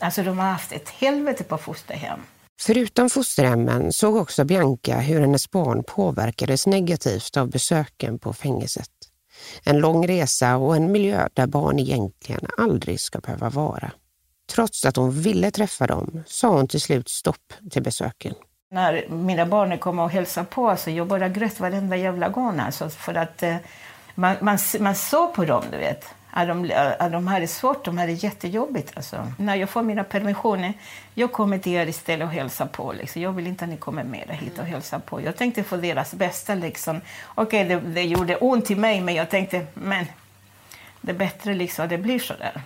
alltså, 0.00 0.22
de 0.22 0.38
har 0.38 0.50
haft 0.50 0.72
ett 0.72 0.88
helvete 0.88 1.44
på 1.44 1.58
fosterhem. 1.58 2.20
Förutom 2.60 3.10
fosterhemmen 3.10 3.92
såg 3.92 4.16
också 4.16 4.44
Bianca 4.44 4.98
hur 4.98 5.20
hennes 5.20 5.50
barn 5.50 5.84
påverkades 5.84 6.66
negativt 6.66 7.36
av 7.36 7.50
besöken 7.50 8.18
på 8.18 8.32
fängelset. 8.32 8.90
En 9.64 9.78
lång 9.78 10.06
resa 10.08 10.56
och 10.56 10.76
en 10.76 10.92
miljö 10.92 11.28
där 11.34 11.46
barn 11.46 11.78
egentligen 11.78 12.46
aldrig 12.58 13.00
ska 13.00 13.18
behöva 13.18 13.50
vara. 13.50 13.92
Trots 14.54 14.84
att 14.84 14.96
hon 14.96 15.10
ville 15.10 15.50
träffa 15.50 15.86
dem 15.86 16.22
sa 16.26 16.48
hon 16.48 16.68
till 16.68 16.80
slut 16.80 17.08
stopp 17.08 17.52
till 17.70 17.82
besöken. 17.82 18.34
När 18.70 19.08
mina 19.08 19.46
barn 19.46 19.78
kom 19.78 19.98
och 19.98 20.10
hälsade 20.10 20.46
på, 20.46 20.70
alltså, 20.70 20.90
jag 20.90 21.06
bara 21.06 21.28
grät 21.28 21.60
varenda 21.60 21.96
jävla 21.96 22.28
gång. 22.28 22.60
Alltså, 22.60 22.88
för 22.88 23.14
att 23.14 23.42
eh, 23.42 23.56
man, 24.14 24.36
man, 24.40 24.58
man 24.80 24.94
såg 24.94 25.34
på 25.34 25.44
dem, 25.44 25.64
du 25.70 25.78
vet. 25.78 26.04
Att 26.30 26.48
de, 26.48 26.72
att 26.98 27.12
de 27.12 27.26
hade 27.26 27.46
svårt, 27.46 27.84
de 27.84 27.98
hade 27.98 28.12
jättejobbigt. 28.12 28.92
Alltså. 28.96 29.32
När 29.38 29.54
jag 29.54 29.70
får 29.70 29.82
mina 29.82 30.04
permissioner, 30.04 30.72
jag 31.14 31.32
kommer 31.32 31.58
till 31.58 31.72
er 31.72 31.86
istället 31.86 32.26
och 32.26 32.32
hälsar 32.32 32.66
på. 32.66 32.92
Liksom. 32.92 33.22
Jag 33.22 33.32
vill 33.32 33.46
inte 33.46 33.64
att 33.64 33.70
ni 33.70 33.76
kommer 33.76 34.04
med 34.04 34.38
hit 34.40 34.58
och 34.58 34.64
hälsar 34.64 34.98
på. 34.98 35.20
Jag 35.20 35.36
tänkte 35.36 35.62
få 35.62 35.76
deras 35.76 36.14
bästa. 36.14 36.54
Liksom. 36.54 37.00
Okej, 37.34 37.64
okay, 37.66 37.76
det, 37.76 37.94
det 37.94 38.02
gjorde 38.02 38.36
ont 38.36 38.70
i 38.70 38.74
mig, 38.74 39.00
men 39.00 39.14
jag 39.14 39.30
tänkte, 39.30 39.66
men 39.74 40.06
det 41.00 41.12
är 41.12 41.16
bättre 41.16 41.54
liksom, 41.54 41.88
det 41.88 41.98
blir 41.98 42.18
så 42.18 42.34
där. 42.34 42.62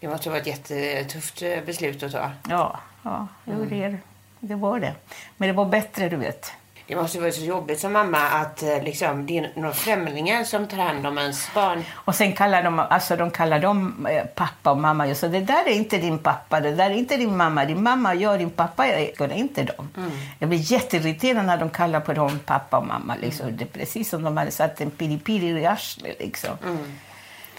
Det 0.00 0.08
måste 0.08 0.28
vara 0.28 0.40
ett 0.40 0.46
jättetufft 0.46 1.42
eh, 1.42 1.64
beslut 1.66 2.02
att 2.02 2.12
ta. 2.12 2.30
Ja, 2.48 2.80
ja 3.02 3.28
mm. 3.46 3.68
det, 3.68 3.98
det 4.40 4.54
var 4.54 4.80
det. 4.80 4.94
Men 5.36 5.48
det 5.48 5.52
var 5.52 5.64
bättre, 5.64 6.08
du 6.08 6.16
vet. 6.16 6.52
Det 6.88 6.96
måste 6.96 7.20
vara 7.20 7.32
så 7.32 7.44
jobbigt 7.44 7.80
som 7.80 7.92
mamma 7.92 8.18
att 8.18 8.62
eh, 8.62 8.82
liksom, 8.82 9.26
det 9.26 9.38
är 9.38 9.52
några 9.56 9.74
främlingar 9.74 10.44
som 10.44 10.66
tar 10.66 10.76
hand 10.76 11.06
om 11.06 11.18
ens 11.18 11.54
barn. 11.54 11.84
Och 11.92 12.14
sen 12.14 12.32
kallar 12.32 12.62
de, 12.62 12.78
alltså, 12.78 13.16
de 13.16 13.30
kallar 13.30 13.58
dem 13.58 14.06
eh, 14.06 14.24
pappa 14.24 14.70
och 14.70 14.78
mamma. 14.78 15.06
Jag 15.06 15.16
sa, 15.16 15.28
det 15.28 15.40
där 15.40 15.68
är 15.68 15.72
inte 15.72 15.98
din 15.98 16.18
pappa, 16.18 16.60
det 16.60 16.70
där 16.70 16.90
är 16.90 16.94
inte 16.94 17.16
din 17.16 17.36
mamma. 17.36 17.64
Din 17.64 17.82
mamma 17.82 18.10
och 18.10 18.16
jag, 18.16 18.38
din 18.38 18.50
pappa, 18.50 18.86
är 18.86 19.32
inte 19.32 19.62
dem. 19.62 19.88
Mm. 19.96 20.10
Jag 20.38 20.48
blir 20.48 20.72
jätteirriterad 20.72 21.46
när 21.46 21.56
de 21.56 21.70
kallar 21.70 22.00
på 22.00 22.12
dem 22.12 22.40
pappa 22.46 22.78
och 22.78 22.86
mamma. 22.86 23.16
Liksom. 23.20 23.56
Det 23.56 23.64
är 23.64 23.78
precis 23.78 24.08
som 24.08 24.22
de 24.22 24.36
hade 24.36 24.50
satt 24.50 24.80
en 24.80 24.90
piripiri 24.90 25.60
i 25.60 25.66
arslet. 25.66 26.16
Liksom. 26.18 26.50
Mm. 26.64 26.98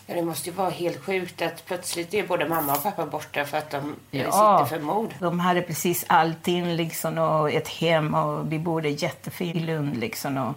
Ja, 0.09 0.15
det 0.15 0.21
måste 0.21 0.49
ju 0.49 0.55
vara 0.55 0.69
helt 0.69 0.97
sjukt 0.97 1.41
att 1.41 1.65
plötsligt 1.65 2.13
är 2.13 2.27
både 2.27 2.49
mamma 2.49 2.75
och 2.75 2.83
pappa 2.83 3.05
borta 3.05 3.45
för 3.45 3.57
att 3.57 3.71
de 3.71 3.95
ja, 4.11 4.23
sitter 4.23 4.77
för 4.77 4.85
mord. 4.85 5.13
De 5.19 5.39
hade 5.39 5.61
precis 5.61 6.05
allting 6.07 6.75
liksom 6.75 7.17
och 7.17 7.51
ett 7.51 7.67
hem 7.67 8.13
och 8.13 8.51
vi 8.51 8.59
bodde 8.59 8.89
jättefint 8.89 9.55
i 9.55 9.59
Lund 9.59 9.97
liksom. 9.97 10.37
Och, 10.37 10.53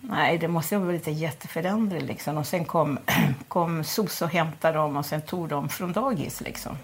nej, 0.00 0.38
det 0.38 0.48
måste 0.48 0.76
vara 0.78 0.92
lite 0.92 1.10
jätteförändring 1.10 2.06
liksom. 2.06 2.38
Och 2.38 2.46
sen 2.46 2.64
kom, 2.64 2.98
kom 3.48 3.84
SOS 3.84 4.22
och 4.22 4.28
hämtade 4.28 4.78
dem 4.78 4.96
och 4.96 5.06
sen 5.06 5.22
tog 5.22 5.48
dem 5.48 5.68
från 5.68 5.92
dagis 5.92 6.40
liksom. 6.40 6.78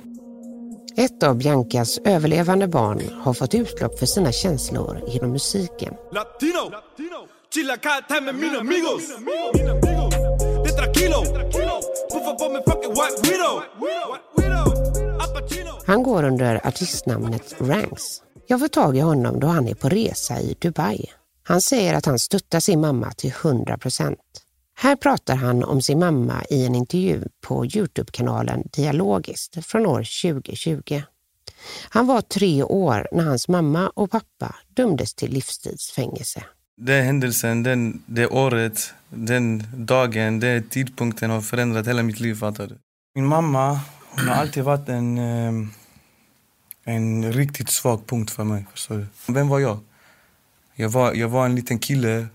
Ett 0.97 1.23
av 1.23 1.37
Biancas 1.37 1.99
överlevande 1.99 2.69
barn 2.69 3.03
har 3.23 3.35
fått 3.35 3.55
utlopp 3.55 3.99
för 3.99 4.07
sina 4.07 4.33
känslor 4.33 5.01
genom 5.09 5.31
musiken. 5.31 5.95
Latino! 6.13 6.73
Chila 7.55 7.77
med 8.21 8.35
mina 8.35 8.59
amigos! 8.59 10.28
Han 15.87 16.03
går 16.03 16.25
under 16.25 16.67
artistnamnet 16.67 17.55
Ranks. 17.59 18.23
Jag 18.47 18.61
får 18.61 18.69
tag 18.69 18.97
i 18.97 19.01
honom 19.01 19.41
då 19.41 19.47
han 19.47 19.69
är 19.69 19.75
på 19.75 19.89
resa 19.89 20.41
i 20.41 20.57
Dubai. 20.61 21.11
Han 21.43 21.61
säger 21.61 21.95
att 21.95 22.07
han 22.07 22.19
stöttar 22.19 22.61
sin 22.61 22.81
mamma 22.81 23.13
till 23.13 23.33
100 23.43 23.79
procent. 23.79 24.19
Här 24.75 24.97
pratar 24.97 25.35
han 25.35 25.65
om 25.65 25.83
sin 25.83 25.99
mamma 25.99 26.45
i 26.51 26.67
en 26.67 26.75
intervju 26.75 27.25
på 27.41 27.67
Youtube-kanalen 27.67 28.63
Dialogiskt 28.73 29.67
från 29.67 29.87
år 29.87 30.23
2020. 30.23 31.03
Han 31.89 32.07
var 32.07 32.21
tre 32.21 32.63
år 32.63 33.09
när 33.13 33.25
hans 33.25 33.49
mamma 33.49 33.93
och 33.95 34.11
pappa 34.11 34.55
dömdes 34.75 35.15
till 35.15 35.31
livstidsfängelse. 35.31 36.45
Den 36.81 37.05
händelsen, 37.05 37.63
den, 37.63 38.03
det 38.07 38.27
året, 38.27 38.95
den 39.11 39.65
dagen, 39.77 40.41
den 40.41 40.63
tidpunkten 40.69 41.31
har 41.31 41.41
förändrat 41.41 41.87
hela 41.87 42.03
mitt 42.03 42.21
liv. 42.21 42.35
Fattar 42.35 42.67
du? 42.67 42.79
Min 43.15 43.27
mamma 43.27 43.81
hon 44.11 44.29
har 44.29 44.35
alltid 44.35 44.65
varit 44.65 44.89
en, 44.89 45.19
eh, 45.19 45.53
en 46.85 47.33
riktigt 47.33 47.71
svag 47.71 48.07
punkt 48.07 48.31
för 48.31 48.45
mig. 48.45 48.67
Förstår 48.73 48.97
du? 48.97 49.07
Vem 49.33 49.49
var 49.49 49.59
jag? 49.59 49.79
Jag 50.75 50.89
var, 50.89 51.15
jag 51.15 51.29
var 51.29 51.47
en 51.47 51.55
liten 51.55 51.79
kille 51.79 52.27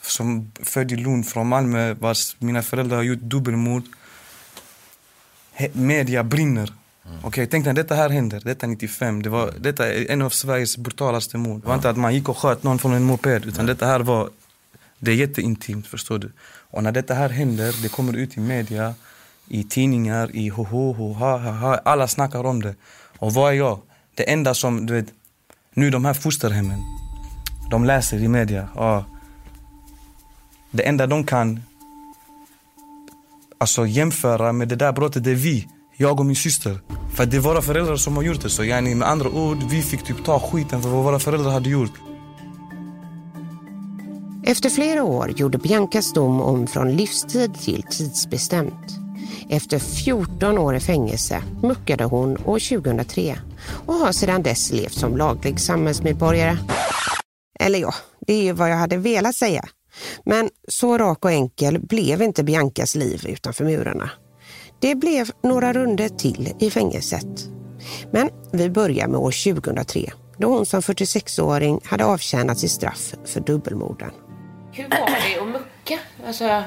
som 0.00 0.52
född 0.62 0.92
i 0.92 0.96
Lund 0.96 1.26
från 1.26 1.48
Malmö 1.48 1.94
vars 1.94 2.36
mina 2.38 2.62
föräldrar 2.62 2.96
har 2.96 3.04
gjort 3.04 3.20
dubbelmord. 3.20 3.82
Media 5.72 6.24
brinner. 6.24 6.72
Mm. 7.04 7.18
Okej, 7.18 7.28
okay, 7.28 7.46
tänk 7.46 7.66
när 7.66 7.72
detta 7.72 7.94
här 7.94 8.10
händer, 8.10 8.40
detta 8.44 8.66
95. 8.66 9.22
Det 9.22 9.30
var, 9.30 9.52
detta 9.58 9.92
är 9.92 10.10
en 10.10 10.22
av 10.22 10.30
Sveriges 10.30 10.76
brutalaste 10.76 11.38
mord. 11.38 11.60
Det 11.60 11.68
var 11.68 11.74
inte 11.74 11.90
att 11.90 11.96
man 11.96 12.14
gick 12.14 12.28
och 12.28 12.38
sköt 12.38 12.62
någon 12.62 12.78
från 12.78 12.92
en 12.92 13.02
moped, 13.02 13.46
utan 13.46 13.66
detta 13.66 13.86
här 13.86 14.00
var, 14.00 14.30
det 14.98 15.10
är 15.10 15.14
jätteintimt, 15.14 15.86
förstår 15.86 16.18
du. 16.18 16.32
Och 16.70 16.82
när 16.82 16.92
detta 16.92 17.14
här 17.14 17.28
händer, 17.28 17.82
det 17.82 17.88
kommer 17.88 18.16
ut 18.16 18.36
i 18.36 18.40
media, 18.40 18.94
i 19.48 19.64
tidningar, 19.64 20.36
i 20.36 20.48
ho 20.48 20.64
ho 20.64 20.92
ho 20.92 21.12
ha 21.12 21.38
ha 21.38 21.50
ha. 21.50 21.76
Alla 21.76 22.08
snackar 22.08 22.44
om 22.44 22.62
det. 22.62 22.74
Och 23.18 23.34
vad 23.34 23.52
är 23.52 23.56
jag? 23.56 23.80
Det 24.14 24.30
enda 24.30 24.54
som, 24.54 24.86
du 24.86 24.94
vet, 24.94 25.06
nu 25.74 25.90
de 25.90 26.04
här 26.04 26.14
fosterhemmen, 26.14 26.80
de 27.70 27.84
läser 27.84 28.18
i 28.18 28.28
media, 28.28 28.68
ja, 28.74 29.04
det 30.70 30.82
enda 30.82 31.06
de 31.06 31.24
kan 31.24 31.62
alltså, 33.58 33.86
jämföra 33.86 34.52
med 34.52 34.68
det 34.68 34.76
där 34.76 34.92
brottet, 34.92 35.24
det 35.24 35.30
är 35.30 35.34
vi. 35.34 35.68
Jag 35.96 36.20
och 36.20 36.26
min 36.26 36.36
syster. 36.36 36.80
För 37.14 37.26
det 37.26 37.36
är 37.36 37.40
våra 37.40 37.62
föräldrar 37.62 37.96
som 37.96 38.16
har 38.16 38.22
gjort 38.22 38.42
det. 38.42 38.50
Så 38.50 38.64
yani, 38.64 38.94
med 38.94 39.08
andra 39.08 39.28
ord, 39.28 39.62
vi 39.70 39.82
fick 39.82 40.02
typ 40.02 40.24
ta 40.24 40.40
skiten 40.40 40.82
för 40.82 40.88
vad 40.88 41.04
våra 41.04 41.18
föräldrar 41.18 41.50
hade 41.50 41.70
gjort. 41.70 41.92
Efter 44.46 44.70
flera 44.70 45.04
år 45.04 45.30
gjorde 45.30 45.58
Biancas 45.58 46.12
dom 46.12 46.40
om 46.40 46.66
från 46.66 46.92
livstid 46.92 47.54
till 47.54 47.82
tidsbestämt. 47.82 48.98
Efter 49.50 49.78
14 49.78 50.58
år 50.58 50.76
i 50.76 50.80
fängelse 50.80 51.42
muckade 51.62 52.04
hon 52.04 52.36
år 52.44 52.78
2003 52.78 53.38
och 53.86 53.94
har 53.94 54.12
sedan 54.12 54.42
dess 54.42 54.72
levt 54.72 54.92
som 54.92 55.16
laglig 55.16 55.60
samhällsmedborgare. 55.60 56.56
Eller 57.60 57.78
ja, 57.78 57.94
det 58.26 58.32
är 58.32 58.42
ju 58.42 58.52
vad 58.52 58.70
jag 58.70 58.76
hade 58.76 58.96
velat 58.96 59.34
säga. 59.34 59.64
Men 60.24 60.50
så 60.68 60.98
rak 60.98 61.24
och 61.24 61.30
enkel 61.30 61.78
blev 61.78 62.22
inte 62.22 62.44
Biancas 62.44 62.94
liv 62.94 63.26
utanför 63.28 63.64
murarna. 63.64 64.10
Det 64.82 64.94
blev 64.94 65.30
några 65.42 65.72
runder 65.72 66.08
till 66.08 66.54
i 66.58 66.70
fängelset. 66.70 67.26
Men 68.10 68.30
vi 68.52 68.70
börjar 68.70 69.08
med 69.08 69.20
år 69.20 69.54
2003 69.54 70.12
då 70.36 70.48
hon 70.48 70.66
som 70.66 70.80
46-åring 70.80 71.80
hade 71.84 72.04
avtjänat 72.04 72.58
sitt 72.58 72.70
straff 72.70 73.14
för 73.24 73.40
dubbelmorden. 73.40 74.10
Hur 74.72 74.84
var 74.88 74.98
det 74.98 75.40
att 75.40 75.48
mucka? 75.48 75.98
Alltså, 76.26 76.62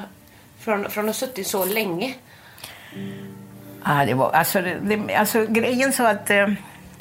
från, 0.58 0.90
från 0.90 1.04
att 1.04 1.08
ha 1.08 1.26
suttit 1.26 1.46
så 1.46 1.64
länge? 1.64 2.14
Ja, 3.84 4.04
det 4.06 4.14
var, 4.14 4.30
alltså, 4.30 4.60
det, 4.60 5.14
alltså 5.14 5.46
grejen 5.46 5.92
så 5.92 6.06
att 6.06 6.30
eh, 6.30 6.48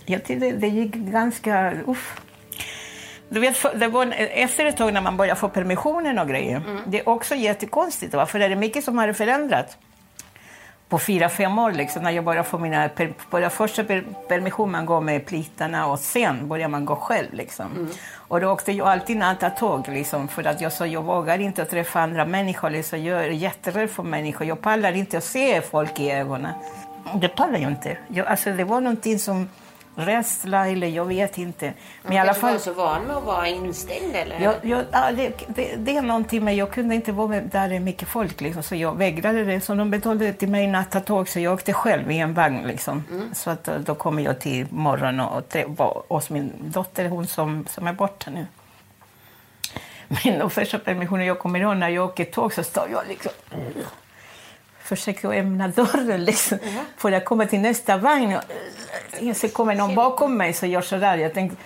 jag 0.05 0.21
det, 0.27 0.51
det 0.51 0.67
gick 0.67 0.95
ganska... 0.95 1.73
Uff. 1.87 2.21
Du 3.29 3.39
vet, 3.39 3.79
det 3.79 3.87
var, 3.87 4.13
efter 4.17 4.65
ett 4.65 4.77
tag 4.77 4.93
när 4.93 5.01
man 5.01 5.17
började 5.17 5.39
få 5.39 5.49
permissionen 5.49 6.19
och 6.19 6.27
grejer, 6.27 6.57
mm. 6.57 6.81
det 6.87 6.99
är 6.99 7.09
också 7.09 7.35
jättekonstigt, 7.35 8.13
va? 8.13 8.25
för 8.25 8.39
det 8.39 8.45
är 8.45 8.55
mycket 8.55 8.83
som 8.83 8.97
har 8.97 9.13
förändrats 9.13 9.77
på 10.89 10.99
fyra, 10.99 11.29
fem 11.29 11.59
år, 11.59 11.71
liksom, 11.71 12.03
när 12.03 12.11
jag 12.11 12.23
började 12.23 12.49
få 12.49 12.57
mina... 12.57 12.89
På 13.29 13.49
första 13.49 13.83
per, 13.83 14.03
permission 14.27 14.71
man 14.71 14.85
går 14.85 15.01
med 15.01 15.25
plitarna 15.25 15.87
och 15.87 15.99
sen 15.99 16.47
börjar 16.47 16.67
man 16.67 16.85
gå 16.85 16.95
själv. 16.95 17.33
Liksom. 17.33 17.71
Mm. 17.71 17.89
Och 18.27 18.41
då 18.41 18.51
åkte 18.51 18.71
jag 18.71 18.87
alltid 18.87 19.17
nattåg, 19.17 19.87
liksom, 19.87 20.27
för 20.27 20.43
att 20.43 20.61
jag 20.61 20.73
sa 20.73 20.87
jag 20.87 21.03
vågar 21.03 21.39
inte 21.39 21.65
träffa 21.65 22.01
andra 22.01 22.25
människor. 22.25 22.69
Liksom. 22.69 23.03
Jag 23.03 23.25
är 23.25 23.29
jätterädd 23.29 23.89
för 23.89 24.03
människor. 24.03 24.47
Jag 24.47 24.61
pallar 24.61 24.91
inte 24.91 25.17
att 25.17 25.23
se 25.23 25.61
folk 25.61 25.99
i 25.99 26.11
ögonen. 26.11 26.53
Det 27.21 27.27
pallar 27.27 27.59
jag 27.59 27.71
inte. 27.71 27.97
Jag, 28.07 28.27
alltså, 28.27 28.51
det 28.51 28.63
var 28.63 28.81
någonting 28.81 29.19
som 29.19 29.49
rädsla 29.95 30.67
eller 30.67 30.87
jag 30.87 31.05
vet 31.05 31.37
inte. 31.37 31.73
Men 32.03 32.13
i 32.13 32.19
alla 32.19 32.33
fall... 32.33 32.51
var 32.51 32.59
så 32.59 32.73
van 32.73 33.03
med 33.03 33.17
att 33.17 33.23
vara 33.23 33.47
instängd 33.47 34.15
eller? 34.15 34.39
Jag, 34.39 34.55
jag, 34.61 34.83
ja, 34.91 35.11
det, 35.11 35.33
det, 35.47 35.75
det, 35.75 35.97
är 35.97 36.01
någonting, 36.01 36.43
men 36.43 36.55
jag 36.55 36.71
kunde 36.71 36.95
inte 36.95 37.11
vara 37.11 37.41
där 37.41 37.69
det 37.69 37.75
är 37.75 37.79
mycket 37.79 38.07
folk 38.07 38.41
liksom, 38.41 38.63
så 38.63 38.75
jag 38.75 38.97
vägrade 38.97 39.43
det. 39.43 39.61
Så 39.61 39.75
de 39.75 39.91
betalade 39.91 40.33
till 40.33 40.49
mig 40.49 40.67
nattåg 40.67 41.29
så 41.29 41.39
jag 41.39 41.53
åkte 41.53 41.73
själv 41.73 42.11
i 42.11 42.17
en 42.17 42.33
vagn 42.33 42.67
liksom. 42.67 43.03
Mm. 43.11 43.33
Så 43.33 43.49
att, 43.49 43.63
då 43.63 43.95
kommer 43.95 44.23
jag 44.23 44.39
till 44.39 44.67
morgon 44.69 45.19
och, 45.19 45.55
var 45.67 46.03
hos 46.07 46.29
min 46.29 46.53
dotter, 46.59 47.09
hon 47.09 47.27
som, 47.27 47.65
som 47.69 47.87
är 47.87 47.93
borta 47.93 48.31
nu. 48.31 48.47
Men 50.07 50.39
de 50.39 50.49
första 50.49 50.79
permissionen 50.79 51.25
jag 51.25 51.39
kommer 51.39 51.59
ihåg 51.59 51.77
när 51.77 51.89
jag 51.89 52.05
åker 52.05 52.25
tåg 52.25 52.53
så 52.53 52.63
står 52.63 52.87
jag 52.91 53.07
liksom 53.07 53.31
försöker 54.85 55.33
öppna 55.33 55.67
dörren 55.67 56.25
liksom, 56.25 56.57
mm. 56.63 56.85
för 56.97 57.11
att 57.11 57.25
komma 57.25 57.45
till 57.45 57.59
nästa 57.59 57.97
vagn. 57.97 58.35
Och, 58.35 59.37
så 59.37 59.49
kommer 59.49 59.75
någon 59.75 59.95
bakom 59.95 60.37
mig 60.37 60.53
så 60.53 60.65
gör 60.65 60.81
så 60.81 60.97
där. 60.97 61.17
Jag 61.17 61.33
tänkte, 61.33 61.57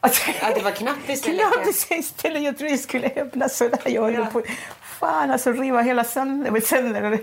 att, 0.00 0.20
ja, 0.42 0.54
det 0.54 0.60
var 0.60 0.70
knappt 0.70 1.08
istället. 1.08 1.40
Knappt 1.52 1.90
istället. 1.90 2.42
Jag 2.42 2.58
tror 2.58 2.70
jag 2.70 2.80
skulle 2.80 3.10
öppna 3.16 3.48
så 3.48 3.68
där. 3.68 3.90
Jag 3.90 4.12
ja. 4.12 4.26
på, 4.32 4.42
fan 5.00 5.30
alltså 5.30 5.52
riva 5.52 5.82
hela 5.82 6.04
sönder. 6.04 6.60
sönder. 6.66 7.20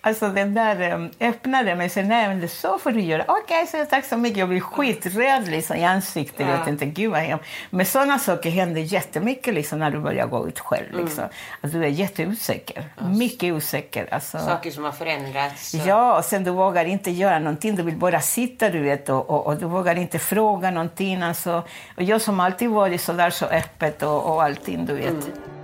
Alltså 0.00 0.28
den 0.28 0.54
där 0.54 0.92
um, 0.94 1.10
öppnade 1.20 1.74
men 1.74 1.90
sen 1.90 2.08
nej 2.08 2.28
men 2.28 2.48
så 2.48 2.78
får 2.78 2.90
du 2.90 3.00
göra. 3.00 3.24
Okej, 3.28 3.62
okay, 3.62 3.84
så 3.84 3.90
tack 3.90 4.04
så 4.04 4.16
mycket. 4.16 4.38
Jag 4.38 4.48
blir 4.48 4.60
skiträdd 4.60 5.48
liksom, 5.48 5.76
i 5.76 5.84
ansiktet. 5.84 6.46
Ja. 6.46 6.56
Jag 6.56 6.64
tänkte 6.64 6.86
gud 6.86 7.10
vad 7.10 7.20
hemskt. 7.20 7.44
Men 7.70 7.86
sådana 7.86 8.18
saker 8.18 8.50
händer 8.50 8.80
jättemycket 8.80 9.54
liksom, 9.54 9.78
när 9.78 9.90
du 9.90 9.98
börjar 9.98 10.26
gå 10.26 10.48
ut 10.48 10.58
själv. 10.58 10.88
Mm. 10.88 11.04
Liksom. 11.04 11.24
Mm. 11.24 11.34
Alltså, 11.60 11.78
du 11.78 11.84
är 11.84 11.88
jätteosäker. 11.88 12.84
Alltså. 12.96 13.18
Mycket 13.18 13.54
osäker. 13.54 14.08
Alltså. 14.10 14.38
Saker 14.38 14.70
som 14.70 14.84
har 14.84 14.92
förändrats. 14.92 15.74
Och... 15.74 15.80
Ja, 15.86 16.18
och 16.18 16.24
sen 16.24 16.44
du 16.44 16.50
vågar 16.50 16.84
inte 16.84 17.10
göra 17.10 17.38
någonting. 17.38 17.76
Du 17.76 17.82
vill 17.82 17.96
bara 17.96 18.20
sitta 18.20 18.70
du 18.70 18.82
vet 18.82 19.08
och, 19.08 19.30
och, 19.30 19.46
och 19.46 19.56
du 19.56 19.66
vågar 19.66 19.98
inte 19.98 20.18
fråga 20.18 20.70
någonting. 20.70 21.22
Alltså. 21.22 21.62
Och 21.96 22.02
jag 22.02 22.20
som 22.20 22.40
alltid 22.40 22.70
varit 22.70 23.00
så 23.00 23.12
där 23.12 23.30
så 23.30 23.46
öppet 23.46 24.02
och, 24.02 24.34
och 24.34 24.42
allting 24.42 24.86
du 24.86 24.94
vet. 24.94 25.08
Mm. 25.08 25.57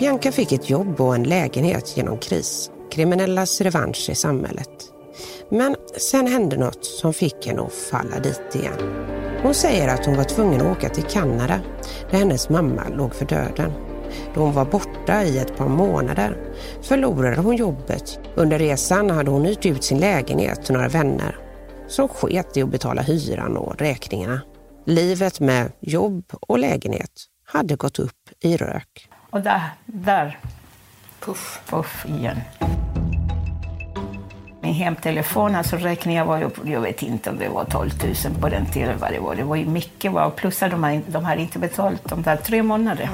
Bianca 0.00 0.32
fick 0.32 0.52
ett 0.52 0.70
jobb 0.70 1.00
och 1.00 1.14
en 1.14 1.22
lägenhet 1.22 1.96
genom 1.96 2.18
kris. 2.18 2.70
Kriminellas 2.92 3.60
revansch 3.60 4.10
i 4.10 4.14
samhället. 4.14 4.68
Men 5.50 5.76
sen 5.96 6.26
hände 6.26 6.56
något 6.56 6.84
som 6.84 7.12
fick 7.14 7.46
henne 7.46 7.62
att 7.62 7.72
falla 7.72 8.18
dit 8.18 8.54
igen. 8.54 9.06
Hon 9.42 9.54
säger 9.54 9.88
att 9.88 10.06
hon 10.06 10.16
var 10.16 10.24
tvungen 10.24 10.60
att 10.60 10.76
åka 10.76 10.88
till 10.88 11.02
Kanada 11.04 11.60
där 12.10 12.18
hennes 12.18 12.48
mamma 12.48 12.82
låg 12.88 13.14
för 13.14 13.24
döden. 13.26 13.72
Då 14.34 14.40
hon 14.40 14.52
var 14.52 14.64
borta 14.64 15.24
i 15.24 15.38
ett 15.38 15.56
par 15.56 15.68
månader 15.68 16.36
förlorade 16.82 17.36
hon 17.36 17.56
jobbet. 17.56 18.20
Under 18.34 18.58
resan 18.58 19.10
hade 19.10 19.30
hon 19.30 19.44
hyrt 19.44 19.66
ut 19.66 19.84
sin 19.84 19.98
lägenhet 19.98 20.64
till 20.64 20.74
några 20.74 20.88
vänner 20.88 21.36
som 21.88 22.08
sket 22.08 22.56
i 22.56 22.62
att 22.62 22.70
betala 22.70 23.02
hyran 23.02 23.56
och 23.56 23.78
räkningarna. 23.78 24.40
Livet 24.86 25.40
med 25.40 25.72
jobb 25.80 26.24
och 26.40 26.58
lägenhet 26.58 27.12
hade 27.44 27.76
gått 27.76 27.98
upp 27.98 28.28
i 28.40 28.56
rök. 28.56 29.09
Och 29.30 29.40
där, 29.40 29.60
där 29.86 30.38
puff, 31.20 31.60
puff 31.66 32.06
igen. 32.08 32.40
Min 34.62 34.74
hemtelefon, 34.74 35.54
alltså 35.54 35.76
räkningen 35.76 36.26
var 36.26 36.38
ju, 36.38 36.50
jag 36.72 36.80
vet 36.80 37.02
inte 37.02 37.30
om 37.30 37.38
det 37.38 37.48
var 37.48 37.64
12 37.64 37.90
000 38.24 38.34
på 38.40 38.48
den 38.48 38.66
tiden 38.66 38.98
vad 38.98 39.12
det 39.12 39.20
var. 39.20 39.34
Det 39.34 39.42
var 39.42 39.56
ju 39.56 39.66
mycket, 39.66 40.12
va? 40.12 40.30
plus 40.30 40.62
att 40.62 40.70
de, 40.70 40.84
har, 40.84 41.02
de 41.06 41.24
hade 41.24 41.40
inte 41.40 41.58
betalt 41.58 42.02
de 42.04 42.22
där 42.22 42.36
tre 42.36 42.62
månaderna. 42.62 43.10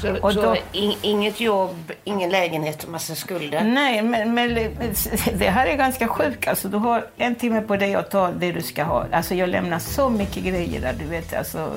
Så, 0.00 0.16
och 0.16 0.32
så 0.32 0.56
in, 0.72 0.94
inget 1.02 1.40
jobb, 1.40 1.92
ingen 2.04 2.30
lägenhet 2.30 2.84
och 2.84 2.90
massa 2.90 3.14
skulder? 3.14 3.64
Nej, 3.64 4.02
men, 4.02 4.34
men 4.34 4.54
det 5.34 5.50
här 5.50 5.66
är 5.66 5.76
ganska 5.76 6.08
sjukt. 6.08 6.48
Alltså, 6.48 6.68
du 6.68 6.76
har 6.76 7.06
en 7.16 7.34
timme 7.34 7.60
på 7.60 7.76
dig 7.76 7.94
att 7.94 8.10
ta 8.10 8.30
det 8.30 8.52
du 8.52 8.62
ska 8.62 8.84
ha. 8.84 9.06
Alltså, 9.12 9.34
jag 9.34 9.48
lämnar 9.48 9.78
så 9.78 10.10
mycket 10.10 10.44
grejer 10.44 10.80
där, 10.80 10.94
du 10.98 11.04
vet, 11.04 11.34
alltså 11.34 11.72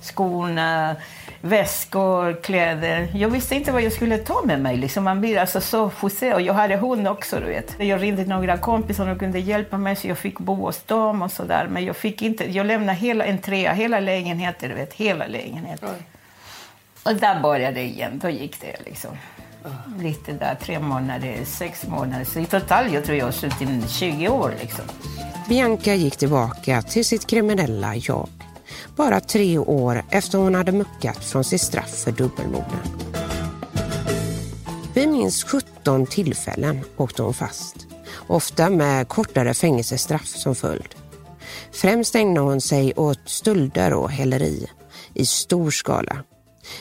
skorna, 0.00 0.96
väskor, 1.42 2.42
kläder. 2.42 3.08
Jag 3.14 3.28
visste 3.28 3.54
inte 3.54 3.72
vad 3.72 3.82
jag 3.82 3.92
skulle 3.92 4.18
ta 4.18 4.42
med 4.44 4.60
mig. 4.60 4.76
Liksom. 4.76 5.04
Man 5.04 5.20
blir 5.20 5.38
alltså 5.38 5.60
så 5.60 5.90
frustrerad. 5.90 6.34
Och 6.34 6.40
jag 6.40 6.54
hade 6.54 6.76
hund 6.76 7.08
också, 7.08 7.40
du 7.40 7.46
vet. 7.46 7.74
Jag 7.78 8.02
ringde 8.02 8.24
några 8.24 8.58
kompisar 8.58 9.04
som 9.04 9.18
kunde 9.18 9.38
hjälpa 9.38 9.78
mig, 9.78 9.96
så 9.96 10.08
jag 10.08 10.18
fick 10.18 10.38
bo 10.38 10.54
hos 10.54 10.82
dem 10.82 11.22
och 11.22 11.32
sådär. 11.32 11.68
Men 11.70 11.84
jag 11.84 11.96
fick 11.96 12.22
inte, 12.22 12.50
jag 12.50 12.66
lämnade 12.66 12.98
hela 12.98 13.24
en 13.24 13.38
trea, 13.38 13.72
hela 13.72 14.00
lägenheten, 14.00 14.68
du 14.68 14.74
vet. 14.74 14.92
Hela 14.94 15.26
lägenheten. 15.26 15.88
Oj. 15.92 16.06
Och 17.02 17.14
där 17.14 17.40
började 17.40 17.74
det 17.74 17.84
igen. 17.84 18.18
Då 18.22 18.28
gick 18.28 18.60
det 18.60 18.76
liksom. 18.84 19.10
Lite 19.98 20.32
där, 20.32 20.54
tre 20.54 20.78
månader, 20.78 21.36
sex 21.44 21.86
månader. 21.86 22.24
Så 22.24 22.38
i 22.38 22.46
total 22.46 22.92
jag 22.92 23.04
tror 23.04 23.18
jag 23.18 23.24
har 23.24 23.32
suttit 23.32 23.90
20 23.90 24.28
år 24.28 24.54
liksom. 24.60 24.84
Bianca 25.48 25.94
gick 25.94 26.16
tillbaka 26.16 26.82
till 26.82 27.04
sitt 27.04 27.26
kriminella 27.26 27.96
jag 27.96 28.28
bara 28.96 29.20
tre 29.20 29.58
år 29.58 30.02
efter 30.10 30.38
hon 30.38 30.54
hade 30.54 30.72
muckat 30.72 31.24
från 31.24 31.44
sitt 31.44 31.60
straff 31.60 32.02
för 32.04 32.12
dubbelmorden. 32.12 32.80
Vid 34.94 35.08
minst 35.08 35.48
17 35.48 36.06
tillfällen 36.06 36.80
åkte 36.96 37.22
hon 37.22 37.34
fast, 37.34 37.76
ofta 38.26 38.70
med 38.70 39.08
kortare 39.08 39.54
fängelsestraff 39.54 40.26
som 40.26 40.54
följd. 40.54 40.94
Främst 41.72 42.14
ägnade 42.14 42.46
hon 42.46 42.60
sig 42.60 42.92
åt 42.96 43.20
stölder 43.24 43.94
och 43.94 44.10
häleri 44.10 44.66
i 45.14 45.26
stor 45.26 45.70
skala. 45.70 46.24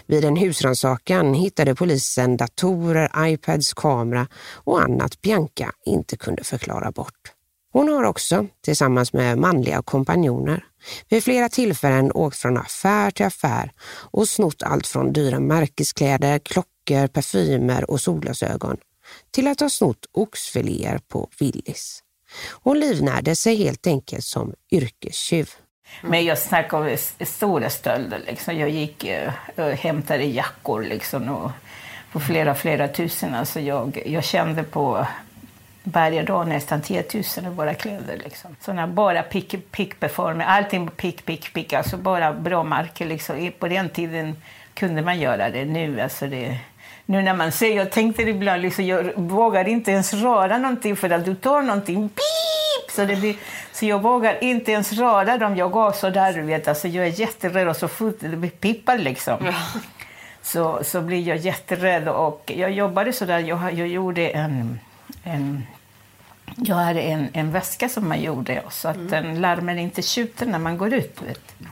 Vid 0.05 0.26
en 0.26 0.36
husrannsakan 0.36 1.34
hittade 1.34 1.76
polisen 1.76 2.38
datorer, 2.38 3.12
iPads, 3.18 3.74
kamera 3.74 4.28
och 4.53 4.82
annat 4.82 5.22
Bianca 5.22 5.72
inte 5.86 6.18
kunde 6.18 6.43
förklara 6.43 6.91
bort. 6.91 7.34
Hon 7.74 7.89
har 7.89 8.03
också, 8.03 8.47
tillsammans 8.62 9.14
med 9.14 9.38
manliga 9.38 9.82
kompanjoner, 9.82 10.66
vid 11.10 11.24
flera 11.24 11.50
tillfällen 11.50 12.12
åkt 12.12 12.38
från 12.38 12.58
affär 12.58 13.12
till 13.12 13.26
affär 13.26 13.72
och 14.12 14.30
snott 14.30 14.64
allt 14.64 14.88
från 14.88 15.14
dyra 15.14 15.40
märkeskläder, 15.40 16.40
klockor, 16.40 17.08
parfymer 17.08 17.92
och 17.92 18.02
solglasögon 18.02 18.78
till 19.32 19.48
att 19.48 19.60
ha 19.60 19.70
snott 19.70 20.06
oxfiléer 20.12 21.00
på 21.08 21.30
Willys. 21.40 22.04
Hon 22.52 22.80
livnärde 22.80 23.36
sig 23.36 23.56
helt 23.56 23.88
enkelt 23.88 24.24
som 24.24 24.54
yrkestjuv. 24.72 25.50
Men 26.02 26.26
jag 26.26 26.38
snackar 26.38 26.78
om 26.78 26.98
stora 27.26 27.70
stölder. 27.70 28.22
Liksom. 28.28 28.58
Jag 28.58 28.70
gick 28.70 29.04
eh, 29.04 29.34
och 29.56 29.72
hämtade 29.72 30.24
jackor 30.24 30.84
liksom, 30.84 31.30
och 31.30 31.52
på 32.12 32.20
flera, 32.20 32.56
flera 32.56 32.88
tusen. 32.88 33.36
Alltså 33.36 33.60
jag, 33.60 34.04
jag 34.06 34.24
kände 34.24 34.64
på 34.64 35.08
varje 35.84 36.24
dag 36.24 36.48
nästan 36.48 36.82
10 36.82 37.04
000 37.14 37.24
i 37.24 37.56
våra 37.56 37.74
kläder. 37.74 38.18
Liksom. 38.24 38.56
Såna 38.60 38.88
bara 38.88 39.24
pick, 39.24 39.72
pick 39.72 40.00
performer, 40.00 40.46
allting 40.46 40.88
pick, 40.88 41.26
pick, 41.26 41.54
pick. 41.54 41.74
Alltså 41.74 41.98
bara 41.98 42.34
bra 42.34 42.64
marker. 42.64 43.06
Liksom. 43.06 43.52
På 43.60 43.68
den 43.68 43.90
tiden 43.90 44.36
kunde 44.74 45.02
man 45.02 45.20
göra 45.20 45.50
det. 45.50 45.66
Nu, 45.66 46.02
alltså 46.02 46.28
det, 46.28 46.58
nu 47.06 47.22
när 47.22 47.34
man 47.34 47.52
ser, 47.52 47.76
jag 47.76 47.92
tänkte 47.92 48.22
ibland, 48.22 48.62
liksom, 48.62 48.86
jag 48.86 49.12
vågar 49.16 49.68
inte 49.68 49.92
ens 49.92 50.14
röra 50.14 50.58
någonting 50.58 50.96
för 50.96 51.10
att 51.10 51.26
du 51.26 51.36
tar 51.36 51.62
någonting, 51.62 52.02
beep! 52.02 52.92
Så, 52.92 53.06
det 53.06 53.16
blir, 53.16 53.36
så 53.72 53.86
jag 53.86 54.02
vågar 54.02 54.44
inte 54.44 54.72
ens 54.72 54.94
röra 54.94 55.38
dem. 55.38 55.56
Jag 55.56 55.72
går 55.72 55.92
så 55.92 56.10
där, 56.10 56.34
du 56.34 56.42
vet. 56.42 56.68
Alltså, 56.68 56.88
jag 56.88 57.08
är 57.08 57.20
jätterädd 57.20 57.68
och 57.68 57.76
så 57.76 57.88
fort 57.88 58.18
det 58.20 58.28
blir 58.28 58.50
pippar 58.50 58.98
liksom. 58.98 59.38
Ja. 59.46 59.54
Så, 60.42 60.84
så 60.84 61.02
blir 61.02 61.28
jag 61.28 61.38
jätterädd 61.38 62.08
och 62.08 62.52
jag 62.56 62.72
jobbade 62.72 63.14
så 63.14 63.26
där, 63.26 63.40
jag, 63.40 63.74
jag 63.74 63.88
gjorde 63.88 64.30
en 64.30 64.80
en 65.24 65.66
jag 66.56 66.76
hade 66.76 67.02
en, 67.02 67.28
en 67.34 67.52
väska 67.52 67.90
som 67.90 68.10
man 68.10 68.22
gjorde 68.22 68.62
så 68.70 68.88
att 68.88 68.96
mm. 68.96 69.10
den 69.10 69.42
larmen 69.42 69.80
inte 69.80 70.02
tjuter 70.02 70.46
när 70.46 70.60
man 70.60 70.78
går 70.78 70.94
ut. 70.94 71.20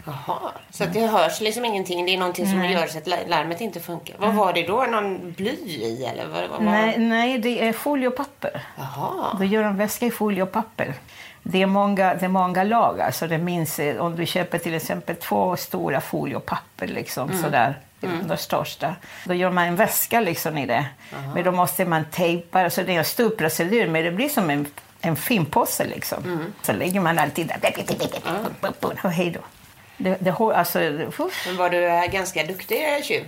Jaha, 0.06 0.52
så 0.70 0.84
att 0.84 0.93
det 0.93 1.08
hörs 1.08 1.41
liksom 1.41 1.66
ingenting. 1.66 2.06
Det 2.06 2.14
är 2.14 2.18
någonting 2.18 2.45
som 2.45 2.60
nej. 2.60 2.74
gör 2.74 2.88
så 2.88 2.97
att 2.97 3.08
larmet 3.08 3.62
inte 3.62 3.80
funkar. 3.80 4.16
Vad 4.20 4.34
var 4.34 4.54
det 4.54 4.64
då? 4.64 4.84
Någon 4.84 5.32
bly 5.32 5.50
i 5.66 6.06
eller? 6.06 6.28
Vad, 6.28 6.50
vad, 6.50 6.64
nej, 6.64 6.97
nej, 6.97 7.38
det 7.38 7.68
är 7.68 7.74
foliopapper. 7.74 8.62
Jaha. 8.78 9.36
Då 9.39 9.43
gör 9.43 9.64
en 9.64 9.78
väska 9.78 10.06
i 10.06 10.12
foliopapper. 10.12 10.93
Det 11.43 11.62
är 11.62 11.66
många, 11.66 12.14
det 12.14 12.26
är 12.26 12.30
många 12.30 12.64
lager. 12.64 13.12
Så 13.12 13.28
det 13.28 13.38
minns, 13.38 13.80
om 14.00 14.16
du 14.16 14.26
köper 14.26 14.58
till 14.58 14.74
exempel 14.74 15.16
två 15.16 15.56
stora 15.56 16.02
foliopapper 16.02 16.88
liksom, 16.88 17.30
mm. 17.30 17.43
sådär 17.43 17.80
Mm. 18.02 18.28
Det 18.28 18.38
största. 18.38 18.95
Då 19.26 19.34
gör 19.34 19.52
man 19.52 19.64
en 19.68 19.76
väska 19.76 20.20
liksom 20.20 20.58
i 20.58 20.66
det. 20.66 20.86
Aha. 21.14 21.34
Men 21.34 21.43
då 21.43 21.52
måste 21.52 21.86
man 21.86 22.06
tejpa. 22.06 22.64
Alltså 22.64 22.84
det 22.84 22.95
är 22.95 23.00
en 23.00 23.06
stor 23.06 23.30
procedur, 23.30 23.88
men 23.88 24.04
det 24.04 24.12
blir 24.12 24.30
som 24.30 24.50
en, 24.50 24.66
en 25.02 25.16
filmpåse 25.16 25.86
liksom. 25.86 26.24
Mm. 26.24 26.54
Så 26.62 26.74
lägger 26.74 27.00
man 27.00 27.20
alltid 27.20 27.47
där. 27.47 27.60
Mm. 28.28 28.95
Och 29.04 29.12
hej 29.12 29.32
då. 29.32 29.39
Det, 29.97 30.18
det, 30.20 30.32
alltså, 30.32 30.80
men 30.80 31.58
var 31.58 31.70
du 31.70 32.12
ganska 32.12 32.43
duktig 32.43 32.78
tjuv? 33.04 33.24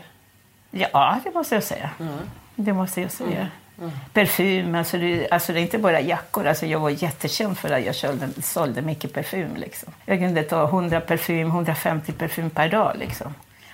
Ja, 0.71 1.19
det 1.23 1.33
måste 1.33 1.55
jag 1.55 1.63
säga. 1.63 1.89
Mm. 1.99 2.17
Det 2.55 2.73
måste 2.73 3.01
jag 3.01 3.11
säga. 3.11 3.37
Mm. 3.37 3.47
Mm. 3.81 3.91
Parfym, 4.13 4.75
alltså 4.75 4.97
det, 4.97 5.27
alltså 5.31 5.53
det 5.53 5.59
är 5.59 5.61
inte 5.61 5.77
bara 5.77 6.01
jackor. 6.01 6.47
Alltså 6.47 6.65
jag 6.65 6.79
var 6.79 6.89
jättekänd 6.89 7.57
för 7.57 7.71
att 7.71 7.85
jag 7.85 7.95
sålde, 7.95 8.29
sålde 8.41 8.81
mycket 8.81 9.13
parfym. 9.13 9.55
Liksom. 9.55 9.93
Jag 10.05 10.19
kunde 10.19 10.43
ta 10.43 10.63
100 10.63 11.01
parfym, 11.01 11.47
150 11.47 12.11
parfym 12.11 12.49
per 12.49 12.69
dag. 12.69 12.95
Liksom. 12.99 13.33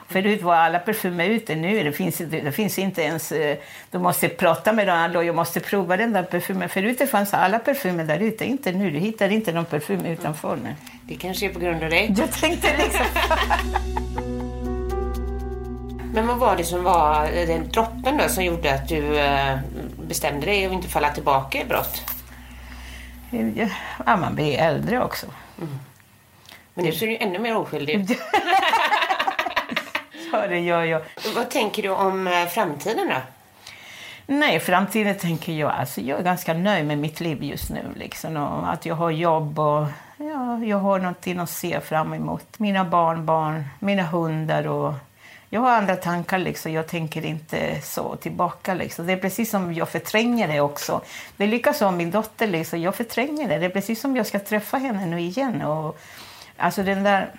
Förut 0.10 0.42
var 0.42 0.56
alla 0.56 0.80
parfymer 0.80 1.30
ute. 1.30 1.56
Nu 1.56 1.84
det 1.84 1.92
finns, 1.92 2.18
det 2.18 2.52
finns 2.52 2.80
inte 2.80 3.02
ens... 3.02 3.32
Eh, 3.32 3.58
du 3.92 4.00
måste 4.00 4.30
prata 4.30 4.74
med 4.74 4.88
någon 4.88 5.16
och 5.16 5.24
jag 5.24 5.36
måste 5.36 5.60
prova 5.60 5.98
den 5.98 6.14
där 6.14 6.24
parfymen. 6.24 6.70
Förut 6.70 7.00
det 7.00 7.08
fanns 7.08 7.34
alla 7.34 7.60
parfymer 7.60 8.04
där 8.04 8.20
ute. 8.20 8.46
Inte 8.46 8.72
nu. 8.72 8.92
Du 8.92 9.00
hittar 9.00 9.30
inte 9.30 9.52
någon 9.52 9.66
parfym 9.66 10.06
utanför 10.06 10.56
nu. 10.56 10.76
Det 11.04 11.16
kanske 11.16 11.46
är 11.46 11.50
på 11.50 11.60
grund 11.60 11.84
av 11.84 11.90
dig. 11.90 12.16
Jag 12.18 12.32
tänkte 12.32 12.68
liksom... 12.78 13.06
Men 16.14 16.28
vad 16.28 16.38
var 16.38 16.58
det 16.58 16.64
som 16.64 16.84
var 16.84 17.24
eh, 17.24 17.48
den 17.48 17.70
droppen 17.70 18.18
då 18.18 18.30
som 18.30 18.44
gjorde 18.44 18.74
att 18.74 18.90
du 18.90 19.20
eh, 19.20 19.58
bestämde 20.08 20.46
dig 20.46 20.66
att 20.66 20.72
inte 20.72 20.88
falla 20.88 21.10
tillbaka 21.10 21.62
i 21.62 21.66
brott? 21.66 22.02
Ja, 24.06 24.18
man 24.18 24.36
blir 24.36 24.58
äldre 24.58 25.04
också. 25.04 25.26
Mm. 25.58 25.80
Men 26.74 26.86
nu 26.86 26.92
ser 26.92 27.08
du 27.08 27.18
ännu 27.18 27.40
mer 27.40 27.58
oskyldig 27.58 27.96
ut. 27.96 28.10
Ja, 30.32 30.48
det 30.48 30.60
gör 30.60 30.84
jag. 30.84 31.02
Vad 31.36 31.50
tänker 31.50 31.84
du 31.84 31.90
om 31.90 32.28
eh, 32.28 32.46
framtiden 32.46 33.08
då? 33.08 33.16
Nej, 34.30 34.60
framtiden 34.60 35.18
tänker 35.18 35.54
jag. 35.54 35.72
Alltså, 35.72 36.02
jag 36.02 36.20
är 36.20 36.24
ganska 36.24 36.54
nöjd 36.54 36.86
med 36.86 36.98
mitt 36.98 37.20
liv 37.20 37.44
just 37.44 37.70
nu. 37.70 37.84
Liksom, 37.96 38.38
och 38.38 38.74
att 38.74 38.86
jag 38.86 38.96
har 38.96 39.12
jobb 39.12 39.60
och 39.60 39.86
ja, 40.18 40.64
jag 40.64 40.78
har 40.78 41.00
någonting 41.00 41.40
att 41.40 41.50
se 41.50 41.80
fram 41.80 42.14
emot. 42.14 42.60
Mina 42.60 42.86
barnbarn, 42.86 43.64
mina 43.80 44.04
hundar 44.04 44.68
och 44.68 44.94
jag 45.50 45.62
har 45.62 45.72
andra 45.72 45.96
tankar. 45.96 46.38
Liksom. 46.38 46.72
Jag 46.72 46.88
tänker 46.88 47.26
inte 47.26 47.82
så 47.82 48.16
tillbaka. 48.16 48.74
Liksom. 48.74 49.08
Det 49.08 49.14
är 49.14 49.18
precis 49.18 49.50
som 49.50 49.74
jag 49.74 49.90
förtränger 49.90 50.48
det 50.48 50.62
också. 50.62 51.02
Det 51.38 51.44
är 51.44 51.48
lika 51.48 51.74
som 51.74 51.98
min 51.98 52.12
dotter. 52.12 52.48
Liksom. 52.48 52.82
Jag 52.82 52.96
förtränger 52.96 53.50
det. 53.50 53.58
Det 53.58 53.66
är 53.66 53.70
precis 53.70 54.02
som 54.02 54.16
jag 54.16 54.26
ska 54.26 54.40
träffa 54.40 54.78
henne 54.78 55.06
nu 55.06 55.20
igen. 55.20 55.62
Och, 55.62 56.00
alltså 56.58 56.84
den 56.84 57.04
där 57.04 57.32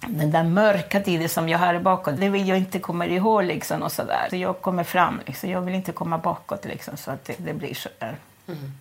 den 0.00 0.30
där 0.30 0.44
mörka 0.44 1.00
tiden 1.00 1.28
som 1.28 1.48
jag 1.48 1.58
har 1.58 1.78
bakåt, 1.78 2.20
det 2.20 2.28
vill 2.28 2.48
jag 2.48 2.58
inte 2.58 2.78
komma 2.78 3.06
ihåg. 3.06 3.44
Liksom, 3.44 3.82
och 3.82 3.92
så 3.92 4.04
där. 4.04 4.26
Så 4.30 4.36
jag 4.36 4.60
kommer 4.60 4.84
fram, 4.84 5.20
liksom. 5.26 5.50
jag 5.50 5.60
vill 5.60 5.74
inte 5.74 5.92
komma 5.92 6.18
bakåt 6.18 6.64
liksom, 6.64 6.96
så 6.96 7.10
att 7.10 7.24
det, 7.24 7.34
det 7.38 7.54
blir 7.54 7.74
så 7.74 7.88
där. 7.98 8.16
Mm. 8.48 8.72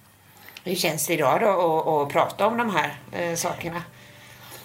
Hur 0.63 0.75
känns 0.75 1.07
det 1.07 1.13
idag 1.13 1.41
då 1.41 2.01
att, 2.01 2.13
prata 2.13 2.47
om 2.47 2.57
de 2.57 2.75
här 2.75 2.93
eh, 3.11 3.35
sakerna? 3.35 3.81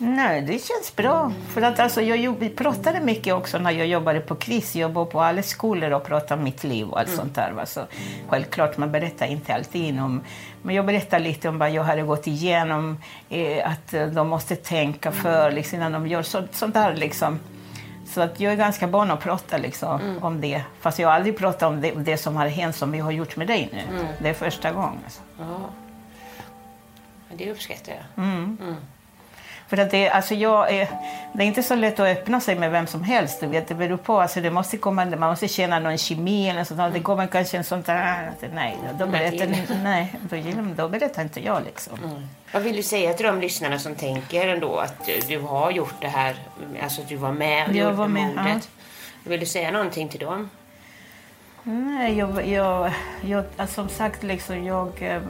Nej, 0.03 0.43
det 0.43 0.53
känns 0.53 0.97
bra. 0.97 1.21
Mm. 1.21 1.33
För 1.49 1.63
att 1.63 1.81
alltså, 1.81 2.03
jag 2.03 2.57
pratade 2.57 3.01
mycket 3.01 3.35
också 3.35 3.59
när 3.59 3.71
jag 3.71 3.87
jobbade 3.87 4.21
på 4.21 4.35
KRIS. 4.35 4.77
Jag 4.77 4.89
var 4.89 5.05
på 5.05 5.21
alla 5.21 5.43
skolor 5.43 5.91
och 5.91 6.05
pratade 6.05 6.35
om 6.35 6.45
mitt 6.45 6.65
liv 6.65 6.89
och 6.89 6.99
allt 6.99 7.09
mm. 7.09 7.19
sånt 7.19 7.35
där. 7.35 7.53
Va? 7.53 7.67
Så, 7.67 7.81
självklart, 8.29 8.77
man 8.77 8.93
berättar 8.93 9.27
inte 9.27 9.55
alltid 9.55 10.01
om... 10.01 10.21
Men 10.63 10.75
jag 10.75 10.87
berättade 10.87 11.25
lite 11.25 11.49
om 11.49 11.59
vad 11.59 11.71
jag 11.71 11.83
hade 11.83 12.03
gått 12.03 12.27
igenom. 12.27 12.99
Eh, 13.29 13.71
att 13.71 13.95
eh, 13.95 14.07
de 14.07 14.29
måste 14.29 14.57
tänka 14.57 15.13
för 15.13 15.51
liksom, 15.51 15.77
innan 15.77 15.93
de 15.93 16.07
gör 16.07 16.23
så, 16.23 16.43
sånt 16.53 16.75
där. 16.75 16.95
Liksom. 16.95 17.39
Så 18.07 18.21
att 18.21 18.41
jag 18.41 18.53
är 18.53 18.57
ganska 18.57 18.87
van 18.87 19.11
att 19.11 19.21
prata 19.21 19.57
liksom, 19.57 20.01
mm. 20.01 20.23
om 20.23 20.41
det. 20.41 20.63
Fast 20.81 20.99
jag 20.99 21.09
har 21.09 21.15
aldrig 21.15 21.39
pratat 21.39 21.63
om 21.63 21.81
det, 21.81 21.91
det, 21.91 22.17
som 22.17 22.37
har 22.37 22.47
hänt 22.47 22.77
som 22.77 22.93
vi 22.93 22.99
har 22.99 23.11
gjort 23.11 23.37
med 23.37 23.47
dig 23.47 23.69
nu. 23.73 23.99
Mm. 23.99 24.07
Det 24.19 24.29
är 24.29 24.35
första 24.35 24.73
gången. 24.73 24.99
Alltså. 25.05 25.21
Ja. 25.39 25.61
Det 27.37 27.51
uppskattar 27.51 27.93
jag. 27.93 28.25
För 29.71 29.77
att 29.77 29.91
det, 29.91 30.11
alltså 30.11 30.35
jag 30.35 30.73
är, 30.73 30.89
det 31.33 31.43
är 31.43 31.47
inte 31.47 31.63
så 31.63 31.75
lätt 31.75 32.01
att 32.01 32.19
öppna 32.19 32.41
sig 32.41 32.55
med 32.57 32.71
vem 32.71 32.87
som 32.87 33.03
helst. 33.03 33.41
Du 33.41 33.47
vet, 33.47 33.69
det 33.69 33.75
beror 33.75 33.97
på. 33.97 34.21
Alltså 34.21 34.41
det 34.41 34.51
måste 34.51 34.77
komma, 34.77 35.05
man 35.05 35.31
måste 35.31 35.49
känna 35.49 35.79
någon 35.79 35.99
kemi 35.99 36.49
eller 36.49 36.65
sånt. 36.65 36.95
Det 36.95 37.01
kommer 37.01 37.27
kanske 37.27 37.57
en 37.57 37.65
sån 37.65 37.83
där... 37.83 38.33
Nej, 38.55 38.79
då 38.99 39.07
berättar, 39.07 39.47
nej, 39.83 40.15
då, 40.23 40.37
då 40.77 40.89
berättar 40.89 41.23
inte 41.23 41.45
jag. 41.45 41.65
Liksom. 41.65 41.99
Mm. 42.05 42.27
Vad 42.53 42.63
vill 42.63 42.77
du 42.77 42.83
säga 42.83 43.13
till 43.15 43.27
de 43.27 43.41
lyssnarna 43.41 43.79
som 43.79 43.95
tänker 43.95 44.49
ändå 44.49 44.77
att 44.77 45.09
du 45.29 45.39
har 45.39 45.71
gjort 45.71 45.95
det 46.01 46.09
här, 46.09 46.37
alltså 46.83 47.03
att 47.03 47.09
du 47.09 47.17
var 47.17 47.33
med 47.33 47.69
och 47.69 47.75
jag 47.75 47.85
gjorde 47.85 47.97
var 47.97 48.09
med, 48.09 48.27
mordet? 48.27 48.69
Ja. 49.25 49.31
Vill 49.31 49.41
du 49.41 49.47
säga 49.47 49.71
någonting 49.71 50.09
till 50.09 50.21
dem? 50.21 50.51
Nej, 51.63 52.19
jag, 52.19 52.47
jag, 52.47 52.93
jag 53.21 53.45
alltså, 53.57 53.75
som 53.75 53.89
sagt, 53.89 54.23
liksom, 54.23 54.65
jag 54.65 55.03
eh, 55.03 55.23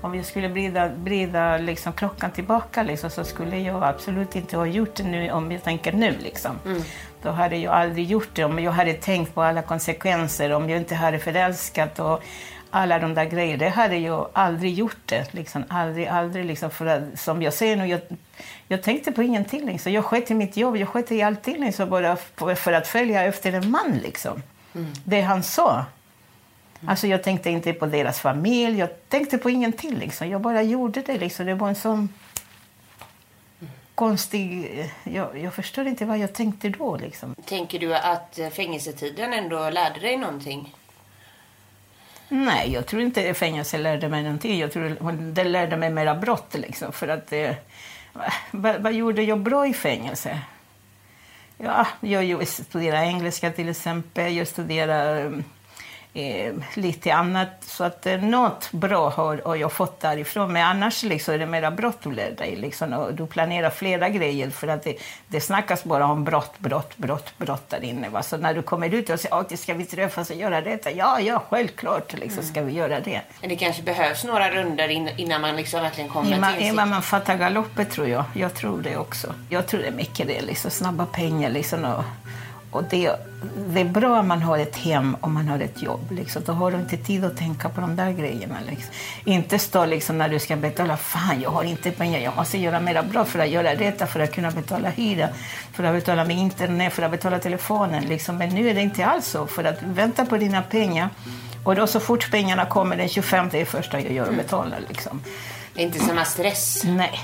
om 0.00 0.14
jag 0.14 0.24
skulle 0.24 0.48
vrida, 0.48 0.88
vrida 0.88 1.56
liksom 1.56 1.92
klockan 1.92 2.30
tillbaka 2.30 2.82
liksom, 2.82 3.10
så 3.10 3.24
skulle 3.24 3.58
jag 3.58 3.84
absolut 3.84 4.36
inte 4.36 4.56
ha 4.56 4.66
gjort 4.66 4.94
det 4.94 5.02
nu 5.02 5.30
om 5.30 5.52
jag 5.52 5.62
tänker 5.62 5.92
nu. 5.92 6.14
Liksom. 6.22 6.58
Mm. 6.64 6.82
Då 7.22 7.30
hade 7.30 7.56
jag 7.56 7.74
aldrig 7.74 8.06
gjort 8.06 8.28
det 8.32 8.44
om 8.44 8.58
jag 8.58 8.72
hade 8.72 8.92
tänkt 8.92 9.34
på 9.34 9.42
alla 9.42 9.62
konsekvenser, 9.62 10.52
om 10.52 10.70
jag 10.70 10.78
inte 10.78 10.94
hade 10.94 11.18
förälskat 11.18 11.98
och 11.98 12.22
alla 12.70 12.98
de 12.98 13.14
där 13.14 13.24
grejerna. 13.24 13.64
Det 13.64 13.68
hade 13.68 13.96
jag 13.96 14.28
aldrig 14.32 14.74
gjort 14.74 15.06
det. 15.06 15.34
Liksom. 15.34 15.64
Aldrig, 15.68 16.06
aldrig. 16.06 16.44
Liksom, 16.44 16.70
för 16.70 16.86
att, 16.86 17.02
som 17.20 17.42
jag 17.42 17.52
säger 17.52 17.76
nu, 17.76 17.86
jag, 17.86 18.00
jag 18.68 18.82
tänkte 18.82 19.12
på 19.12 19.22
ingenting. 19.22 19.66
Liksom. 19.66 19.92
Jag 19.92 20.04
sket 20.04 20.30
i 20.30 20.34
mitt 20.34 20.56
jobb, 20.56 20.76
jag 20.76 20.88
sket 20.88 21.12
i 21.12 21.22
allting 21.22 21.64
liksom, 21.64 21.90
bara 21.90 22.16
för 22.56 22.72
att 22.72 22.86
följa 22.86 23.24
efter 23.24 23.52
en 23.52 23.70
man. 23.70 24.00
Liksom. 24.02 24.42
Mm. 24.74 24.92
Det 25.04 25.20
han 25.20 25.42
sa. 25.42 25.84
Alltså 26.86 27.06
jag 27.06 27.22
tänkte 27.22 27.50
inte 27.50 27.72
på 27.72 27.86
deras 27.86 28.20
familj, 28.20 28.78
jag 28.78 29.08
tänkte 29.08 29.38
på 29.38 29.50
ingenting. 29.50 29.94
Liksom. 29.94 30.28
Jag 30.28 30.40
bara 30.40 30.62
gjorde 30.62 31.02
det. 31.02 31.18
Liksom. 31.18 31.46
Det 31.46 31.54
var 31.54 31.68
en 31.68 31.74
sån 31.74 32.08
konstig... 33.94 34.84
Jag, 35.04 35.38
jag 35.38 35.54
förstår 35.54 35.86
inte 35.86 36.04
vad 36.04 36.18
jag 36.18 36.32
tänkte 36.32 36.68
då. 36.68 36.96
Liksom. 36.96 37.34
Tänker 37.44 37.78
du 37.78 37.94
att 37.94 38.38
fängelsetiden 38.52 39.32
ändå 39.32 39.70
lärde 39.70 40.00
dig 40.00 40.16
någonting? 40.16 40.74
Nej, 42.28 42.72
jag 42.72 42.86
tror 42.86 43.02
inte 43.02 43.34
fängelse 43.34 43.78
lärde 43.78 44.08
mig 44.08 44.22
någonting. 44.22 44.58
Jag 44.58 44.72
tror 44.72 45.14
det 45.32 45.44
lärde 45.44 45.76
mig 45.76 45.90
mera 45.90 46.14
brott. 46.14 46.54
Liksom, 46.54 46.92
för 46.92 47.08
att, 47.08 47.32
eh, 47.32 47.54
vad, 48.50 48.82
vad 48.82 48.92
gjorde 48.92 49.22
jag 49.22 49.38
bra 49.38 49.66
i 49.66 49.74
fängelse? 49.74 50.40
Ja, 51.58 51.86
jag 52.00 52.48
studerar 52.48 53.02
engelska 53.02 53.50
till 53.50 53.68
exempel. 53.68 54.36
Jag 54.36 54.48
studerar 54.48 55.32
eh, 56.14 56.54
lite 56.74 57.14
annat. 57.14 57.48
Så 57.60 57.84
att 57.84 58.06
eh, 58.06 58.20
något 58.20 58.72
bra 58.72 59.10
har, 59.10 59.42
har 59.44 59.56
jag 59.56 59.72
fått 59.72 60.00
därifrån. 60.00 60.52
Men 60.52 60.66
annars 60.66 61.02
liksom, 61.02 61.34
är 61.34 61.38
det 61.38 61.46
mera 61.46 61.70
brott 61.70 61.98
du 62.02 62.12
lär 62.12 62.30
dig. 62.30 62.56
Liksom, 62.56 62.92
och 62.92 63.14
du 63.14 63.26
planerar 63.26 63.70
flera 63.70 64.08
grejer 64.08 64.50
för 64.50 64.68
att 64.68 64.82
det, 64.82 64.96
det 65.28 65.40
snackas 65.40 65.84
bara 65.84 66.06
om 66.06 66.24
brott, 66.24 66.58
brott, 66.58 66.96
brott, 66.96 67.38
brott 67.38 67.68
där 67.68 67.84
inne. 67.84 68.08
Va? 68.08 68.22
Så 68.22 68.36
när 68.36 68.54
du 68.54 68.62
kommer 68.62 68.94
ut 68.94 69.10
och 69.10 69.20
säger 69.20 69.40
att 69.40 69.58
ska 69.58 69.74
vi 69.74 69.84
träffas 69.84 70.30
och 70.30 70.36
göra 70.36 70.60
detta? 70.60 70.90
Ja, 70.90 71.20
ja, 71.20 71.42
självklart 71.50 72.12
liksom, 72.12 72.42
ska 72.42 72.62
vi 72.62 72.72
göra 72.72 73.00
det. 73.00 73.20
Men 73.40 73.48
det 73.48 73.56
kanske 73.56 73.82
behövs 73.82 74.24
några 74.24 74.50
runder 74.50 74.88
innan 75.20 75.40
man 75.40 75.56
liksom 75.56 75.82
verkligen 75.82 76.10
kommer 76.10 76.36
innan, 76.36 76.54
till 76.54 76.66
Innan 76.66 76.88
man 76.88 77.02
fattar 77.02 77.36
galoppet 77.36 77.90
tror 77.90 78.08
jag. 78.08 78.24
Jag 78.34 78.54
tror 78.54 78.82
det 78.82 78.96
också. 78.96 79.34
Jag 79.48 79.66
tror 79.66 79.80
det 79.80 79.86
är 79.86 79.92
mycket 79.92 80.26
det, 80.26 80.40
liksom, 80.40 80.70
snabba 80.70 81.06
pengar 81.06 81.50
liksom, 81.50 81.84
och 81.84 82.04
och 82.70 82.84
det, 82.84 83.16
det 83.68 83.80
är 83.80 83.84
bra 83.84 84.20
om 84.20 84.28
man 84.28 84.42
har 84.42 84.58
ett 84.58 84.76
hem 84.76 85.16
och 85.20 85.30
man 85.30 85.48
har 85.48 85.60
ett 85.60 85.82
jobb. 85.82 86.12
Liksom. 86.12 86.42
Då 86.46 86.52
har 86.52 86.70
du 86.70 86.78
inte 86.78 86.96
tid 86.96 87.24
att 87.24 87.36
tänka 87.36 87.68
på 87.68 87.80
de 87.80 87.96
där 87.96 88.10
grejerna. 88.10 88.56
Liksom. 88.66 88.94
Inte 89.24 89.58
stå 89.58 89.86
liksom, 89.86 90.18
när 90.18 90.28
du 90.28 90.38
ska 90.38 90.56
betala. 90.56 90.96
Fan, 90.96 91.40
jag 91.40 91.50
har 91.50 91.64
inte 91.64 91.90
pengar. 91.90 92.18
Jag 92.18 92.36
måste 92.36 92.58
göra 92.58 92.80
mera 92.80 93.02
bra 93.02 93.24
för 93.24 93.38
att 93.38 93.48
göra 93.48 93.74
detta, 93.74 94.06
för 94.06 94.20
att 94.20 94.32
kunna 94.32 94.50
betala 94.50 94.88
hyra, 94.88 95.28
för 95.72 95.84
att 95.84 95.94
betala 95.94 96.24
med 96.24 96.36
internet, 96.36 96.92
för 96.92 97.02
att 97.02 97.10
betala 97.10 97.38
telefonen. 97.38 98.04
Liksom. 98.04 98.36
Men 98.36 98.48
nu 98.48 98.68
är 98.68 98.74
det 98.74 98.80
inte 98.80 99.06
alls 99.06 99.26
så. 99.26 99.46
För 99.46 99.64
att 99.64 99.82
vänta 99.82 100.26
på 100.26 100.36
dina 100.36 100.62
pengar. 100.62 101.08
Och 101.64 101.74
då 101.74 101.86
så 101.86 102.00
fort 102.00 102.30
pengarna 102.30 102.66
kommer 102.66 102.96
den 102.96 103.08
25 103.08 103.48
det 103.52 103.60
är 103.60 103.64
första 103.64 104.00
jag 104.00 104.12
gör 104.12 104.28
och 104.28 104.34
betalar. 104.34 104.80
Liksom. 104.88 105.22
Det 105.74 105.82
är 105.82 105.86
inte 105.86 105.98
samma 105.98 106.24
stress? 106.24 106.82
Nej, 106.84 107.20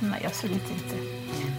Nej 0.00 0.26
absolut 0.26 0.70
inte. 0.70 1.07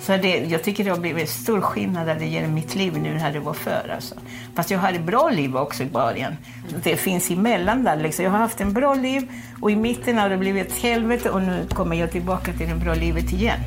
Så 0.09 0.17
det, 0.17 0.37
jag 0.37 0.63
tycker 0.63 0.83
det 0.83 0.89
har 0.89 0.97
blivit 0.97 1.29
stor 1.29 1.61
skillnad 1.61 2.07
när 2.07 2.15
det 2.15 2.25
gäller 2.25 2.47
mitt 2.47 2.75
liv 2.75 2.97
nu 2.97 3.13
när 3.13 3.33
det 3.33 3.39
var 3.39 3.53
förr. 3.53 3.91
Alltså. 3.95 4.15
Fast 4.55 4.71
jag 4.71 4.79
hade 4.79 4.97
ett 4.97 5.03
bra 5.03 5.29
liv 5.29 5.57
också 5.57 5.83
i 5.83 5.85
början. 5.85 6.37
Det 6.83 6.95
finns 6.95 7.31
emellan 7.31 7.83
där. 7.83 7.97
Liksom. 7.97 8.25
Jag 8.25 8.31
har 8.31 8.37
haft 8.37 8.61
en 8.61 8.73
bra 8.73 8.93
liv 8.93 9.31
och 9.61 9.71
i 9.71 9.75
mitten 9.75 10.17
har 10.17 10.29
det 10.29 10.37
blivit 10.37 10.67
ett 10.67 10.77
helvete 10.77 11.29
och 11.29 11.41
nu 11.41 11.67
kommer 11.73 11.95
jag 11.95 12.11
tillbaka 12.11 12.53
till 12.53 12.69
det 12.69 12.75
bra 12.75 12.93
livet 12.93 13.33
igen. 13.33 13.59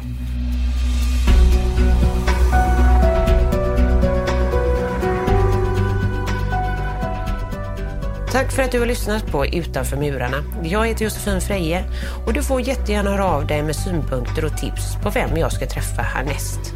Tack 8.32 8.52
för 8.52 8.62
att 8.62 8.72
du 8.72 8.78
har 8.78 8.86
lyssnat 8.86 9.26
på 9.26 9.46
Utanför 9.46 9.96
murarna. 9.96 10.36
Jag 10.62 10.86
heter 10.86 11.04
Josefin 11.04 11.40
Freje 11.40 11.84
och 12.26 12.32
du 12.32 12.42
får 12.42 12.60
jättegärna 12.60 13.10
höra 13.10 13.24
av 13.24 13.46
dig 13.46 13.62
med 13.62 13.76
synpunkter 13.76 14.44
och 14.44 14.58
tips 14.58 14.96
på 15.02 15.10
vem 15.10 15.36
jag 15.36 15.52
ska 15.52 15.66
träffa 15.66 16.02
härnäst. 16.02 16.74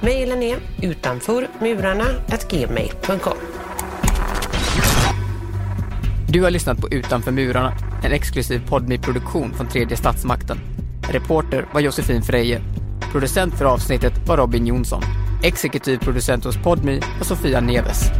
Mailen 0.00 0.42
är 0.42 0.58
utanförmurarna.gmail.com 0.82 3.36
Du 6.28 6.42
har 6.42 6.50
lyssnat 6.50 6.78
på 6.78 6.88
Utanför 6.88 7.32
murarna, 7.32 7.72
en 8.04 8.12
exklusiv 8.12 8.68
poddmi-produktion 8.68 9.54
från 9.54 9.68
tredje 9.68 9.96
statsmakten. 9.96 10.58
Reporter 11.10 11.66
var 11.72 11.80
Josefin 11.80 12.22
Freje. 12.22 12.60
Producent 13.12 13.58
för 13.58 13.64
avsnittet 13.64 14.12
var 14.26 14.36
Robin 14.36 14.66
Jonsson. 14.66 15.02
Exekutiv 15.42 15.98
producent 15.98 16.44
hos 16.44 16.56
Podmi 16.56 17.00
var 17.18 17.24
Sofia 17.24 17.60
Neves. 17.60 18.10